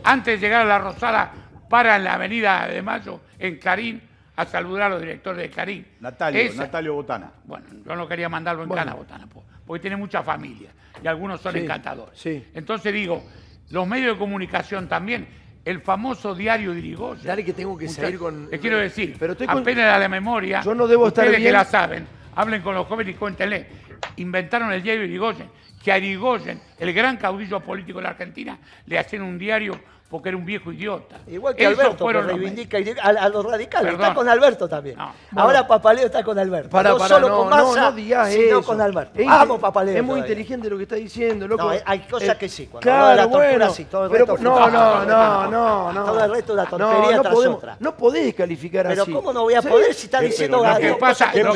Antes 0.02 0.40
de 0.40 0.46
llegar 0.46 0.62
a 0.62 0.64
la 0.64 0.78
Rosada, 0.78 1.32
para 1.68 1.96
en 1.96 2.04
la 2.04 2.14
avenida 2.14 2.66
de 2.66 2.82
Mayo, 2.82 3.20
en 3.38 3.56
Clarín, 3.58 4.02
a 4.34 4.44
saludar 4.46 4.82
a 4.84 4.88
los 4.90 5.00
directores 5.00 5.38
de 5.42 5.48
Clarín. 5.50 5.86
Natalio, 6.00 6.40
Esa- 6.40 6.62
Natalio 6.64 6.94
Botana. 6.94 7.30
Bueno, 7.44 7.66
yo 7.84 7.94
no 7.94 8.08
quería 8.08 8.28
mandarlo 8.28 8.62
en 8.64 8.68
Bueno. 8.68 8.82
cana, 8.84 8.94
Botana, 8.96 9.26
po- 9.28 9.44
porque 9.64 9.80
tiene 9.82 9.96
mucha 9.96 10.22
familia 10.24 10.70
y 11.02 11.06
algunos 11.06 11.40
son 11.40 11.52
Sí, 11.52 11.60
encantadores. 11.60 12.18
sí. 12.18 12.46
Entonces 12.52 12.92
digo, 12.92 13.22
los 13.70 13.86
medios 13.86 14.14
de 14.14 14.18
comunicación 14.18 14.88
también, 14.88 15.26
el 15.66 15.80
famoso 15.80 16.32
diario 16.34 16.72
de 16.72 16.78
Irigoyen. 16.78 17.26
Dale 17.26 17.44
que 17.44 17.52
tengo 17.52 17.76
que 17.76 17.86
Mucha- 17.86 18.00
seguir 18.02 18.18
con- 18.20 18.48
Les 18.50 18.60
quiero 18.60 18.78
decir, 18.78 19.16
Pero 19.18 19.32
estoy 19.32 19.48
con- 19.48 19.58
apenas 19.58 19.94
a 19.94 19.98
la 19.98 20.08
memoria, 20.08 20.62
Yo 20.62 20.74
no 20.76 20.86
debo 20.86 21.08
estar 21.08 21.24
ustedes 21.24 21.40
bien. 21.40 21.48
que 21.48 21.52
la 21.52 21.64
saben, 21.64 22.06
hablen 22.36 22.62
con 22.62 22.74
los 22.74 22.86
jóvenes 22.86 23.14
y 23.14 23.18
cuéntenle. 23.18 23.66
Inventaron 24.16 24.72
el 24.72 24.80
diario 24.82 25.04
Irigoyen, 25.04 25.48
que 25.82 25.90
a 25.90 25.98
Irigoyen, 25.98 26.60
el 26.78 26.92
gran 26.92 27.16
caudillo 27.16 27.58
político 27.60 27.98
de 27.98 28.04
la 28.04 28.10
Argentina, 28.10 28.56
le 28.86 28.98
hacían 28.98 29.22
un 29.22 29.36
diario 29.38 29.78
porque 30.08 30.28
era 30.28 30.38
un 30.38 30.44
viejo 30.44 30.70
idiota. 30.72 31.16
Igual 31.26 31.56
que 31.56 31.64
Esos 31.64 31.78
Alberto, 31.80 32.06
que 32.06 32.12
reivindica 32.20 32.78
a, 33.02 33.08
a 33.08 33.28
los 33.28 33.44
radicales. 33.44 33.90
Perdón. 33.90 34.02
Está 34.06 34.14
con 34.14 34.28
Alberto 34.28 34.68
también. 34.68 34.96
No. 34.96 35.12
Ahora 35.42 35.66
Papaleo 35.66 36.06
está 36.06 36.22
con 36.22 36.38
Alberto. 36.38 36.70
Para, 36.70 36.90
no 36.90 36.98
para, 36.98 37.08
solo 37.16 37.28
no, 37.28 37.36
con 37.38 37.50
no, 37.50 37.56
Massa, 37.74 37.80
no 37.80 37.92
digas 37.92 38.30
sino 38.32 38.44
eso. 38.44 38.62
con 38.62 38.80
Alberto. 38.80 39.18
Es 39.18 39.26
Vamos, 39.26 39.58
Papaleo. 39.60 39.96
Es 39.96 40.02
muy 40.04 40.14
todavía. 40.20 40.26
inteligente 40.32 40.70
lo 40.70 40.76
que 40.76 40.82
está 40.84 40.94
diciendo, 40.94 41.48
loco. 41.48 41.64
No, 41.64 41.70
hay- 41.84 42.00
cosas 42.08 42.28
Eh, 42.28 42.36
que 42.38 42.48
sí, 42.48 42.66
cuando 42.66 42.88
habla 42.90 43.02
de 43.08 43.14
Claro, 43.14 43.16
la 43.16 43.22
tortura, 43.32 43.56
bueno. 43.58 43.72
sí, 43.74 43.84
todo 43.86 44.04
el 44.04 44.10
pero, 44.12 44.26
resto 44.26 44.42
no, 44.42 44.70
no, 44.70 45.04
no, 45.04 45.50
no, 45.50 45.92
no. 45.92 46.04
Todo 46.04 46.24
el 46.24 46.30
resto 46.30 46.52
es 46.52 46.54
una 46.54 46.64
No, 46.64 46.70
tontería 46.70 47.16
no 47.16 47.22
tras 47.22 47.34
podemos- 47.34 47.58
otra. 47.58 47.76
No 47.80 47.96
podés 47.96 48.34
calificar 48.34 48.86
Pero 48.88 49.02
así. 49.02 49.12
¿cómo 49.12 49.32
no 49.32 49.42
voy 49.42 49.54
a 49.54 49.62
Sí. 49.62 49.68
poder 49.68 49.92
si 49.94 50.04
está 50.06 50.20
Qué 50.20 50.26
diciendo 50.26 50.62
pero- 50.62 50.72
Lo 50.74 50.94
que 50.94 51.00
pasa, 51.00 51.32
que 51.32 51.42
no. 51.42 51.52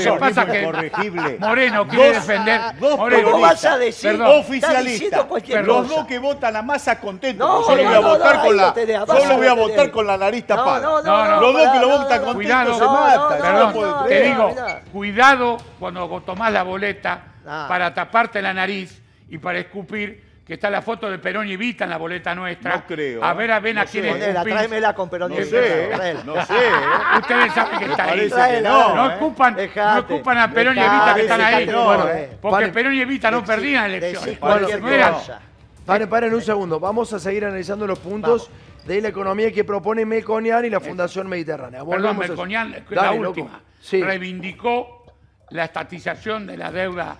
Moreno 1.38 1.86
quiere 1.88 2.12
defender. 2.14 2.60
¿Cómo 2.80 3.40
vas 3.40 3.64
a 3.64 3.78
decir? 3.78 4.20
Oficialista. 4.20 5.26
Los 5.62 5.88
dos 5.88 6.06
que 6.06 6.18
votan 6.18 6.56
a 6.56 6.62
masa 6.62 6.98
contentos. 7.00 7.46
No, 7.46 7.60
no, 7.60 7.66
voy 7.66 7.80
a 7.84 8.00
no, 8.00 8.39
votar 8.42 9.06
con 9.06 9.28
lo 9.28 9.36
voy 9.36 9.46
a 9.46 9.52
votar 9.54 9.90
con 9.90 10.06
la 10.06 10.16
nariz 10.16 10.46
tapada. 10.46 10.80
no, 10.80 11.02
no, 11.02 11.02
No, 11.02 11.24
no, 11.26 11.40
Los 11.40 11.52
dos 11.54 11.68
que 11.72 11.78
lo 11.80 11.88
votan 11.88 12.22
contentos 12.24 12.34
Cuidado. 12.34 12.74
se 12.74 12.84
matan. 12.86 14.08
te 14.08 14.22
digo, 14.22 14.54
cuidado 14.92 15.56
cuando 15.78 16.08
tomás 16.26 16.52
la 16.52 16.62
boleta 16.62 17.22
para 17.44 17.92
taparte 17.94 18.40
la 18.42 18.52
nariz 18.54 19.00
y 19.28 19.38
para 19.38 19.58
escupir, 19.58 20.28
que 20.46 20.54
está 20.54 20.68
la 20.68 20.82
foto 20.82 21.08
de 21.08 21.18
Perón 21.18 21.46
y 21.48 21.52
Evita 21.52 21.84
en 21.84 21.90
la 21.90 21.96
boleta 21.96 22.34
nuestra. 22.34 22.74
No 22.76 22.84
creo, 22.86 23.22
A 23.24 23.32
ver, 23.34 23.52
a 23.52 23.60
ver 23.60 23.76
no 23.76 23.82
a 23.82 23.84
quién 23.84 24.02
sé. 24.02 24.10
es. 24.10 24.16
Ponela, 24.16 24.42
tráemela 24.42 24.94
con 24.94 25.08
Perón 25.08 25.30
No 25.32 25.40
y 25.40 25.44
sé, 25.44 25.88
tráela. 25.94 26.20
no 26.24 26.44
sé. 26.44 26.54
¿eh? 26.54 27.18
Ustedes 27.20 27.52
saben 27.54 27.78
que 27.78 27.84
está 27.84 28.04
ahí. 28.04 28.28
que 28.28 28.60
no, 28.60 28.94
No 28.96 29.10
¿eh? 29.10 29.14
ocupan, 29.14 29.56
no 29.76 29.98
ocupan 30.00 30.38
a 30.38 30.50
Perón 30.50 30.76
y 30.76 30.80
Evita 30.80 31.14
que 31.14 31.20
están 31.22 31.40
ahí. 31.40 31.66
Bueno, 31.66 32.08
eh. 32.08 32.36
porque. 32.40 32.66
Perón 32.68 32.94
y 32.94 33.00
Evita 33.00 33.30
no 33.30 33.44
perdían 33.44 33.92
elecciones. 33.92 34.38
cualquier 34.38 34.82
No 34.82 34.90
eran- 34.90 35.12
cosa. 35.14 35.40
Paren, 35.86 36.08
paren 36.08 36.34
un 36.34 36.42
segundo. 36.42 36.78
Vamos 36.78 37.12
a 37.12 37.18
seguir 37.18 37.44
analizando 37.44 37.86
los 37.86 37.98
puntos 37.98 38.50
de 38.86 39.00
la 39.00 39.08
economía 39.08 39.50
que 39.52 39.64
propone 39.64 40.04
Melconian 40.06 40.64
y 40.64 40.70
la 40.70 40.80
Fundación 40.80 41.28
Mediterránea. 41.28 41.84
Perdón, 41.84 42.16
a. 42.16 42.18
Melconian, 42.18 42.70
la 42.90 43.02
Dale, 43.02 43.18
última, 43.26 43.60
Sí. 43.80 44.02
reivindicó 44.02 45.04
la 45.50 45.64
estatización 45.64 46.46
de 46.46 46.56
la 46.56 46.70
deuda. 46.70 47.16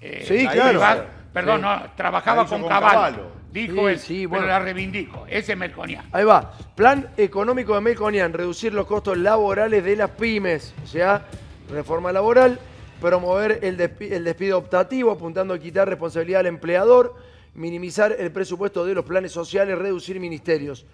eh, 0.00 0.24
Sí, 0.26 0.44
la 0.44 0.52
claro. 0.52 0.68
privada. 0.70 1.06
Perdón, 1.32 1.56
Sí. 1.60 1.62
no, 1.66 1.82
trabajaba 1.94 2.46
con 2.46 2.60
con 2.62 2.68
Caballo. 2.70 2.94
Caballo. 2.94 3.26
Dijo 3.52 3.88
él, 3.88 3.98
sí, 3.98 4.18
pero 4.26 4.28
bueno. 4.30 4.46
la 4.46 4.58
reivindico. 4.60 5.26
Ese 5.28 5.52
es 5.52 5.58
Melconian. 5.58 6.06
Ahí 6.12 6.24
va. 6.24 6.52
Plan 6.74 7.08
económico 7.16 7.74
de 7.74 7.80
Melconian, 7.82 8.32
reducir 8.32 8.72
los 8.72 8.86
costos 8.86 9.18
laborales 9.18 9.84
de 9.84 9.96
las 9.96 10.10
pymes. 10.10 10.72
O 10.82 10.86
sea, 10.86 11.26
reforma 11.70 12.12
laboral, 12.12 12.58
promover 13.00 13.58
el, 13.62 13.78
el 14.00 14.24
despido 14.24 14.56
optativo, 14.56 15.10
apuntando 15.10 15.52
a 15.52 15.58
quitar 15.58 15.88
responsabilidad 15.88 16.40
al 16.40 16.46
empleador, 16.46 17.14
minimizar 17.54 18.14
el 18.18 18.32
presupuesto 18.32 18.84
de 18.84 18.94
los 18.94 19.04
planes 19.04 19.32
sociales, 19.32 19.78
reducir 19.78 20.18
ministerios. 20.20 20.86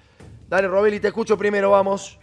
Dale, 0.49 0.69
Robeli, 0.69 1.01
te 1.01 1.09
escucho 1.09 1.37
primero, 1.37 1.71
vamos. 1.71 2.19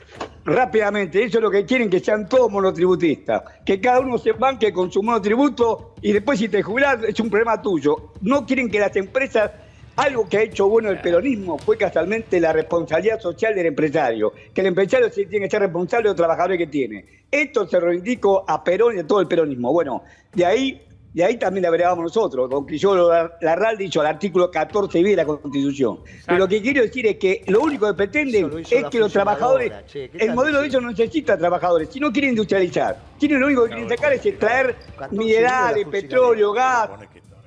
Rápidamente, 0.46 1.24
eso 1.24 1.39
es 1.39 1.43
lo 1.43 1.52
que 1.52 1.65
quieren 1.65 1.89
que 1.89 2.00
sean 2.00 2.28
todos 2.30 2.50
monotributistas. 2.50 3.43
Que 3.65 3.82
cada 3.82 4.00
uno 4.00 4.17
se 4.17 4.32
banque 4.32 4.72
con 4.72 4.89
su 4.89 5.04
monotributo 5.04 5.96
y 6.02 6.13
después 6.13 6.39
si 6.39 6.48
te 6.48 6.63
jubilás 6.63 7.04
es 7.04 7.19
un 7.19 7.30
problema 7.30 7.62
tuyo. 7.62 8.13
No 8.22 8.46
quieren 8.46 8.69
que 8.69 8.80
las 8.80 8.96
empresas, 8.96 9.52
algo 9.98 10.28
que 10.30 10.38
ha 10.38 10.41
hecho 10.41 10.69
bueno 10.69 10.89
el 10.89 11.02
peronismo 11.02 11.58
fue 11.58 11.78
casualmente 11.78 12.39
la 12.39 12.54
responsabilidad 12.54 13.19
social 13.19 13.56
del 13.56 13.65
empresario. 13.65 14.32
Que 14.54 14.62
el 14.62 14.67
empresario 14.67 15.10
sí 15.10 15.26
tiene 15.26 15.48
que 15.48 15.52
ser 15.52 15.62
responsable 15.62 16.04
de 16.04 16.10
los 16.12 16.17
trabajadores 16.17 16.58
que 16.58 16.67
tiene. 16.67 17.06
Esto 17.30 17.67
se 17.67 17.78
reivindicó 17.78 18.46
a 18.48 18.63
Perón 18.63 18.96
y 18.96 19.00
a 19.00 19.08
todo 19.08 19.19
el 19.19 19.28
peronismo. 19.28 19.74
Bueno, 19.74 20.04
de 20.34 20.46
ahí, 20.46 20.82
de 21.13 21.23
ahí 21.23 21.38
también 21.38 21.63
la 21.63 21.69
verábamos 21.69 22.04
nosotros, 22.04 22.49
con 22.49 22.65
que 22.65 22.78
yo 22.78 22.95
la 22.95 23.56
RAL 23.56 23.78
dicho 23.78 24.02
al 24.02 24.08
artículo 24.08 24.52
14b 24.52 25.04
de 25.04 25.15
la 25.15 25.26
Constitución. 25.26 25.99
Pero 26.26 26.39
lo 26.39 26.47
que 26.47 26.62
quiero 26.62 26.82
decir 26.82 27.06
es 27.06 27.17
que 27.17 27.43
lo 27.47 27.62
único 27.62 27.88
que 27.88 27.93
pretenden 27.93 28.49
lo 28.49 28.58
es 28.58 28.67
que 28.67 28.99
los 28.99 29.12
trabajadores, 29.13 29.71
fusionadora, 29.71 29.86
che, 29.86 30.10
¿qué 30.10 30.26
el 30.26 30.34
modelo 30.34 30.62
de 30.62 30.67
ellos 30.67 30.82
no 30.82 30.89
necesita 30.89 31.38
trabajadores, 31.38 31.89
sino 31.91 32.12
quiere 32.12 32.30
industrializar. 32.30 32.97
Tienen 33.19 33.39
lo 33.39 33.47
único 33.47 33.63
que 33.65 33.69
quieren 33.69 33.89
sacar 33.89 34.13
es 34.13 34.26
extraer 34.26 34.76
14 34.97 35.15
minerales, 35.15 35.88
petróleo, 35.88 36.52
gas, 36.52 36.89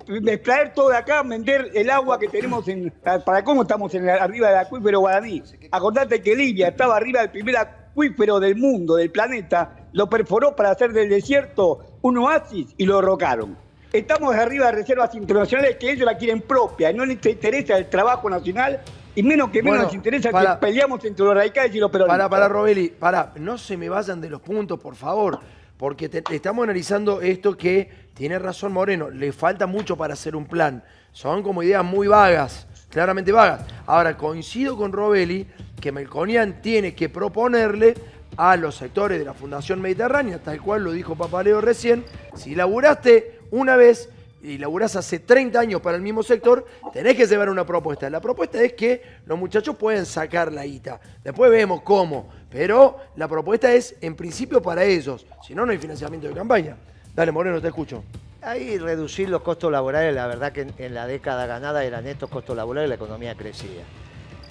extraer 0.09 0.72
todo 0.72 0.90
de 0.90 0.96
acá, 0.96 1.22
vender 1.22 1.70
el 1.74 1.90
agua 1.90 2.18
que 2.18 2.29
tenemos 2.29 2.66
en. 2.68 2.92
¿Para 3.02 3.42
cómo 3.42 3.62
estamos 3.62 3.92
en, 3.94 4.09
arriba 4.09 4.48
del 4.48 4.59
acuífero 4.59 5.00
guaraní? 5.00 5.42
Acordate 5.70 6.22
que 6.22 6.37
Libia 6.37 6.68
estaba 6.68 6.96
arriba 6.96 7.20
del 7.20 7.31
primer 7.31 7.57
acuífero 7.57 8.38
del 8.38 8.57
mundo, 8.57 8.96
del 8.96 9.11
planeta, 9.11 9.86
lo 9.96 10.11
perforó 10.11 10.54
para 10.54 10.70
hacer 10.72 10.92
del 10.92 11.09
desierto 11.09 11.98
un 12.02 12.18
oasis 12.18 12.66
y 12.76 12.85
lo 12.85 12.96
derrocaron. 12.96 13.56
Estamos 13.90 14.35
arriba 14.35 14.66
de 14.66 14.72
reservas 14.72 15.14
internacionales 15.14 15.78
que 15.80 15.90
ellos 15.90 16.04
la 16.04 16.18
quieren 16.18 16.42
propia, 16.42 16.90
y 16.90 16.94
no 16.94 17.06
les 17.06 17.24
interesa 17.24 17.78
el 17.78 17.88
trabajo 17.88 18.28
nacional 18.28 18.78
y 19.14 19.22
menos 19.22 19.48
que 19.48 19.62
menos 19.62 19.78
Bueno, 19.78 19.85
les 19.87 19.94
interesa 19.94 20.30
para- 20.30 20.56
que 20.61 20.66
peleamos 20.66 21.02
entre 21.02 21.24
los 21.24 21.35
radicales 21.35 21.74
y 21.74 21.78
los 21.78 21.90
peronistas. 21.90 22.18
Para, 22.18 22.28
para, 22.28 22.46
Robeli, 22.46 22.88
para, 22.90 23.32
no 23.37 23.56
se 23.56 23.78
me 23.78 23.88
vayan 23.88 24.20
de 24.20 24.28
los 24.28 24.42
puntos, 24.42 24.78
por 24.78 24.96
favor, 24.96 25.40
porque 25.78 26.11
te- 26.11 26.22
estamos 26.30 26.64
analizando 26.64 27.22
esto 27.22 27.56
que 27.56 27.88
tiene 28.12 28.38
razón 28.38 28.74
Moreno, 28.74 29.09
le 29.09 29.32
falta 29.32 29.66
mucho 29.66 29.96
para 29.96 30.12
hacer 30.12 30.37
un 30.37 30.44
plan. 30.44 30.85
Son 31.12 31.42
como 31.42 31.62
ideas 31.62 31.82
muy 31.82 32.06
vagas, 32.06 32.66
claramente 32.90 33.32
vagas. 33.32 33.62
Ahora, 33.87 34.14
coincido 34.14 34.76
con 34.76 34.92
Robeli 34.92 35.46
que 35.80 35.90
Melconian 35.90 36.61
tiene 36.61 36.94
que 36.94 37.09
proponerle 37.09 37.94
a 38.37 38.57
los 38.57 38.77
sectores 38.77 39.18
de 39.18 39.25
la 39.25 39.35
Fundación 39.35 39.81
Mediterránea, 39.81 40.38
tal 40.38 40.61
cual 40.61 40.85
lo 40.85 40.92
dijo 40.92 41.16
Papaleo 41.16 41.61
recién, 41.61 42.05
si 42.35 42.55
laburaste 42.55 43.40
una 43.51 43.77
vez 43.77 44.11
y 44.42 44.59
laburás 44.59 44.94
hace 44.94 45.18
30 45.18 45.59
años 45.59 45.81
para 45.81 45.96
el 45.96 46.03
mismo 46.03 46.22
sector, 46.22 46.66
tenés 46.92 47.16
que 47.16 47.27
llevar 47.27 47.49
una 47.49 47.66
propuesta. 47.66 48.09
La 48.09 48.20
propuesta 48.20 48.62
es 48.62 48.75
que 48.75 49.03
los 49.27 49.38
muchachos 49.38 49.77
pueden 49.77 50.07
sacar 50.07 50.53
la 50.53 50.64
guita. 50.64 51.01
Después 51.25 51.51
vemos 51.51 51.83
cómo. 51.83 52.29
Pero 52.51 52.99
la 53.16 53.27
propuesta 53.27 53.72
es, 53.72 53.96
en 54.01 54.14
principio, 54.14 54.62
para 54.62 54.85
ellos. 54.85 55.27
Si 55.44 55.55
no, 55.55 55.66
no 55.66 55.72
hay 55.72 55.79
financiamiento 55.79 56.29
de 56.29 56.35
campaña. 56.35 56.77
Dale, 57.14 57.33
Moreno, 57.33 57.61
te 57.61 57.68
escucho. 57.68 58.05
Ahí 58.40 58.79
reducir 58.79 59.29
los 59.29 59.42
costos 59.42 59.72
laborales, 59.72 60.14
la 60.14 60.29
verdad 60.29 60.53
que 60.53 60.68
en, 60.79 60.94
la 60.94 61.09
década 61.09 61.46
ganada 61.46 61.85
eran 61.85 62.07
estos 62.07 62.31
costos 62.31 62.57
laborales 62.57 62.88
la 62.88 62.94
economía 62.94 63.35
crecía. 63.35 63.83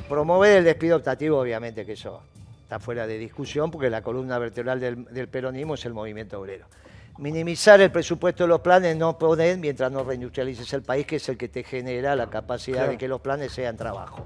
Promover 0.10 0.58
el 0.58 0.64
despido 0.66 0.98
optativo, 0.98 1.40
obviamente 1.40 1.86
que 1.86 1.94
eso 1.94 2.22
está 2.66 2.80
fuera 2.80 3.06
de 3.06 3.20
discusión 3.20 3.70
porque 3.70 3.92
la 3.92 4.02
columna 4.02 4.40
vertebral 4.40 4.80
del, 4.80 5.06
del 5.06 5.28
peronismo 5.28 5.76
es 5.76 5.86
el 5.86 5.94
movimiento 5.94 6.40
obrero. 6.42 6.66
Minimizar 7.20 7.80
el 7.80 7.92
presupuesto 7.92 8.44
de 8.44 8.48
los 8.50 8.62
planes, 8.62 8.98
no 8.98 9.18
poder 9.20 9.60
mientras 9.60 9.92
no 9.92 10.04
reindustrialices 10.04 10.74
el 10.74 10.82
país, 10.82 11.06
que 11.06 11.18
es 11.18 11.30
el 11.30 11.38
que 11.38 11.48
te 11.48 11.64
genera 11.64 12.16
la 12.16 12.28
capacidad 12.30 12.78
Claro. 12.80 12.92
de 12.94 12.98
que 12.98 13.08
los 13.08 13.22
planes 13.22 13.52
sean 13.52 13.78
trabajo. 13.78 14.26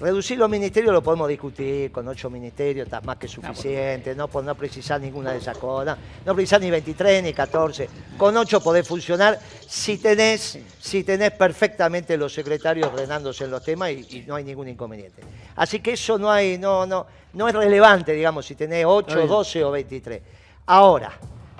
Reducir 0.00 0.38
los 0.38 0.48
ministerios 0.48 0.94
lo 0.94 1.02
podemos 1.02 1.28
discutir, 1.28 1.92
con 1.92 2.08
ocho 2.08 2.30
ministerios 2.30 2.86
está 2.86 3.02
más 3.02 3.18
que 3.18 3.28
suficiente, 3.28 4.14
no, 4.14 4.28
por 4.28 4.42
no 4.42 4.54
precisar 4.54 4.98
ninguna 4.98 5.32
de 5.32 5.38
esas 5.38 5.58
cosas, 5.58 5.98
no 6.24 6.34
precisar 6.34 6.58
ni 6.62 6.70
23 6.70 7.22
ni 7.22 7.34
14, 7.34 7.86
con 8.16 8.34
ocho 8.34 8.62
podés 8.62 8.88
funcionar 8.88 9.38
si 9.68 9.98
tenés, 9.98 10.58
si 10.80 11.04
tenés 11.04 11.32
perfectamente 11.32 12.16
los 12.16 12.32
secretarios 12.32 12.88
ordenándose 12.88 13.44
en 13.44 13.50
los 13.50 13.62
temas 13.62 13.90
y, 13.90 14.06
y 14.20 14.24
no 14.26 14.36
hay 14.36 14.44
ningún 14.44 14.68
inconveniente. 14.68 15.20
Así 15.56 15.80
que 15.80 15.92
eso 15.92 16.18
no 16.18 16.30
hay, 16.30 16.56
no, 16.56 16.86
no, 16.86 17.06
no 17.34 17.48
es 17.48 17.54
relevante, 17.54 18.14
digamos, 18.14 18.46
si 18.46 18.54
tenés 18.54 18.86
8, 18.86 19.14
bien. 19.14 19.28
12 19.28 19.64
o 19.64 19.70
23. 19.70 20.22
Ahora, 20.64 21.12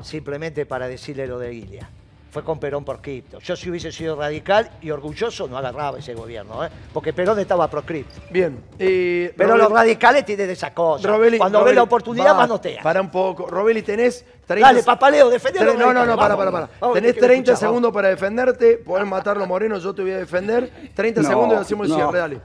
simplemente 0.03 0.65
para 0.65 0.89
decirle 0.89 1.27
lo 1.27 1.39
de 1.39 1.51
Guilia. 1.51 1.91
Fue 2.31 2.45
con 2.45 2.61
Perón 2.61 2.85
por 2.85 3.01
cripto. 3.03 3.41
Yo 3.41 3.57
si 3.57 3.69
hubiese 3.71 3.91
sido 3.91 4.15
radical 4.15 4.71
y 4.81 4.91
orgulloso 4.91 5.49
no 5.49 5.59
agarraba 5.59 5.99
ese 5.99 6.15
gobierno, 6.15 6.65
¿eh? 6.65 6.69
porque 6.93 7.13
Perón 7.13 7.39
estaba 7.41 7.69
proscripto. 7.69 8.21
Bien. 8.31 8.57
eh, 8.79 9.35
Pero 9.37 9.57
los 9.57 9.71
radicales 9.71 10.25
tienen 10.25 10.49
esa 10.51 10.73
cosa. 10.73 11.09
Robeli- 11.09 11.39
Cuando 11.39 11.59
Robeli, 11.59 11.71
ven 11.73 11.77
la 11.77 11.83
oportunidad, 11.83 12.33
va, 12.35 12.39
manotea. 12.39 12.83
Para 12.83 13.01
un 13.01 13.11
poco. 13.11 13.47
Robeli, 13.49 13.83
tenés 13.83 14.25
30 14.47 14.67
Dale, 14.69 14.83
papaleo, 14.85 15.29
defendelo. 15.29 15.75
No, 15.75 15.93
no, 15.93 16.07
no, 16.07 16.17
para, 16.17 16.37
para, 16.37 16.53
para. 16.53 16.93
Tenés 16.93 17.17
30 17.17 17.57
segundos 17.57 17.93
para 17.93 18.09
defenderte. 18.09 18.77
Podés 18.79 19.07
matarlo, 19.07 19.45
Moreno, 19.47 19.79
yo 19.79 19.93
te 19.93 20.03
voy 20.03 20.13
a 20.13 20.19
defender. 20.19 20.71
30 20.95 21.23
No, 21.23 21.29
segundos 21.29 21.59
y 21.59 21.61
hacemos 21.63 21.87
el 21.87 21.91
no. 21.91 21.97
cierre, 21.97 22.19
dale. 22.19 22.41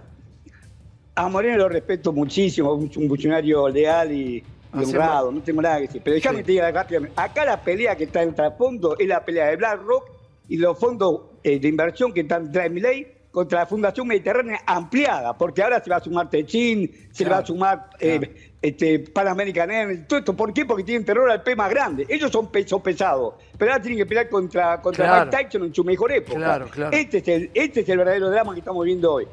A 1.17 1.29
Moreno 1.29 1.57
lo 1.57 1.69
respeto 1.69 2.11
muchísimo, 2.11 2.73
un 2.73 2.91
un 2.95 3.07
funcionario 3.07 3.69
leal 3.69 4.11
y, 4.11 4.43
y 4.81 4.85
honrado, 4.85 5.31
no 5.31 5.41
tengo 5.41 5.61
nada 5.61 5.77
que 5.77 5.81
decir. 5.87 6.01
Pero 6.03 6.15
déjame 6.15 6.37
Sí. 6.39 6.43
te 6.43 6.51
diga 6.53 6.71
rápidamente, 6.71 7.13
acá 7.21 7.45
la 7.45 7.61
pelea 7.61 7.95
que 7.95 8.05
está 8.05 8.23
en 8.23 8.33
trasfondo 8.35 8.97
es 8.97 9.07
la 9.07 9.23
pelea 9.23 9.47
de 9.47 9.55
BlackRock 9.57 10.09
y 10.49 10.57
los 10.57 10.77
fondos 10.79 11.21
eh, 11.43 11.59
de 11.59 11.67
inversión 11.67 12.13
que 12.13 12.21
están 12.21 12.51
trae 12.51 12.69
Milei 12.69 13.13
contra 13.31 13.59
la 13.59 13.65
Fundación 13.65 14.07
Mediterránea 14.07 14.61
ampliada, 14.65 15.37
porque 15.37 15.61
ahora 15.61 15.83
se 15.83 15.89
va 15.89 15.97
a 15.97 15.99
sumar 15.99 16.29
Techín, 16.29 16.89
se 17.11 17.25
va 17.25 17.39
a 17.39 17.45
sumar 17.45 17.89
eh, 17.99 18.53
este, 18.61 18.99
Pan 18.99 19.27
American 19.27 19.69
Airlines, 19.69 20.07
todo 20.07 20.19
esto. 20.19 20.33
¿Por 20.33 20.53
qué? 20.53 20.63
Porque 20.65 20.85
tienen 20.85 21.03
terror 21.03 21.29
al 21.29 21.43
P 21.43 21.53
más 21.53 21.69
grande. 21.69 22.05
Ellos 22.07 22.31
son 22.31 22.49
pesos 22.49 22.81
pesados, 22.81 23.33
pero 23.57 23.71
ahora 23.73 23.81
tienen 23.81 23.99
que 23.99 24.05
pelear 24.05 24.29
contra, 24.29 24.81
contra 24.81 25.05
Claro. 25.05 25.25
Mike 25.31 25.43
Tyson 25.43 25.63
en 25.65 25.73
su 25.75 25.83
mejor 25.83 26.13
época. 26.13 26.37
Claro, 26.37 26.67
claro. 26.69 26.95
Este, 26.95 27.17
es 27.17 27.27
el, 27.27 27.51
este 27.53 27.81
es 27.81 27.89
el 27.89 27.97
verdadero 27.97 28.29
drama 28.29 28.53
que 28.53 28.59
estamos 28.59 28.85
viendo 28.85 29.11
hoy. 29.11 29.27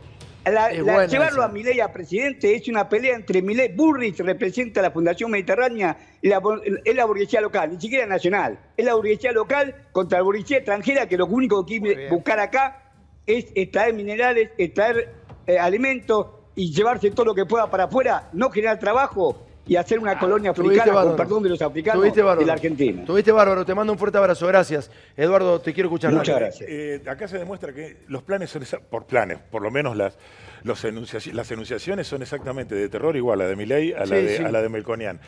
La- 0.45 0.73
la- 0.73 1.07
llevarlo 1.07 1.39
esa. 1.43 1.45
a 1.45 1.49
Milei 1.49 1.81
a 1.81 1.93
presidente 1.93 2.55
es 2.55 2.67
una 2.69 2.89
pelea 2.89 3.15
entre 3.15 3.43
Milei, 3.43 3.69
Burris 3.73 4.19
representa 4.19 4.83
la 4.83 4.91
Fundación 4.91 5.31
Mediterránea 5.31 5.97
y 6.21 6.29
la, 6.29 6.41
es 6.85 6.95
la 6.97 7.05
burguesía 7.05 7.41
local, 7.41 7.71
ni 7.73 7.81
siquiera 7.81 8.07
nacional. 8.07 8.59
Es 8.77 8.85
la 8.85 8.95
burguesía 8.95 9.31
local 9.33 9.75
contra 9.93 10.19
la 10.19 10.25
burguesía 10.25 10.57
extranjera 10.59 11.07
que 11.09 11.17
lo 11.17 11.27
único 11.27 11.65
que 11.65 11.79
quiere 11.79 12.09
buscar 12.11 12.41
acá 12.41 12.91
es 13.27 13.47
extraer 13.55 13.95
minerales, 13.95 14.51
extraer 14.59 15.15
eh, 15.47 15.59
alimentos 15.59 16.27
y 16.57 16.73
llevarse 16.73 17.11
todo 17.13 17.27
lo 17.27 17.35
que 17.35 17.47
pueda 17.47 17.71
para 17.71 17.85
afuera, 17.85 18.29
no 18.33 18.51
generar 18.51 18.79
trabajo 18.79 19.47
y 19.67 19.77
hacer 19.77 19.99
una 19.99 20.19
colonia 20.19 20.53
Tuviste 20.53 20.81
africana, 20.81 20.93
con 20.93 20.95
bárbaro. 21.11 21.17
perdón 21.17 21.43
de 21.45 21.49
los 21.51 21.63
africanos, 21.63 22.03
de 22.15 22.45
la 22.47 22.53
Argentina. 22.53 23.05
Tuviste 23.05 23.31
bárbaro, 23.33 23.65
te 23.65 23.75
mando 23.75 23.93
un 23.93 23.99
fuerte 23.99 24.19
abrazo, 24.19 24.47
gracias. 24.47 24.91
Eduardo, 25.17 25.61
te 25.61 25.73
quiero 25.73 25.89
escuchar. 25.89 26.13
Muchas 26.13 26.35
dale. 26.35 26.47
gracias. 26.47 26.69
Eh, 26.69 27.03
acá 27.07 27.29
se 27.29 27.39
demuestra 27.39 27.73
que 27.73 27.99
los 28.09 28.23
planes 28.23 28.51
son, 28.51 28.63
por 28.91 29.07
planes, 29.07 29.39
por 29.51 29.63
lo 29.63 29.71
menos 29.71 29.97
las, 29.97 30.19
los 30.65 30.85
enunciaci- 30.85 31.33
las 31.33 31.51
enunciaciones 31.53 32.07
son 32.07 32.23
exactamente 32.23 32.75
de 32.75 32.89
terror 32.89 33.17
igual 33.17 33.41
a 33.41 33.45
la 33.45 33.51
de 33.51 33.57
Milei, 33.57 33.93
a 33.93 34.01
la, 34.01 34.07
Sí, 34.07 34.13
de, 34.15 34.37
sí. 34.39 34.43
a 34.45 34.51
la 34.51 34.63
de 34.63 34.69
Melconian. 34.69 35.21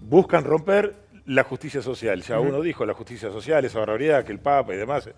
Buscan 0.00 0.44
romper 0.44 0.94
la 1.26 1.44
justicia 1.44 1.80
social. 1.80 2.22
Ya 2.22 2.38
uno 2.40 2.60
dijo 2.60 2.84
la 2.84 2.92
justicia 2.94 3.30
social, 3.30 3.64
esa 3.64 3.78
barbaridad, 3.78 4.24
que 4.24 4.32
el 4.32 4.40
Papa 4.40 4.74
y 4.74 4.76
demás. 4.76 5.08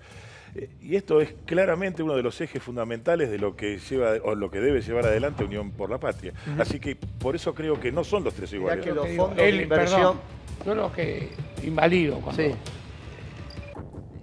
Y 0.83 0.97
esto 0.97 1.21
es 1.23 1.35
claramente 1.47 2.03
uno 2.03 2.15
de 2.15 2.23
los 2.23 2.39
ejes 2.41 2.63
fundamentales 2.63 3.31
de 3.31 3.39
lo 3.39 3.57
que 3.57 3.79
lleva 3.79 4.13
o 4.23 4.35
lo 4.35 4.51
que 4.51 4.61
debe 4.61 4.83
llevar 4.83 5.07
adelante 5.07 5.45
Unión 5.45 5.71
por 5.71 5.89
la 5.89 5.99
Patria. 5.99 6.35
Así 6.59 6.79
que 6.79 6.95
por 6.97 7.35
eso 7.35 7.55
creo 7.55 7.81
que 7.81 7.91
no 7.91 8.05
son 8.05 8.23
los 8.25 8.35
tres 8.35 8.53
iguales. 8.53 8.85
que 8.85 8.93
los 8.93 9.09
Digo, 9.09 9.25
fondos 9.29 9.39
de 9.39 9.49
él, 9.49 9.61
inversión. 9.63 10.01
perdón, 10.01 10.21
yo 10.67 10.75
lo 10.75 10.93
que 10.93 11.31
invalido 11.63 12.21
cuando 12.21 12.43
Sí. 12.43 12.51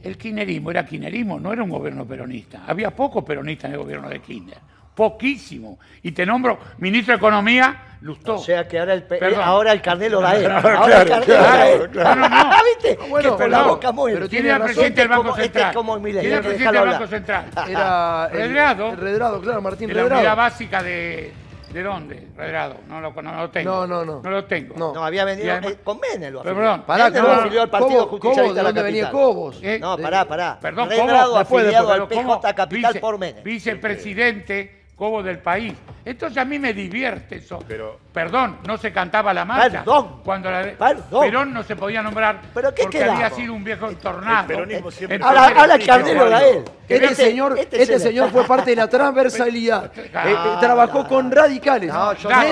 el 0.04 0.18
kirchnerismo 0.18 0.72
era 0.72 0.86
kirchnerismo, 0.86 1.40
no 1.40 1.52
era 1.52 1.64
un 1.64 1.70
gobierno 1.70 2.06
peronista. 2.06 2.64
Había 2.68 2.92
pocos 2.96 3.24
peronistas 3.24 3.70
en 3.70 3.74
el 3.74 3.80
gobierno 3.80 4.08
de 4.08 4.20
Kirchner, 4.20 4.58
poquísimo. 5.00 5.80
Y 6.04 6.12
te 6.12 6.26
nombro 6.26 6.60
ministro 6.78 7.14
de 7.14 7.18
Economía, 7.18 7.86
Lustó. 8.02 8.36
O 8.36 8.40
sea 8.40 8.66
que 8.68 8.80
ahora 8.80 8.94
el, 8.94 9.04
pe- 9.04 9.18
Perdón. 9.18 9.42
ahora 9.44 9.72
el 9.74 9.82
carnet 9.82 10.10
lo 10.12 10.22
da 10.22 10.36
él. 10.36 10.44
Claro, 10.62 10.78
Ahora 10.80 11.02
el 11.02 11.08
claro, 11.08 11.26
carnet 11.26 11.28
lo 11.28 11.34
da 11.36 11.52
claro, 11.52 11.92
claro. 11.92 12.16
No, 12.16 12.22
no, 12.22 12.30
no. 12.30 12.36
Ah, 12.52 12.62
¿Viste? 12.82 13.00
Bueno, 13.10 13.32
que 13.38 13.44
por 13.44 13.50
la 13.50 13.64
boca 13.64 13.92
muy. 13.92 14.14
pero 14.14 14.30
¿Quién 14.30 14.42
tiene 14.44 14.50
razón. 14.58 14.66
presidente 14.68 15.02
del 15.02 15.12
Este 15.12 15.18
Banco 15.18 15.30
este 15.38 15.44
Central? 15.44 15.74
como 15.74 16.00
Milei, 16.00 16.22
¿Quién 16.22 16.32
era 16.34 16.34
hay 16.34 16.38
el 16.38 16.44
que 16.44 16.50
presidente 16.50 16.80
del 16.80 16.90
Banco. 16.90 17.08
Central? 17.08 17.46
Era 17.70 18.30
el- 18.32 18.38
Redrado. 18.38 18.90
el 18.90 18.98
Redrado, 18.98 19.42
claro, 19.42 19.62
Martín 19.62 19.88
De 19.90 19.94
la 19.96 20.02
unidad 20.04 20.18
Redrado. 20.18 20.38
básica 20.38 20.84
de... 20.84 21.34
¿De 21.74 21.84
dónde? 21.84 22.28
Redrado. 22.36 22.78
No 22.88 23.00
lo, 23.00 23.12
no 23.22 23.36
lo 23.36 23.50
tengo. 23.52 23.70
No, 23.70 23.86
no, 23.86 24.04
no. 24.06 24.22
No 24.24 24.30
lo 24.32 24.46
tengo. 24.46 24.76
No. 24.76 24.92
No, 24.94 25.04
había 25.06 25.24
venido 25.26 25.52
además- 25.52 25.74
eh, 25.74 25.78
con 25.84 26.00
Menem 26.00 26.34
lo 26.34 26.42
Pero, 26.42 26.56
perdón, 26.56 26.84
Pará, 26.88 27.04
Menem 27.10 27.22
no, 27.22 27.28
lo 27.28 27.36
no, 27.36 27.42
afilió 27.42 27.62
al 27.62 27.70
Partido 27.70 28.08
Cobo- 28.08 28.10
Justicialista 28.12 28.54
de 28.54 28.58
¿de 28.58 28.64
la 28.64 28.70
dónde 28.70 28.82
venía. 28.84 29.12
Cobos? 29.12 29.60
Eh, 29.62 29.78
No, 29.80 29.96
pará, 29.98 30.26
pará. 30.26 30.58
Perdón, 30.60 30.90
Redrado 30.90 31.28
Cobo, 31.30 31.38
después, 31.40 31.64
afiliado 31.66 31.88
después, 31.90 32.02
al 32.02 32.08
pero 32.26 32.40
PJ 32.42 32.54
Capital 32.56 32.94
vice- 32.94 33.00
por 33.02 33.18
Menem. 33.20 33.44
Vicepresidente 33.44 34.79
Cobo 35.00 35.24
del 35.24 35.40
país. 35.40 35.74
Entonces 36.04 36.38
a 36.40 36.44
mí 36.44 36.60
me 36.60 36.74
divierte 36.74 37.38
eso. 37.38 37.64
Pero- 37.66 37.98
Perdón, 38.12 38.58
no 38.68 38.78
se 38.78 38.92
cantaba 38.92 39.34
la 39.34 39.46
marcha. 39.46 39.80
Perdón. 39.80 40.20
Cuando 40.26 40.52
la 40.52 40.62
de- 40.62 40.72
Perdón. 40.74 41.22
Perón 41.24 41.54
no 41.54 41.64
se 41.64 41.78
podía 41.78 42.02
nombrar 42.02 42.42
¿Pero 42.54 42.76
qué 42.76 42.82
porque 42.84 42.98
quedamos? 42.98 43.16
había 43.24 43.30
sido 43.34 43.54
un 43.54 43.64
viejo 43.64 43.90
tornado. 43.94 44.48
peronismo 44.48 44.92
siempre 44.92 45.20
Ahora, 45.24 45.48
ahora 45.58 45.76
el 45.76 46.18
lo 46.18 46.30
da 46.30 46.44
él. 46.46 46.66
Este, 46.90 46.96
Este- 47.06 47.16
señor, 47.16 47.58
este 47.58 47.82
este, 47.82 47.96
es 47.96 48.02
el- 48.02 48.10
señor 48.10 48.30
fue 48.32 48.44
parte 48.46 48.72
de 48.72 48.76
la 48.76 48.90
transversalidad. 48.90 49.90
Eh, 49.98 50.12
eh, 50.14 50.36
trabajó 50.60 51.08
con 51.08 51.32
radicales. 51.32 51.94
No, 51.94 52.12
yo 52.16 52.30
La 52.30 52.44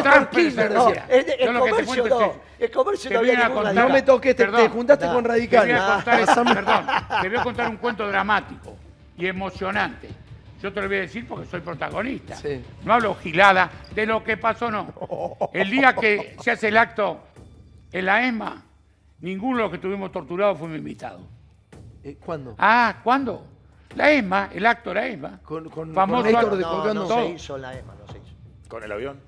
no. 0.69 0.89
El, 0.89 0.95
el 1.09 1.25
que 1.25 1.35
te 1.35 1.69
comercio 1.71 2.07
no. 2.07 2.21
es 2.21 2.27
que- 2.31 2.63
El 2.65 2.71
comercio 2.71 3.09
te 3.09 3.13
no 3.13 3.19
había 3.19 3.45
a 3.45 3.49
contar- 3.49 3.75
No 3.75 3.89
me 3.89 4.01
toques, 4.03 4.35
te, 4.37 4.45
te 4.47 4.69
juntaste 4.69 5.05
No. 5.05 5.13
con 5.15 5.23
Te 5.23 5.29
voy 5.29 5.37
radicales. 5.37 5.81
a 5.81 5.93
contar, 5.95 6.21
Pasame- 6.21 6.53
perdón, 6.53 6.85
te 7.21 7.27
voy 7.29 7.37
a 7.37 7.43
contar 7.43 7.69
un 7.69 7.77
cuento 7.77 8.07
dramático 8.07 8.77
y 9.17 9.27
emocionante. 9.27 10.09
Yo 10.61 10.73
te 10.73 10.81
lo 10.81 10.87
voy 10.87 10.97
a 10.97 11.01
decir 11.01 11.27
porque 11.27 11.45
soy 11.45 11.61
protagonista. 11.61 12.35
Sí. 12.35 12.63
No 12.83 12.93
hablo 12.93 13.15
gilada 13.15 13.69
de 13.93 14.05
lo 14.05 14.23
que 14.23 14.37
pasó, 14.37 14.71
no. 14.71 14.93
El 15.53 15.69
día 15.69 15.93
que 15.93 16.35
se 16.41 16.51
hace 16.51 16.69
el 16.69 16.77
acto 16.77 17.19
en 17.91 18.05
la 18.05 18.25
ESMA, 18.27 18.63
ninguno 19.21 19.57
de 19.57 19.63
los 19.63 19.69
que 19.71 19.75
estuvimos 19.77 20.11
torturados 20.11 20.57
fuimos 20.57 20.77
invitados. 20.77 21.21
Eh, 22.03 22.17
¿Cuándo? 22.23 22.55
Ah, 22.57 22.97
¿cuándo? 23.03 23.45
La 23.95 24.11
ESMA, 24.11 24.49
el 24.53 24.65
acto 24.65 24.89
de 24.91 24.95
la 24.95 25.07
ESMA. 25.07 25.39
Con- 25.43 25.69
con- 25.69 25.93
Famoso 25.93 26.23
con 26.31 26.57
de 26.57 26.63
No, 26.93 27.07
se 27.07 27.29
hizo 27.29 27.57
la 27.57 27.77
EMA, 27.77 27.93
no 27.95 28.07
se 28.11 28.17
hizo. 28.17 28.35
Con 28.67 28.83
el 28.83 28.91
avión. 28.91 29.19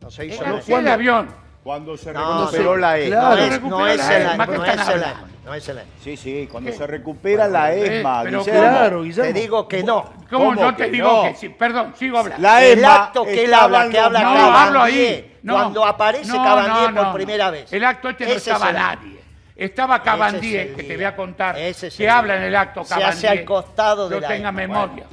No 0.00 0.10
se 0.10 0.26
hizo 0.26 0.42
la 0.42 0.62
sí, 0.62 0.72
el 0.72 0.88
avión. 0.88 1.45
Cuando 1.66 1.96
se 1.96 2.12
No, 2.12 2.42
recuperó 2.44 2.74
sí. 2.76 2.80
la 2.80 2.96
EMA. 3.00 3.08
Claro. 3.08 3.28
No 3.28 3.42
es, 3.42 3.50
Recupera 3.50 3.76
no 3.76 3.86
es 3.88 3.96
la 3.98 4.16
el 4.16 4.22
EMA, 4.22 4.34
EMA, 4.34 4.46
¿qué 4.46 4.56
no 4.56 4.64
es 4.64 4.88
el? 4.88 5.02
EMA, 5.02 5.24
no 5.44 5.54
es 5.54 5.68
el 5.68 5.78
EMA. 5.78 5.88
Sí, 6.00 6.16
sí, 6.16 6.48
cuando 6.48 6.72
se 6.72 6.86
recupera 6.86 7.48
la 7.48 7.74
Eh, 7.74 7.98
ESMA, 7.98 8.22
pero 8.22 8.38
Guillermo. 8.44 8.60
Claro, 8.60 9.02
Guillermo. 9.02 9.32
Te 9.34 9.40
digo 9.40 9.66
que 9.68 9.82
no. 9.82 10.02
¿Cómo, 10.30 10.44
¿Cómo 10.44 10.54
no 10.54 10.76
te 10.76 10.90
digo 10.90 11.08
no? 11.12 11.22
que 11.28 11.34
sí? 11.34 11.48
Perdón, 11.48 11.92
sigo 11.98 12.18
hablando. 12.18 12.40
La 12.40 12.62
El 12.62 12.78
ESMA 12.78 12.94
acto 12.94 13.24
que 13.24 13.44
él 13.46 13.52
habla, 13.52 13.88
que 13.88 13.98
habla 13.98 14.20
no, 14.20 14.32
Cabandier, 14.32 14.54
hablo 14.56 14.82
ahí. 14.82 15.38
No. 15.42 15.54
cuando 15.54 15.84
aparece 15.84 16.28
No, 16.28 16.44
Cabandier 16.44 16.92
no, 16.92 16.96
por 16.98 17.06
no. 17.08 17.14
primera 17.14 17.50
vez. 17.50 17.72
El 17.72 17.84
acto 17.84 18.08
este 18.10 18.26
no 18.26 18.30
estaba 18.32 18.64
es 18.66 18.70
el- 18.70 18.76
nadie. 18.76 19.20
Estaba 19.56 20.02
Cabandier, 20.04 20.68
el 20.68 20.74
que 20.76 20.82
te 20.84 20.94
voy 20.94 21.04
a 21.04 21.16
contar, 21.16 21.58
Ese 21.58 21.88
es 21.88 21.96
que 21.96 22.04
el 22.04 22.10
habla 22.10 22.36
en 22.36 22.42
el 22.44 22.54
acto 22.54 22.84
Se 22.84 22.90
Cabandier. 22.90 23.12
hace 23.12 23.28
al 23.28 23.44
costado 23.44 24.08
de 24.08 24.20
la 24.20 24.28
tenga 24.28 24.50
EMA. 24.50 24.52
memoria. 24.52 25.04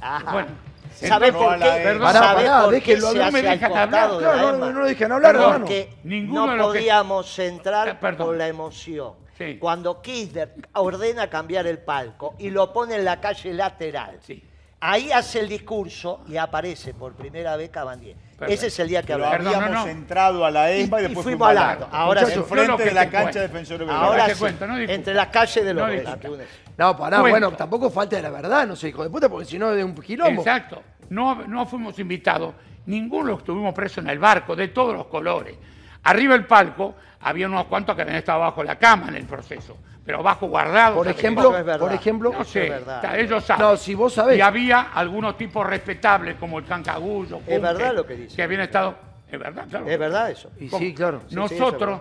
Ajá. 0.00 0.32
Bueno, 0.32 0.48
¿Sabés 0.96 1.32
No 1.32 1.38
por 1.38 1.54
qué? 1.54 1.60
Pará, 1.60 2.12
¿Sabés 2.12 2.44
pará, 2.48 2.60
por 2.62 2.70
qué 2.70 2.76
déjenlo 2.80 3.00
se 3.00 3.08
hablar. 3.08 3.26
No 3.26 3.32
me 3.32 3.42
dejan 3.42 3.72
hablar, 3.76 3.88
Claro, 3.90 4.20
la 4.20 4.36
no, 4.36 4.52
no, 4.58 4.72
no 4.72 4.84
dejan 4.86 5.12
hablar, 5.12 5.32
Perdón. 5.32 5.44
hermano. 5.46 5.64
Porque 5.66 5.94
Ninguno 6.04 6.46
no 6.46 6.56
los 6.56 6.72
que- 6.72 6.78
podíamos 6.78 7.38
entrar 7.38 7.88
Eh, 7.88 7.94
perdón. 8.00 8.26
por 8.26 8.36
la 8.36 8.48
emoción. 8.48 9.12
Sí. 9.36 9.58
Cuando 9.58 10.00
Kirchner 10.00 10.54
ordena 10.74 11.28
cambiar 11.28 11.66
el 11.66 11.78
palco 11.78 12.34
y 12.38 12.48
lo 12.50 12.72
pone 12.72 12.94
en 12.94 13.04
la 13.04 13.20
calle 13.20 13.52
lateral, 13.52 14.18
Sí. 14.22 14.42
Ahí 14.90 15.10
hace 15.12 15.40
el 15.40 15.48
discurso 15.48 16.20
y 16.28 16.36
aparece 16.36 16.94
por 16.94 17.14
primera 17.14 17.56
vez 17.56 17.70
Cabandier. 17.70 18.16
Perfecto. 18.16 18.52
Ese 18.52 18.66
es 18.66 18.78
el 18.80 18.88
día 18.88 19.02
que. 19.02 19.14
Perdón, 19.14 19.46
habíamos 19.46 19.70
no, 19.70 19.84
no. 19.84 19.86
entrado 19.88 20.44
a 20.44 20.50
la 20.50 20.70
ESMA 20.70 20.98
y, 20.98 21.00
y 21.00 21.06
después 21.06 21.24
fuimos 21.24 21.48
al 21.48 21.58
acto. 21.58 21.88
Ahora 21.90 22.20
Muchachos, 22.20 22.42
enfrente 22.42 22.76
que 22.76 22.84
de 22.84 22.94
la 22.94 23.10
cancha 23.10 23.22
cuento. 23.22 23.40
Defensor 23.40 23.78
de 23.78 23.84
Belgrano. 23.86 24.04
Ahora 24.04 24.28
sí. 24.28 24.34
cuento, 24.38 24.66
no. 24.66 24.78
Entre 24.78 25.14
las 25.14 25.26
calles 25.28 25.64
de 25.64 25.74
los 25.74 25.88
No. 25.88 26.36
No, 26.78 26.96
pará, 26.96 27.20
Cuento. 27.20 27.30
bueno, 27.30 27.52
tampoco 27.52 27.90
falta 27.90 28.16
de 28.16 28.22
la 28.22 28.30
verdad, 28.30 28.66
no 28.66 28.76
sé, 28.76 28.88
hijo 28.88 29.02
de 29.02 29.08
puta, 29.08 29.30
porque 29.30 29.46
si 29.46 29.58
no 29.58 29.70
es 29.70 29.76
de 29.76 29.84
un 29.84 29.94
quilombo. 29.94 30.42
Exacto. 30.42 30.82
No, 31.08 31.46
no 31.46 31.64
fuimos 31.64 31.98
invitados. 31.98 32.54
Ninguno 32.84 33.38
estuvimos 33.38 33.72
presos 33.74 34.04
en 34.04 34.10
el 34.10 34.18
barco, 34.18 34.54
de 34.54 34.68
todos 34.68 34.94
los 34.94 35.06
colores. 35.06 35.56
Arriba 36.06 36.34
del 36.34 36.46
palco 36.46 36.94
había 37.20 37.46
unos 37.46 37.64
cuantos 37.66 37.96
que 37.96 38.02
habían 38.02 38.16
estado 38.18 38.40
bajo 38.40 38.62
la 38.62 38.76
cama 38.78 39.08
en 39.08 39.16
el 39.16 39.24
proceso, 39.24 39.76
pero 40.04 40.22
bajo 40.22 40.46
guardados. 40.46 40.96
Por 40.98 41.08
ejemplo, 41.08 41.48
es 41.48 41.64
verdad. 41.64 41.78
por 41.80 41.92
ejemplo, 41.92 42.32
No 42.32 42.44
sé, 42.44 42.64
es 42.64 42.70
verdad. 42.70 43.18
ellos 43.18 43.44
saben. 43.44 43.66
No, 43.66 43.76
si 43.76 43.94
vos 43.94 44.14
sabés. 44.14 44.38
Y 44.38 44.40
había 44.40 44.92
algunos 44.92 45.36
tipos 45.36 45.66
respetables 45.66 46.36
como 46.36 46.58
el 46.60 46.64
Cancagullo. 46.64 47.38
Cunque, 47.38 47.58
verdad 47.58 47.92
lo 47.94 48.06
que 48.06 48.14
dice. 48.14 48.36
Que 48.36 48.42
habían 48.44 48.60
estado. 48.60 48.96
Es 49.28 49.38
verdad, 49.40 49.66
claro. 49.68 49.86
Es 49.88 49.98
verdad 49.98 50.30
eso. 50.30 50.50
y 50.60 50.68
Como 50.68 50.84
sí, 50.84 50.94
claro. 50.94 51.20
sí, 51.22 51.26
es 51.30 51.32
Nosotros, 51.34 52.00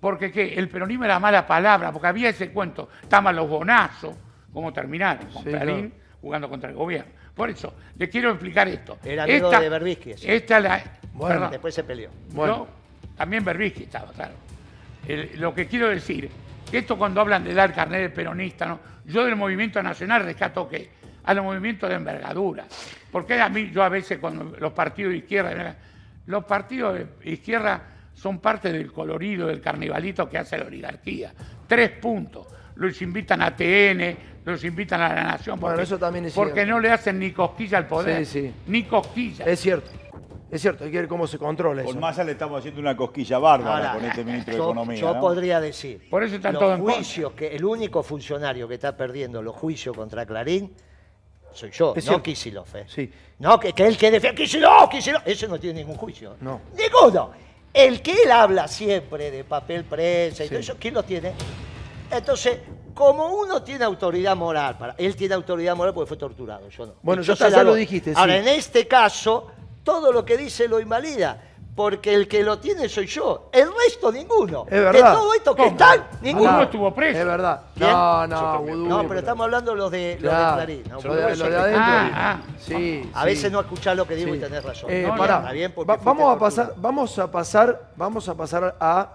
porque 0.00 0.32
¿qué? 0.32 0.54
el 0.54 0.70
peronismo 0.70 1.04
era 1.04 1.18
mala 1.18 1.46
palabra, 1.46 1.92
porque 1.92 2.08
había 2.08 2.30
ese 2.30 2.50
cuento, 2.50 2.88
estaban 3.02 3.36
los 3.36 3.46
bonazos, 3.46 4.14
cómo 4.50 4.72
terminaron, 4.72 5.26
con 5.26 5.42
Sí, 5.44 5.50
Clarín 5.50 5.90
claro. 5.90 6.04
jugando 6.22 6.48
contra 6.48 6.70
el 6.70 6.76
gobierno. 6.76 7.12
Por 7.34 7.50
eso, 7.50 7.74
le 7.96 8.08
quiero 8.08 8.30
explicar 8.30 8.68
esto. 8.68 8.96
Era 9.04 9.24
amigo 9.24 9.50
de 9.50 9.68
Berbisky. 9.68 10.14
Esta 10.22 10.58
la, 10.60 10.82
Bueno, 11.12 11.34
perdón, 11.34 11.50
Después 11.50 11.74
se 11.74 11.84
peleó. 11.84 12.08
Bueno. 12.30 12.66
También 13.16 13.44
Berbisky 13.44 13.84
estaba, 13.84 14.10
claro. 14.12 14.34
El- 15.06 15.30
lo 15.40 15.54
que 15.54 15.66
quiero 15.66 15.88
decir, 15.88 16.28
que 16.70 16.78
esto 16.78 16.96
cuando 16.96 17.20
hablan 17.20 17.44
de 17.44 17.54
dar 17.54 17.74
carnet 17.74 18.00
de 18.02 18.10
peronista, 18.10 18.66
¿no? 18.66 18.80
yo 19.04 19.24
del 19.24 19.36
movimiento 19.36 19.82
nacional 19.82 20.24
rescato 20.24 20.68
que 20.68 20.90
a 21.24 21.34
los 21.34 21.44
movimientos 21.44 21.88
de 21.88 21.96
envergadura. 21.96 22.64
Porque 23.10 23.40
a 23.40 23.48
mí, 23.48 23.70
yo 23.72 23.82
a 23.82 23.88
veces 23.88 24.18
cuando 24.18 24.56
los 24.58 24.72
partidos 24.72 25.12
de 25.12 25.18
izquierda, 25.18 25.76
los 26.26 26.44
partidos 26.44 26.94
de 26.94 27.30
izquierda 27.30 27.82
son 28.14 28.38
parte 28.40 28.72
del 28.72 28.92
colorido, 28.92 29.46
del 29.48 29.60
carnivalito 29.60 30.28
que 30.28 30.38
hace 30.38 30.56
la 30.58 30.66
oligarquía. 30.66 31.32
Tres 31.66 31.90
puntos. 31.90 32.46
Los 32.76 33.00
invitan 33.02 33.42
a 33.42 33.54
TN, 33.54 34.16
los 34.44 34.64
invitan 34.64 35.00
a 35.02 35.14
la 35.14 35.22
Nación. 35.24 35.60
Bueno, 35.60 35.74
porque- 35.76 35.84
eso 35.84 35.98
también 35.98 36.24
es 36.26 36.32
Porque 36.32 36.54
cierto. 36.54 36.72
no 36.72 36.80
le 36.80 36.90
hacen 36.90 37.18
ni 37.18 37.30
cosquilla 37.32 37.78
al 37.78 37.86
poder. 37.86 38.24
Sí, 38.24 38.40
sí. 38.46 38.54
Ni 38.66 38.84
cosquilla. 38.84 39.44
Es 39.44 39.60
cierto. 39.60 39.90
Es 40.52 40.60
cierto, 40.60 40.84
hay 40.84 40.90
que 40.90 40.98
ver 40.98 41.08
cómo 41.08 41.26
se 41.26 41.38
controla 41.38 41.80
eso. 41.80 41.90
Con 41.90 41.98
Massa 41.98 42.22
le 42.22 42.32
estamos 42.32 42.58
haciendo 42.58 42.78
una 42.80 42.94
cosquilla 42.94 43.38
bárbara 43.38 43.88
Ahora, 43.88 43.94
con 43.94 44.04
este 44.04 44.22
ministro 44.22 44.54
de 44.54 44.60
Economía. 44.60 45.00
yo 45.00 45.14
¿no? 45.14 45.20
podría 45.20 45.60
decir, 45.60 46.08
Por 46.10 46.22
eso 46.22 46.36
están 46.36 46.52
los 46.52 46.60
todos 46.60 46.74
en 46.74 46.80
contra. 46.80 46.96
juicios, 46.96 47.32
que 47.32 47.56
el 47.56 47.64
único 47.64 48.02
funcionario 48.02 48.68
que 48.68 48.74
está 48.74 48.94
perdiendo 48.94 49.40
los 49.40 49.56
juicios 49.56 49.96
contra 49.96 50.26
Clarín 50.26 50.70
soy 51.54 51.70
yo, 51.70 51.94
Es 51.96 52.06
no. 52.06 52.22
Kicillof. 52.22 52.74
¿eh? 52.74 52.84
Sí. 52.86 53.10
No, 53.38 53.58
que, 53.58 53.72
que 53.72 53.86
él 53.86 53.96
que 53.96 54.10
defiende 54.10 54.42
Kicillof, 54.42 54.90
Kicillof, 54.90 55.22
ese 55.26 55.48
no 55.48 55.58
tiene 55.58 55.80
ningún 55.80 55.96
juicio. 55.96 56.36
No. 56.40 56.60
Ninguno. 56.76 57.30
El 57.72 58.02
que 58.02 58.12
él 58.12 58.30
habla 58.30 58.68
siempre 58.68 59.30
de 59.30 59.44
papel 59.44 59.84
prensa 59.84 60.44
y 60.44 60.48
todo 60.48 60.58
eso, 60.58 60.76
¿quién 60.78 60.92
lo 60.92 61.02
tiene? 61.02 61.32
Entonces, 62.10 62.58
como 62.94 63.26
uno 63.36 63.62
tiene 63.62 63.84
autoridad 63.84 64.36
moral, 64.36 64.76
para, 64.76 64.94
él 64.98 65.16
tiene 65.16 65.34
autoridad 65.34 65.74
moral 65.74 65.94
porque 65.94 66.08
fue 66.08 66.18
torturado, 66.18 66.68
yo 66.68 66.86
no. 66.86 66.94
Bueno, 67.02 67.22
yo 67.22 67.32
ya 67.34 67.62
lo 67.62 67.74
dijiste, 67.74 68.12
Ahora, 68.14 68.34
sí. 68.34 68.38
en 68.40 68.48
este 68.48 68.86
caso, 68.86 69.46
todo 69.82 70.12
lo 70.12 70.24
que 70.24 70.36
dice 70.36 70.68
lo 70.68 70.80
invalida. 70.80 71.48
Porque 71.74 72.12
el 72.12 72.28
que 72.28 72.42
lo 72.42 72.58
tiene 72.58 72.86
soy 72.86 73.06
yo. 73.06 73.48
El 73.50 73.66
resto, 73.86 74.12
ninguno. 74.12 74.64
Es 74.66 74.72
verdad. 74.78 74.92
De 74.92 75.00
todo 75.16 75.32
esto 75.32 75.54
que 75.56 75.66
están, 75.68 76.06
ninguno. 76.20 76.50
Uno 76.50 76.62
estuvo 76.64 76.94
preso. 76.94 77.18
Es 77.18 77.24
verdad. 77.24 77.62
¿Quién? 77.74 77.88
No, 77.90 78.26
no, 78.26 78.58
Vudú, 78.58 78.86
No, 78.88 79.08
pero 79.08 79.20
estamos 79.20 79.44
hablando 79.44 79.70
de 79.70 79.76
los 79.78 79.90
de, 79.90 80.18
los 80.20 80.32
de 80.32 80.38
Clarín. 80.52 80.82
¿no? 80.90 81.00
lo 81.00 81.14
de, 81.14 81.34
lo 81.36 81.48
de 81.48 81.56
adentro. 81.56 81.82
Ah, 81.82 82.10
ah. 82.14 82.40
Sí, 82.58 83.10
A 83.14 83.20
sí. 83.20 83.24
veces 83.26 83.50
no 83.50 83.60
escuchás 83.60 83.96
lo 83.96 84.06
que 84.06 84.16
digo 84.16 84.32
Sí. 84.32 84.36
y 84.36 84.40
tenés 84.42 84.62
razón. 84.62 84.90
Eh, 84.90 85.04
No, 85.06 85.14
no, 85.14 85.16
pará. 85.18 85.38
está 85.38 85.52
bien 85.52 85.72
porque 85.72 85.88
Va- 85.88 85.94
fuiste 85.94 86.08
vamos 86.10 86.36
a 86.36 86.38
pasar, 86.38 86.74
vamos 86.76 87.18
a 87.18 87.30
pasar, 87.30 87.90
vamos 87.96 88.28
a 88.28 88.34
pasar 88.34 88.76
a 88.78 89.08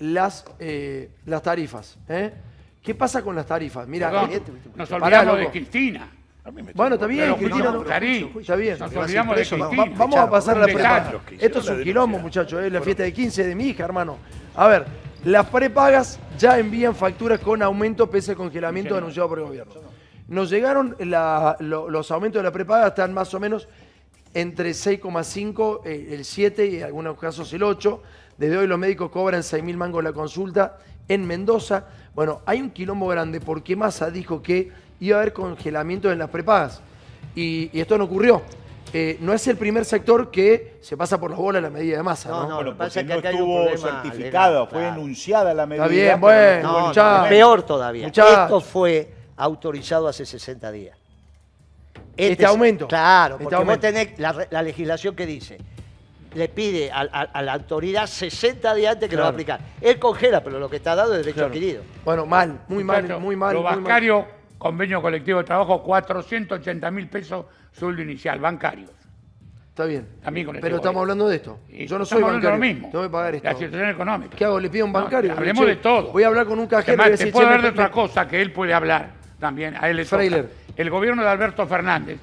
las, 0.00 0.44
eh, 0.58 1.10
las 1.26 1.42
tarifas. 1.42 1.96
¿eh? 2.08 2.34
¿Qué 2.82 2.92
pasa 2.96 3.22
con 3.22 3.36
las 3.36 3.46
tarifas? 3.46 3.86
Mira, 3.86 4.10
Perdón, 4.10 4.42
nos 4.74 4.88
pará, 4.88 5.20
olvidamos 5.20 5.52
Bueno, 6.74 6.94
está 6.94 7.06
bien, 7.06 7.34
Cristina. 7.34 7.64
no, 7.64 7.72
no- 7.72 7.82
Clarín, 7.84 8.32
Está 8.40 8.56
bien. 8.56 8.78
Nos 8.78 8.94
Va 8.96 9.00
a 9.00 9.04
olvidamos 9.04 9.36
de 9.36 9.44
ser 9.44 9.58
preso, 9.58 9.68
Cristina. 9.68 9.90
va- 9.92 9.98
Vamos 9.98 10.16
a 10.16 10.30
pasar 10.30 10.56
a 10.56 10.60
la 10.60 10.66
prepaga. 10.66 11.12
Esto 11.38 11.58
es 11.58 11.68
un 11.68 11.82
quilombo, 11.82 12.18
muchachos. 12.18 12.62
Es 12.62 12.72
la 12.72 12.80
fiesta 12.80 13.02
de 13.02 13.12
15 13.12 13.44
de 13.46 13.54
mi 13.54 13.64
hija, 13.68 13.84
hermano. 13.84 14.16
A 14.56 14.66
ver, 14.68 14.86
las 15.24 15.46
prepagas 15.46 16.18
ya 16.38 16.58
envían 16.58 16.94
facturas 16.94 17.40
con 17.40 17.62
aumento 17.62 18.08
pese 18.10 18.32
al 18.32 18.36
congelamiento 18.38 18.96
anunciado 18.96 19.28
por 19.28 19.38
el 19.40 19.44
gobierno. 19.46 19.74
Nos 20.28 20.48
llegaron 20.50 20.96
la- 21.00 21.56
lo- 21.60 21.90
los 21.90 22.10
aumentos 22.10 22.40
de 22.40 22.44
la 22.44 22.52
prepaga, 22.52 22.88
están 22.88 23.12
más 23.12 23.32
o 23.34 23.40
menos 23.40 23.68
entre 24.32 24.72
6,5, 24.74 25.82
eh, 25.84 26.08
el 26.12 26.24
7 26.24 26.66
y 26.66 26.76
en 26.76 26.84
algunos 26.84 27.18
casos 27.18 27.52
el 27.52 27.62
8. 27.64 28.02
Desde 28.38 28.56
hoy 28.56 28.66
los 28.66 28.78
médicos 28.78 29.10
cobran 29.10 29.42
6.000 29.42 29.76
mangos 29.76 30.02
la 30.02 30.12
consulta 30.12 30.78
en 31.08 31.26
Mendoza. 31.26 31.84
Bueno, 32.14 32.40
hay 32.46 32.60
un 32.62 32.70
quilombo 32.70 33.08
grande 33.08 33.40
porque 33.40 33.76
Massa 33.76 34.10
dijo 34.10 34.40
que 34.40 34.70
iba 35.00 35.16
a 35.16 35.20
haber 35.20 35.32
congelamiento 35.32 36.10
en 36.12 36.18
las 36.18 36.30
prepagas. 36.30 36.80
Y, 37.34 37.70
y 37.76 37.80
esto 37.80 37.96
no 37.98 38.04
ocurrió. 38.04 38.42
Eh, 38.92 39.18
no 39.20 39.32
es 39.32 39.46
el 39.46 39.56
primer 39.56 39.84
sector 39.84 40.30
que 40.32 40.78
se 40.80 40.96
pasa 40.96 41.18
por 41.20 41.30
la 41.30 41.36
bola 41.36 41.60
la 41.60 41.70
medida 41.70 41.96
de 41.98 42.02
Massa, 42.02 42.28
¿no? 42.28 42.42
No, 42.42 42.48
no, 42.48 42.54
Bueno, 42.56 42.62
lo 42.62 42.72
que 42.72 42.78
pasa 42.78 43.02
que 43.04 43.08
no 43.08 43.18
un 43.18 43.24
estuvo 43.68 43.76
certificada, 43.76 44.66
fue 44.66 44.80
claro. 44.80 44.94
enunciada 45.00 45.54
la 45.54 45.64
medida. 45.66 45.84
Está 45.84 45.94
bien, 45.94 46.20
bueno. 46.20 46.92
No, 46.92 47.28
peor 47.28 47.62
todavía. 47.62 48.08
Esto 48.08 48.60
fue 48.60 49.12
autorizado 49.36 50.08
hace 50.08 50.26
60 50.26 50.72
días. 50.72 50.98
Este 52.16 52.44
aumento. 52.44 52.88
Claro, 52.88 53.34
Este 53.36 53.44
porque 53.44 53.54
aumento. 53.54 53.86
vos 53.86 53.94
tenés 53.94 54.18
la, 54.50 54.62
legislación 54.62 55.14
que 55.14 55.24
dice, 55.24 55.58
le 56.34 56.48
pide 56.48 56.90
a, 56.90 57.00
a- 57.00 57.22
a 57.32 57.42
la 57.42 57.52
autoridad 57.54 58.06
60 58.08 58.74
días 58.74 58.94
antes 58.94 59.08
que 59.08 59.14
lo 59.16 59.22
va 59.22 59.28
a 59.28 59.30
aplicar. 59.30 59.60
Él 59.80 59.98
congela, 60.00 60.42
pero 60.42 60.58
lo 60.58 60.68
que 60.68 60.76
está 60.76 60.94
dado 60.96 61.12
es 61.14 61.18
derecho 61.20 61.34
Claro. 61.36 61.48
adquirido. 61.48 61.82
Bueno, 62.04 62.26
mal, 62.26 62.60
muy 62.68 62.82
mal, 62.82 63.04
muy 63.20 63.36
mal. 63.36 63.54
Los 63.54 63.62
muy 63.62 63.82
mal. 63.82 64.26
Convenio 64.60 65.00
colectivo 65.00 65.38
de 65.38 65.44
trabajo, 65.44 65.82
480 65.82 66.90
mil 66.90 67.08
pesos 67.08 67.46
sueldo 67.72 68.02
inicial, 68.02 68.38
bancarios. 68.38 68.90
Está 69.70 69.86
bien. 69.86 70.06
También 70.22 70.44
con 70.46 70.56
este 70.56 70.66
Pero 70.66 70.76
estamos 70.76 71.00
hablando 71.00 71.26
de 71.28 71.36
esto. 71.36 71.60
Y 71.70 71.86
Yo 71.86 71.98
no 71.98 72.04
soy 72.04 72.22
hablando 72.22 72.40
de 72.40 72.46
bancario. 72.52 72.68
lo 72.68 72.74
mismo. 72.74 72.90
Tengo 72.90 73.04
que 73.04 73.10
pagar 73.10 73.34
esto. 73.36 73.48
La 73.48 73.54
situación 73.54 73.88
económica. 73.88 74.36
¿Qué 74.36 74.44
hago? 74.44 74.60
¿Le 74.60 74.68
pido 74.68 74.84
a 74.84 74.86
un 74.86 74.92
No, 74.92 75.00
bancario? 75.00 75.32
hablemos 75.32 75.64
Che, 75.64 75.70
de 75.70 75.76
todo. 75.76 76.12
Voy 76.12 76.22
a 76.22 76.26
hablar 76.26 76.46
con 76.46 76.58
un 76.58 76.66
cajero 76.66 76.92
y 76.92 77.00
Además, 77.00 77.06
te 77.06 77.10
decir, 77.24 77.32
puedo 77.32 77.46
che, 77.46 77.54
hablar 77.54 77.62
de 77.62 77.68
me- 77.78 77.82
otra 77.84 77.90
cosa 77.90 78.28
que 78.28 78.42
él 78.42 78.52
puede 78.52 78.74
hablar 78.74 79.10
también. 79.38 79.76
A 79.80 79.88
él 79.88 79.96
le 79.96 80.04
toca. 80.04 80.16
Freiler. 80.16 80.50
El 80.76 80.90
gobierno 80.90 81.22
de 81.22 81.28
Alberto 81.30 81.66
Fernández, 81.66 82.18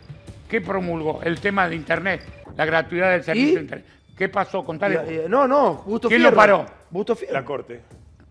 ¿qué 0.47 0.61
promulgó? 0.61 1.21
El 1.23 1.39
tema 1.39 1.67
de 1.67 1.75
Internet, 1.75 2.21
la 2.55 2.65
gratuidad 2.65 3.11
del 3.11 3.23
servicio 3.23 3.49
¿Y? 3.49 3.55
de 3.55 3.61
Internet. 3.61 3.85
¿Qué 4.15 4.29
pasó? 4.29 4.63
Contale. 4.63 4.97
vos. 4.97 5.05
Eh, 5.07 5.25
No, 5.27 5.47
no, 5.47 5.75
Busto 5.85 6.09
¿Quién 6.09 6.19
Fierro. 6.21 6.35
lo 6.35 6.37
paró? 6.37 6.65
Busto 6.91 7.15
Fierro. 7.15 7.33
La 7.33 7.45
Corte. 7.45 7.81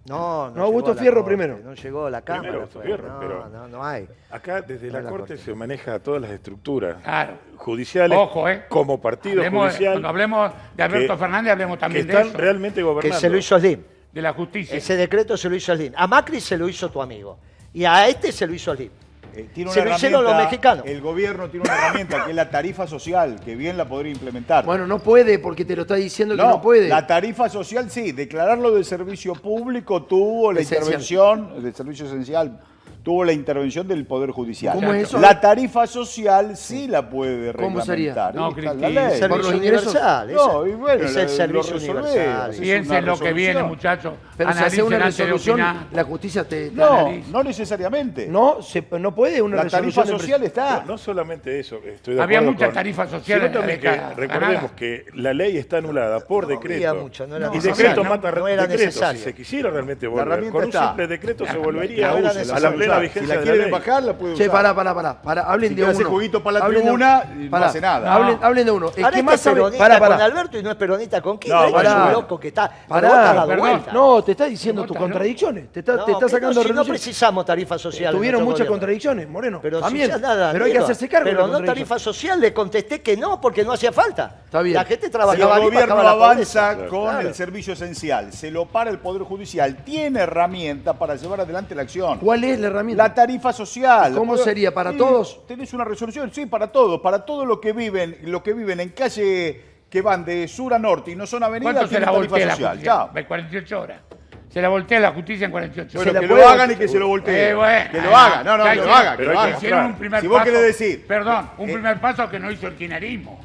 No, 0.09 0.49
no. 0.51 0.55
No, 0.57 0.63
Augusto 0.65 0.91
llegó 0.91 0.93
a 0.93 0.95
la 0.95 1.01
Fierro 1.03 1.17
Corte, 1.23 1.37
primero. 1.37 1.59
No 1.65 1.75
llegó 1.75 2.07
a 2.07 2.11
la 2.11 2.23
Cámara. 2.23 2.43
Primero 2.43 2.61
Augusto. 2.63 2.81
Fierro, 2.83 3.09
no, 3.09 3.19
pero- 3.21 3.49
no, 3.49 3.69
no 3.69 3.85
hay. 3.85 4.09
Acá 4.31 4.63
desde 4.63 4.91
la, 4.91 5.01
la 5.03 5.11
corte, 5.11 5.35
Corte. 5.35 5.39
se 5.45 5.55
maneja 5.55 5.99
todas 5.99 6.21
las 6.23 6.31
estructuras 6.31 7.03
Claro. 7.03 7.35
judiciales 7.57 8.17
Ojo, 8.19 8.49
¿eh? 8.49 8.65
como 8.69 9.01
partido 9.01 9.43
Hablemos- 9.43 9.69
judicial 9.69 9.93
Cuando 9.95 10.09
hablemos 10.09 10.53
de 10.77 10.83
Alberto 10.83 11.13
que- 11.15 11.19
Fernández, 11.19 11.53
hablemos 11.53 11.77
que 11.77 11.81
también 11.81 12.07
de 12.07 12.13
están 12.13 12.29
eso. 12.29 12.39
realmente 12.39 12.77
Que 12.77 12.83
gobernando. 12.85 13.21
se 13.21 13.29
lo 13.31 13.37
hizo 13.39 13.59
Slim. 13.59 13.83
De 14.13 14.23
la 14.23 14.33
justicia. 14.33 14.77
Ese 14.77 14.97
decreto 14.97 15.37
se 15.37 15.49
lo 15.51 15.57
hizo 15.57 15.75
Slim. 15.75 15.93
A 15.97 16.07
Macri 16.07 16.41
se 16.41 16.57
lo 16.57 16.69
hizo 16.69 16.91
tu 16.91 17.03
amigo. 17.03 17.39
Y 17.75 17.85
a 17.85 18.09
este 18.09 18.33
se 18.33 18.47
lo 18.47 18.55
hizo 18.55 18.75
Slim. 18.75 18.91
Eh, 19.37 19.49
tiene 19.53 19.71
Se 19.71 19.81
una 19.83 19.91
lo 19.91 19.97
hicieron 19.97 20.23
los 20.23 20.31
herramienta, 20.31 20.51
mexicanos. 20.51 20.85
El 20.87 21.01
gobierno 21.03 21.51
tiene 21.51 21.67
una 21.69 21.77
herramienta 21.77 22.25
que 22.25 22.31
es 22.31 22.37
la 22.37 22.49
tarifa 22.49 22.87
social, 22.87 23.39
que 23.45 23.55
bien 23.55 23.77
la 23.77 23.87
podría 23.87 24.13
implementar. 24.13 24.65
Bueno, 24.65 24.87
no 24.87 24.99
puede 24.99 25.39
porque 25.39 25.65
te 25.67 25.77
lo 25.77 25.83
está 25.83 25.97
diciendo 25.97 26.35
que 26.37 26.43
no 26.43 26.63
puede. 26.63 26.89
La 26.89 27.07
tarifa 27.07 27.49
social 27.51 27.91
sí, 27.91 28.13
declararlo 28.13 28.71
de 28.75 28.83
servicio 28.83 29.35
público 29.35 30.05
tuvo 30.05 30.53
la 30.53 30.61
Esencial. 30.61 30.83
intervención, 30.85 31.63
de 31.63 31.73
servicio 31.75 32.07
esencial, 32.07 32.61
tuvo 33.07 33.25
la 33.25 33.33
intervención 33.33 33.87
del 33.87 34.05
Poder 34.05 34.33
Judicial. 34.33 34.75
¿Cómo 34.75 34.93
es 34.93 35.05
eso? 35.05 35.21
La 35.21 35.41
tarifa 35.41 35.87
social 35.87 36.57
sí 36.57 36.89
la 36.89 37.09
puede 37.09 37.53
¿Cómo 37.53 37.81
sería? 37.81 38.13
reglamentar. 38.13 38.35
No, 38.35 38.53
Cristina. 38.53 38.89
la 38.89 39.11
ley. 39.11 39.21
Por 39.29 39.39
los 39.39 39.47
universal. 39.55 40.33
No, 40.35 40.67
y 40.67 40.73
bueno, 40.73 41.05
es 41.05 41.15
el 41.15 41.23
lo 41.53 41.63
servicio 41.63 41.75
resolvés. 41.75 42.05
universal. 42.17 42.55
Piensen 42.59 43.07
lo 43.07 43.17
que 43.17 43.33
viene, 43.33 43.63
muchachos. 43.63 44.15
Pero 44.37 44.53
si 44.53 44.65
hace 44.65 44.83
una 44.83 44.99
resolución, 44.99 45.61
la 45.93 46.03
justicia 46.03 46.43
te... 46.49 46.73
No, 46.73 46.85
analiza. 46.85 47.29
no 47.31 47.45
necesariamente. 47.45 48.27
No, 48.27 48.61
se- 48.61 48.85
no 48.99 49.15
puede 49.15 49.41
una 49.41 49.55
la 49.59 49.63
resolución... 49.63 50.05
tarifa 50.05 50.13
de 50.13 50.19
social 50.19 50.43
está. 50.43 50.81
No, 50.81 50.87
no 50.87 50.99
solamente 50.99 51.61
eso, 51.61 51.79
estoy 51.87 52.17
de 52.17 52.23
Había 52.23 52.41
muchas 52.41 52.67
con- 52.71 52.75
tarifas 52.75 53.09
sociales 53.09 53.53
sino 53.53 53.65
que 53.81 54.01
recordemos 54.17 54.73
que 54.73 55.05
la 55.15 55.33
ley 55.33 55.57
está 55.59 55.77
anulada 55.77 56.19
por 56.27 56.43
No 56.43 56.49
decreto. 56.51 56.89
había 56.89 57.01
mucho, 57.01 57.25
no 57.29 57.37
era 57.37 57.51
y 57.55 57.61
decreto 57.61 58.03
mata 58.03 58.33
no 58.33 58.49
era 58.49 58.63
decreto. 58.63 58.85
necesario. 58.85 59.19
Si 59.21 59.25
se 59.27 59.33
quisiera 59.33 59.71
realmente 59.71 60.09
volver, 60.09 60.51
con 60.51 60.65
un 60.65 60.73
simple 60.73 61.07
decreto 61.07 61.47
se 61.47 61.57
volvería 61.57 62.11
a, 62.11 62.19
la- 62.21 62.31
uso, 62.33 62.96
la- 62.97 63.03
la 63.03 63.03
vigencia 63.03 63.23
Si 63.23 63.27
la 63.29 63.35
de 63.35 63.39
la 63.39 63.43
quieren 63.53 63.63
ley. 63.63 63.71
bajar, 63.71 64.03
la 64.03 64.13
puede 64.15 64.35
Che, 64.35 64.43
usar. 64.45 64.53
pará, 64.57 64.75
pará, 64.75 64.95
pará. 64.95 65.23
pará, 65.23 65.43
hablen 65.43 65.69
Si 65.71 65.75
de 65.75 65.79
quiere 65.81 65.91
uno. 65.91 65.99
hacer 65.99 66.07
juguito 66.07 66.43
para 66.43 66.59
la 66.59 66.65
Hablen 66.65 66.81
de- 66.81 66.83
tribuna, 66.85 67.25
no 67.51 67.57
hace 67.57 67.81
nada. 67.81 68.15
Hablen, 68.15 68.39
hablen 68.43 68.65
de 68.67 68.71
uno. 68.73 68.87
Es 68.89 68.97
Ahora 68.99 69.11
que 69.11 69.15
este 69.17 69.23
más 69.23 69.35
es 69.35 69.41
sabe... 69.41 69.55
peronista 69.57 69.85
Pará, 69.85 69.99
con 69.99 70.09
pará. 70.09 70.25
Alberto 70.25 70.59
y 70.59 70.63
no 70.63 70.71
es 70.71 70.77
peronista 70.77 71.21
con 71.21 71.39
quién. 71.39 71.55
No, 71.55 71.65
Este 71.67 71.77
es 71.79 71.85
pará. 71.85 72.05
un 72.07 72.13
loco 72.13 72.41
que 72.41 72.49
está. 72.49 72.69
pero 72.69 72.89
Pará, 72.89 73.47
perdón. 73.47 73.59
vuelta. 73.59 73.93
No, 73.93 74.25
te 74.25 74.33
está 74.33 74.45
diciendo 74.47 74.83
No, 74.83 74.87
tus 74.89 74.95
no. 74.97 75.01
contradicciones. 75.03 75.73
Te 75.73 75.81
está, 75.81 75.97
No, 75.97 76.05
te 76.05 76.13
está 76.13 76.27
que 76.27 76.31
sacando 76.33 76.55
no, 76.63 76.67
si 76.69 76.73
no 76.73 76.85
precisamos 76.85 77.45
tarifa 77.45 77.79
social. 77.79 78.13
en 78.15 78.19
Tuvieron 78.19 78.43
muchas 78.45 78.67
contradicciones, 78.67 79.29
Moreno. 79.29 79.61
Pero 79.63 79.81
También. 79.81 80.11
nada, 80.21 80.53
pero 80.53 80.65
hay 80.65 80.73
que 80.73 80.79
hacerse 80.79 81.09
cargo 81.09 81.25
de 81.27 81.31
Pero 81.33 81.41
las 81.43 81.49
no 81.49 81.53
contradicciones. 81.59 81.89
tarifa 81.89 81.99
social, 82.05 82.41
le 82.41 82.53
contesté 82.53 83.01
que 83.03 83.17
no, 83.17 83.41
porque 83.41 83.65
no 83.65 83.73
hacía 83.73 83.93
falta. 83.93 84.37
Está 84.45 84.63
bien. 84.63 84.75
La 84.75 84.85
gente 84.85 85.01
Si 85.03 85.07
el 85.07 85.13
trabajaba 85.13 85.55
bien, 85.57 85.65
gobierno 85.67 85.95
bajaba 85.97 86.03
la 86.19 86.25
avanza 86.25 86.71
pobreza. 86.73 86.89
con 86.91 87.03
Claro. 87.11 87.29
el 87.29 87.35
servicio 87.35 87.73
esencial, 87.73 88.33
se 88.33 88.51
lo 88.51 88.67
para 88.67 88.91
el 88.91 88.99
Poder 88.99 89.23
Judicial, 89.23 89.77
tiene 89.85 90.21
herramienta 90.21 90.95
para 90.95 91.15
llevar 91.17 91.41
adelante 91.41 91.75
la 91.75 91.83
acción. 91.83 92.19
¿Cuál 92.19 92.45
es 92.45 92.59
la 92.61 92.69
herramienta? 92.93 93.03
La 93.09 93.15
tarifa 93.15 93.53
social. 93.53 94.15
¿Cómo 94.15 94.37
La- 94.37 94.43
sería? 94.43 94.73
¿Para 94.75 94.93
Sí, 94.93 94.99
todos? 94.99 95.47
Tenés 95.47 95.73
una 95.75 95.85
resolución, 95.85 96.33
sí, 96.33 96.47
para 96.47 96.69
todos, 96.73 97.01
para 97.01 97.25
todos 97.25 97.47
los 97.47 97.59
que 97.61 97.73
viven, 97.73 98.19
los 98.23 98.43
que 98.43 98.53
viven 98.53 98.81
en 98.81 98.91
calle 98.91 99.61
que 99.91 100.03
van 100.03 100.25
de 100.25 100.49
sur 100.49 100.75
a 100.75 100.79
norte 100.79 101.13
y 101.13 101.17
no 101.17 101.27
son 101.27 101.43
avenidas, 101.43 101.75
¿Cuánto 101.75 101.95
se 101.95 102.01
la 102.01 102.11
voltea 102.11 102.47
la 102.47 102.53
social. 102.53 102.71
justicia? 102.73 102.93
Chao. 102.93 103.11
En 103.15 103.25
48 103.25 103.81
horas. 103.81 104.01
Se 104.49 104.63
la 104.63 104.69
voltea 104.69 105.01
la 105.01 105.13
justicia 105.13 105.45
en 105.45 105.51
48 105.51 105.99
Bueno, 105.99 106.13
la 106.13 106.21
que 106.21 106.27
puede 106.29 106.41
lo 106.43 106.49
hagan 106.49 106.71
y 106.71 106.77
que 106.77 106.89
se 106.89 106.99
lo 106.99 107.09
volteen. 107.09 107.51
Eh, 107.51 107.55
bueno, 107.55 107.91
que 107.93 108.01
lo 108.01 108.17
haga, 108.17 108.43
no, 108.43 108.57
no, 108.57 108.65
ya 108.65 108.71
que 108.71 108.77
lo 108.77 108.83
hicieron- 108.85 108.99
haga, 108.99 109.11
que 109.13 109.17
pero 109.19 109.33
lo 109.33 109.39
hay 109.41 109.45
que 109.45 109.49
haga. 109.51 109.59
Hicieron 109.59 109.85
un 109.87 109.95
primer 109.97 110.21
Si 110.23 110.27
vos 110.29 110.39
paso. 110.39 110.45
querés 110.51 110.63
decir, 110.67 111.07
Perdón, 111.07 111.51
un 111.59 111.69
eh, 111.71 111.73
primer 111.75 112.01
paso 112.01 112.29
que 112.31 112.39
no 112.41 112.51
hizo 112.51 112.67
el 112.67 112.75
kirchnerismo. 112.75 113.41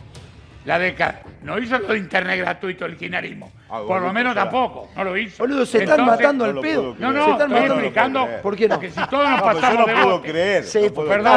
La 0.63 0.77
década. 0.77 1.21
No 1.41 1.57
hizo 1.57 1.79
lo 1.79 1.87
de 1.87 1.97
internet 1.97 2.39
gratuito 2.39 2.85
el 2.85 2.95
kirchnerismo. 2.95 3.51
Ah, 3.67 3.81
Por 3.87 3.99
lo 3.99 4.13
menos 4.13 4.33
claro. 4.33 4.51
tampoco. 4.51 4.89
No 4.95 5.03
lo 5.05 5.17
hizo. 5.17 5.41
Boludo, 5.41 5.65
se 5.65 5.79
están 5.79 5.99
Entonces- 6.01 6.23
matando 6.23 6.43
no 6.45 6.49
al 6.49 6.55
lo 6.55 6.61
pedo. 6.61 6.95
No, 6.99 7.11
no, 7.11 7.25
se 7.25 7.31
están 7.31 7.33
estoy 7.33 7.47
matando. 7.49 7.73
explicando. 7.73 8.25
creer. 8.25 8.41
¿Por 8.43 8.55
qué 8.55 8.67
no? 8.67 8.75
Porque 8.75 8.91
si 8.91 9.07
todos 9.07 9.29
nos 9.29 9.39
No, 9.39 9.43
pues 9.43 9.55
yo 9.55 9.61
pasamos 9.61 9.79
no 9.79 9.85
de 9.87 9.93
puedo 10.03 10.17
bote. 10.17 10.31
creer. 10.31 10.63
Sí, 10.63 10.79
no 10.85 10.93
puedo 10.93 11.09
perdón. 11.09 11.33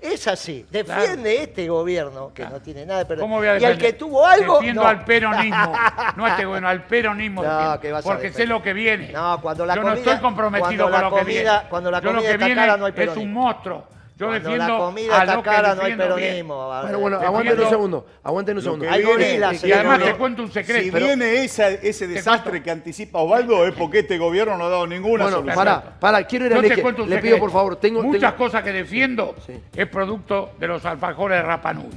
es 0.00 0.26
así. 0.26 0.66
Defiende 0.70 1.42
este 1.42 1.68
gobierno, 1.68 2.32
que 2.34 2.44
no 2.46 2.60
tiene 2.60 2.84
nada 2.84 2.98
de 3.00 3.06
perder. 3.06 3.20
¿Cómo 3.22 3.36
voy 3.36 3.46
a 3.46 3.50
y 3.52 3.54
el 3.54 3.60
defender? 3.60 3.86
que 3.86 3.92
tuvo 3.92 4.26
algo. 4.26 4.54
Defiendo 4.54 4.82
no. 4.82 4.88
al 4.88 5.04
peronismo. 5.04 5.72
No 6.16 6.24
a 6.26 6.28
este 6.30 6.44
bueno, 6.46 6.68
al 6.68 6.82
peronismo. 6.82 7.42
No, 7.44 7.48
defiendo, 7.74 7.80
que 7.80 7.92
vas 7.92 8.04
a 8.04 8.08
porque 8.08 8.32
sé 8.32 8.46
lo 8.46 8.60
que 8.60 8.72
viene. 8.72 9.12
No, 9.12 9.40
cuando 9.40 9.66
la 9.66 9.76
Yo 9.76 9.82
comida- 9.82 9.94
no 9.94 10.00
estoy 10.00 10.18
comprometido 10.18 10.68
cuando 10.68 10.84
con 10.90 10.92
la 10.92 11.00
lo 11.10 11.14
que 11.14 11.20
comida- 11.22 11.42
viene. 11.52 11.68
cuando 11.70 11.90
la 11.92 12.00
Yo 12.00 12.04
lo 12.06 12.10
comida 12.16 12.28
que 12.28 12.32
está 12.34 12.46
viene 12.46 12.60
cara, 12.60 12.76
no 12.76 12.86
hay 12.86 12.92
es 12.96 13.16
un 13.22 13.32
monstruo. 13.32 13.86
Yo 14.16 14.26
Cuando 14.26 14.48
defiendo 14.48 14.72
la 14.78 14.84
comida 14.84 15.20
a 15.20 15.24
está 15.24 15.42
cara, 15.42 15.74
no 15.74 15.82
hay 15.82 15.90
defiendo 15.92 16.14
bien. 16.16 16.28
peronismo. 16.46 17.00
Bueno, 17.00 17.16
aguanten 17.18 17.60
un 17.60 17.68
segundo. 17.68 18.06
Aguanten 18.22 18.56
un 18.58 18.62
segundo. 18.62 18.86
Hay 18.88 19.02
gorilas, 19.02 19.64
Y 19.64 19.72
además 19.72 20.02
te 20.04 20.14
cuento 20.14 20.42
un 20.44 20.52
secreto. 20.52 20.84
Si 20.84 20.90
pero- 20.92 21.06
viene 21.06 21.42
esa- 21.44 21.70
ese 21.70 22.06
desastre 22.06 22.62
que 22.62 22.70
anticipa 22.70 23.18
Osvaldo 23.18 23.66
es 23.66 23.74
porque 23.74 24.00
este 24.00 24.16
gobierno 24.16 24.56
no 24.56 24.66
ha 24.66 24.68
dado 24.68 24.86
ninguna 24.86 25.24
Bueno, 25.24 25.38
solución. 25.38 25.56
pará, 25.56 25.82
pará, 25.98 26.22
quiero 26.24 26.46
ir 26.46 26.52
Yo 26.54 26.60
te 26.60 26.66
eje. 26.68 26.82
cuento 26.82 27.02
un 27.02 27.10
Le 27.10 27.16
secreto. 27.16 27.34
pido, 27.36 27.44
por 27.44 27.52
favor, 27.52 27.74
tengo... 27.76 28.02
Muchas 28.04 28.20
tengo- 28.20 28.36
cosas 28.36 28.62
que 28.62 28.72
defiendo 28.72 29.34
Sí. 29.44 29.60
es 29.74 29.86
producto 29.88 30.52
de 30.60 30.68
los 30.68 30.84
alfajores 30.84 31.38
de 31.38 31.42
Rapanui. 31.42 31.90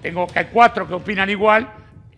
Tengo 0.00 0.28
que 0.28 0.38
hay 0.38 0.46
cuatro 0.52 0.86
que 0.86 0.94
opinan 0.94 1.28
igual. 1.28 1.68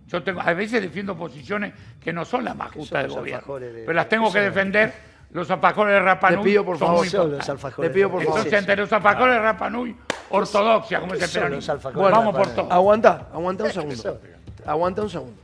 Yo 0.06 0.22
tengo, 0.22 0.42
a 0.42 0.52
veces 0.52 0.82
defiendo 0.82 1.16
posiciones 1.16 1.72
que 1.98 2.12
no 2.12 2.26
son 2.26 2.44
las 2.44 2.54
más 2.54 2.70
justas 2.72 3.04
del 3.04 3.12
gobierno. 3.12 3.58
de- 3.58 3.70
Pero 3.86 3.92
las 3.94 4.08
tengo 4.08 4.30
que 4.30 4.40
defender. 4.40 4.92
Los 5.34 5.50
alfajores 5.50 5.92
de 5.94 5.98
Le 5.98 6.04
Rapanui 6.06 6.44
pido, 6.44 6.64
por 6.64 6.78
favor, 6.78 7.06
Son 7.08 7.32
los 7.32 7.48
alfajores. 7.48 7.90
Le 7.90 7.92
pido, 7.94 8.08
por 8.08 8.22
favor. 8.22 8.38
Entonces, 8.38 8.58
entre 8.60 8.76
los 8.76 8.92
alfajores 8.92 9.34
de 9.34 9.40
Rapanui, 9.40 9.96
ortodoxia, 10.30 11.00
como 11.00 11.14
es 11.14 11.22
el 11.22 11.28
son 11.28 11.40
los 11.42 11.48
peronismo. 11.48 11.72
alfajores 11.74 12.00
Bueno, 12.00 12.16
vamos 12.16 12.32
por 12.36 12.46
Rapanui? 12.46 12.62
todo. 12.68 12.72
Aguanta, 12.72 13.26
aguanta 13.32 13.64
un 13.64 13.70
segundo. 13.72 14.20
Aguanta 14.64 15.02
un 15.02 15.10
segundo. 15.10 15.36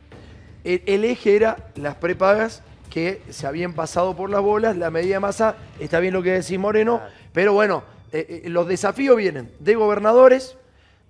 El, 0.63 0.83
el 0.87 1.05
eje 1.05 1.35
era 1.35 1.57
las 1.75 1.97
prepagas 1.97 2.63
que 2.89 3.21
se 3.31 3.49
habían 3.49 3.73
pasado 3.73 4.15
por 4.15 4.31
las 4.31 4.41
bolas, 4.43 4.77
la 4.77 4.91
medida 4.93 5.15
de 5.15 5.21
masa, 5.21 5.57
está 5.81 5.99
bien 5.99 6.15
lo 6.15 6.23
que 6.23 6.31
decís 6.33 6.59
Moreno, 6.59 7.01
pero 7.33 7.53
bueno, 7.53 7.83
eh, 8.13 8.43
eh, 8.45 8.49
los 8.49 8.69
desafíos 8.69 9.17
vienen 9.17 9.51
de 9.59 9.75
gobernadores, 9.75 10.57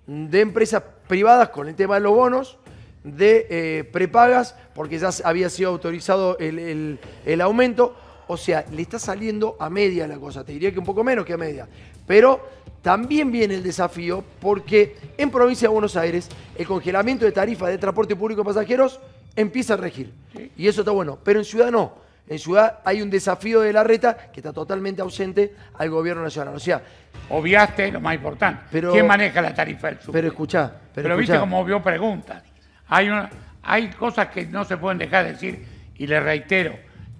de 0.07 0.41
empresas 0.41 0.81
privadas 1.07 1.49
con 1.49 1.67
el 1.67 1.75
tema 1.75 1.95
de 1.95 2.01
los 2.01 2.13
bonos, 2.15 2.57
de 3.03 3.45
eh, 3.49 3.83
prepagas, 3.83 4.55
porque 4.73 4.97
ya 4.97 5.09
había 5.23 5.49
sido 5.51 5.69
autorizado 5.69 6.37
el, 6.39 6.57
el- 6.57 6.99
el 7.25 7.41
aumento. 7.41 7.95
O 8.31 8.37
sea, 8.37 8.63
le 8.71 8.81
está 8.81 8.97
saliendo 8.97 9.57
a 9.59 9.69
media 9.69 10.07
la 10.07 10.15
cosa, 10.15 10.45
te 10.45 10.53
diría 10.53 10.71
que 10.71 10.79
un 10.79 10.85
poco 10.85 11.03
menos 11.03 11.25
que 11.25 11.33
a 11.33 11.37
media. 11.37 11.67
Pero 12.07 12.47
también 12.81 13.29
viene 13.29 13.55
el 13.55 13.61
desafío 13.61 14.23
porque 14.39 14.95
en 15.17 15.29
provincia 15.29 15.67
de 15.67 15.73
Buenos 15.73 15.97
Aires 15.97 16.29
el 16.55 16.65
congelamiento 16.65 17.25
de 17.25 17.33
tarifas 17.33 17.67
de 17.67 17.77
transporte 17.77 18.15
público 18.15 18.41
de 18.41 18.45
pasajeros 18.53 19.01
empieza 19.35 19.73
a 19.73 19.77
regir. 19.77 20.13
Y 20.55 20.65
eso 20.65 20.79
está 20.81 20.91
bueno, 20.91 21.19
pero 21.21 21.39
en 21.39 21.45
ciudad 21.45 21.71
no. 21.71 21.93
En 22.25 22.39
ciudad 22.39 22.79
hay 22.85 23.01
un 23.01 23.09
desafío 23.09 23.59
de 23.59 23.73
la 23.73 23.83
reta 23.83 24.15
que 24.31 24.39
está 24.39 24.53
totalmente 24.53 25.01
ausente 25.01 25.53
al 25.77 25.89
gobierno 25.89 26.23
nacional. 26.23 26.55
O 26.55 26.59
sea, 26.59 26.81
Obviaste 27.29 27.91
lo 27.91 27.99
más 27.99 28.15
importante. 28.15 28.63
Pero- 28.71 28.93
¿Quién 28.93 29.07
maneja 29.07 29.41
la 29.41 29.53
tarifa 29.53 29.87
del 29.87 29.97
subte? 29.99 30.13
pero 30.13 30.27
escuchá, 30.29 30.73
pero, 30.95 31.03
Pero, 31.05 31.17
viste 31.17 31.37
cómo 31.37 31.59
obvió 31.59 31.83
preguntas. 31.83 32.41
Hay, 32.87 33.09
una- 33.09 33.29
hay 33.61 33.89
cosas 33.89 34.27
que 34.27 34.45
no 34.45 34.63
se 34.63 34.77
pueden 34.77 34.99
dejar 34.99 35.25
de 35.25 35.31
decir. 35.33 35.65
Y 35.97 36.07
les 36.07 36.23
reitero, 36.23 36.73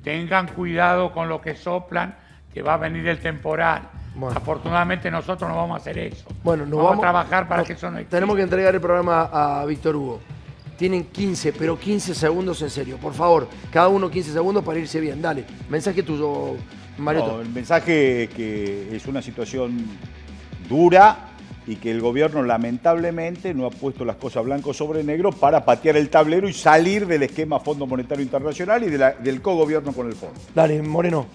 tengan 0.04 0.47
cuidado 0.47 1.12
con 1.12 1.30
lo 1.30 1.41
que 1.41 1.56
soplan, 1.56 2.16
que 2.54 2.62
va 2.62 2.76
a 2.76 2.78
venir 2.78 3.08
el 3.08 3.20
temporal. 3.20 3.84
Bueno. 4.16 4.38
Afortunadamente 4.38 5.10
nosotros 5.10 5.49
no 5.49 5.56
vamos 5.56 5.78
a 5.78 5.82
hacer 5.82 5.97
eso. 5.97 6.26
Bueno, 6.43 6.66
nos 6.66 6.78
vamos, 6.78 6.89
vamos 6.91 6.97
a 6.97 7.02
trabajar 7.02 7.47
para 7.47 7.62
no, 7.62 7.68
que 7.68 7.74
eso 7.74 7.89
no 7.89 7.97
exista. 7.97 8.18
Tenemos 8.18 8.36
que 8.36 8.41
entregar 8.41 8.76
el 8.76 8.82
programa 8.82 9.30
a 9.32 9.66
Víctor 9.66 9.95
Hugo. 9.95 10.20
Tienen 10.78 11.06
15, 11.06 11.54
pero 11.54 11.80
15 11.80 12.16
segundos 12.16 12.62
en 12.62 12.70
serio. 12.70 12.97
Por 12.97 13.14
favor, 13.14 13.47
cada 13.72 13.88
uno 13.88 14.10
15 14.10 14.34
segundos 14.34 14.64
para 14.64 14.80
irse 14.80 14.99
bien. 14.99 15.22
Dale, 15.22 15.45
mensaje 15.70 16.04
tuyo, 16.04 16.56
Mareto. 16.97 17.34
No, 17.34 17.41
el 17.41 17.49
mensaje 17.49 18.24
es 18.24 18.30
que 18.32 18.95
es 18.95 19.06
una 19.06 19.22
situación 19.22 19.86
dura 20.68 21.30
y 21.68 21.76
que 21.76 21.91
el 21.91 22.01
gobierno 22.01 22.41
lamentablemente 22.43 23.53
no 23.53 23.66
ha 23.68 23.70
puesto 23.70 24.03
las 24.03 24.16
cosas 24.16 24.43
blanco 24.43 24.74
sobre 24.74 25.03
negro 25.03 25.32
para 25.32 25.64
patear 25.64 25.95
el 25.97 26.09
tablero 26.09 26.49
y 26.49 26.53
salir 26.53 27.05
del 27.05 27.24
esquema 27.24 27.59
Fondo 27.59 27.86
Monetario 27.86 28.24
Internacional 28.24 28.84
y 28.84 28.89
de 28.89 28.97
la- 28.97 29.12
del 29.14 29.41
cogobierno 29.41 29.93
con 29.93 30.07
el 30.07 30.14
fondo. 30.16 30.39
Dale, 30.55 30.82
Moreno. 30.82 31.28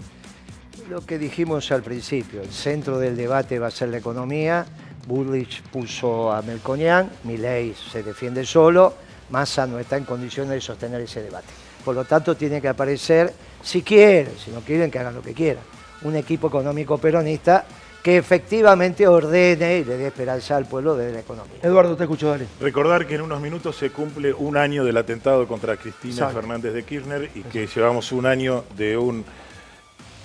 Lo 0.90 1.04
que 1.04 1.18
dijimos 1.18 1.70
al 1.72 1.82
principio, 1.82 2.42
el 2.42 2.50
centro 2.50 2.98
del 2.98 3.16
debate 3.16 3.58
va 3.58 3.68
a 3.68 3.70
ser 3.70 3.88
la 3.88 3.98
economía. 3.98 4.66
Bullrich 5.06 5.62
puso 5.62 6.32
a 6.32 6.42
Melconian, 6.42 7.08
Milei 7.24 7.74
se 7.74 8.02
defiende 8.02 8.44
solo, 8.44 8.94
Massa 9.30 9.66
no 9.66 9.78
está 9.78 9.96
en 9.96 10.04
condiciones 10.04 10.50
de 10.52 10.60
sostener 10.60 11.00
ese 11.00 11.22
debate. 11.22 11.46
Por 11.84 11.94
lo 11.94 12.04
tanto, 12.04 12.36
tiene 12.36 12.60
que 12.60 12.68
aparecer, 12.68 13.32
si 13.62 13.82
quieren, 13.82 14.32
si 14.44 14.50
no 14.50 14.60
quieren, 14.60 14.90
que 14.90 14.98
hagan 14.98 15.14
lo 15.14 15.22
que 15.22 15.32
quieran, 15.32 15.62
un 16.02 16.16
equipo 16.16 16.48
económico 16.48 16.98
peronista 16.98 17.64
que 18.06 18.18
efectivamente 18.18 19.08
ordene 19.08 19.78
y 19.78 19.84
le 19.84 19.96
dé 19.96 20.06
esperanza 20.06 20.56
al 20.56 20.64
pueblo 20.66 20.94
de 20.94 21.10
la 21.10 21.18
economía. 21.18 21.56
Eduardo, 21.60 21.96
te 21.96 22.04
escucho, 22.04 22.28
dale. 22.28 22.46
Recordar 22.60 23.04
que 23.04 23.16
en 23.16 23.22
unos 23.22 23.40
minutos 23.40 23.74
se 23.74 23.90
cumple 23.90 24.32
un 24.32 24.56
año 24.56 24.84
del 24.84 24.96
atentado 24.96 25.48
contra 25.48 25.76
Cristina 25.76 26.12
Exacto. 26.12 26.40
Fernández 26.40 26.72
de 26.72 26.84
Kirchner 26.84 27.28
y 27.34 27.42
que 27.42 27.66
llevamos 27.66 28.12
un 28.12 28.26
año 28.26 28.62
de 28.76 28.96
un 28.96 29.24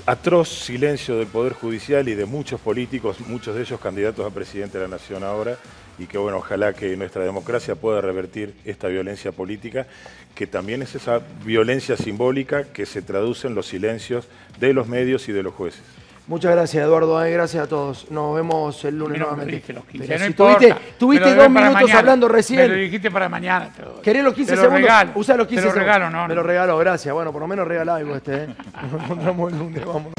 atroz 0.05 0.49
silencio 0.49 1.17
del 1.17 1.25
Poder 1.25 1.53
Judicial 1.53 2.07
y 2.07 2.13
de 2.13 2.25
muchos 2.25 2.61
políticos, 2.61 3.19
muchos 3.21 3.55
de 3.55 3.61
ellos 3.61 3.79
candidatos 3.79 4.27
a 4.27 4.29
presidente 4.29 4.77
de 4.77 4.83
la 4.83 4.97
Nación 4.97 5.23
ahora, 5.23 5.57
y 5.97 6.05
que 6.05 6.19
bueno, 6.19 6.37
ojalá 6.37 6.73
que 6.73 6.95
nuestra 6.95 7.23
democracia 7.23 7.73
pueda 7.73 7.99
revertir 7.99 8.53
esta 8.63 8.89
violencia 8.89 9.31
política, 9.31 9.87
que 10.35 10.45
también 10.45 10.83
es 10.83 10.93
esa 10.93 11.19
violencia 11.43 11.97
simbólica 11.97 12.65
que 12.65 12.85
se 12.85 13.01
traduce 13.01 13.47
en 13.47 13.55
los 13.55 13.65
silencios 13.65 14.27
de 14.59 14.71
los 14.71 14.87
medios 14.87 15.27
y 15.29 15.31
de 15.31 15.41
los 15.41 15.55
jueces. 15.55 15.81
Muchas 16.27 16.51
gracias, 16.51 16.83
Eduardo. 16.85 17.23
eh, 17.25 17.31
Gracias 17.31 17.63
a 17.63 17.67
todos. 17.67 18.09
Nos 18.11 18.35
vemos 18.35 18.85
el 18.85 18.97
lunes 18.97 19.19
no 19.19 19.25
nuevamente. 19.25 19.73
los 19.73 19.83
15, 19.85 20.07
Pero 20.07 20.19
no 20.19 20.25
si 20.25 20.31
importa, 20.31 20.57
tuviste, 20.59 20.73
me 20.73 20.91
tuviste 20.97 21.25
lo 21.35 21.35
dos 21.41 21.49
minutos 21.49 21.73
mañana. 21.81 21.99
hablando 21.99 22.25
Me 22.27 22.31
lo 22.31 22.35
recién. 22.37 22.73
dijiste 22.79 23.11
para 23.11 23.27
mañana. 23.29 23.69
te. 23.75 24.01
¿Querés 24.01 24.23
los 24.23 24.33
15 24.33 24.51
Te 24.51 24.55
lo 24.55 24.61
segundos? 24.61 24.81
regalo. 24.81 25.11
Usa 25.15 25.35
los 25.35 25.47
15 25.47 25.61
Te 25.61 25.65
lo 25.67 25.73
segundos. 25.73 25.95
regalo, 25.95 26.09
no. 26.11 26.21
Me 26.23 26.27
no. 26.29 26.35
lo 26.35 26.43
regaló, 26.43 26.77
gracias. 26.77 27.13
Bueno, 27.13 27.31
por 27.33 27.41
lo 27.41 27.47
menos 27.47 27.67
regala 27.67 27.95
algo 27.95 28.15
este. 28.15 28.43
¿eh? 28.43 28.47
Nos 28.91 29.03
encontramos 29.03 29.51
el 29.51 29.59
lunes. 29.59 29.85
Vamos. 29.85 30.13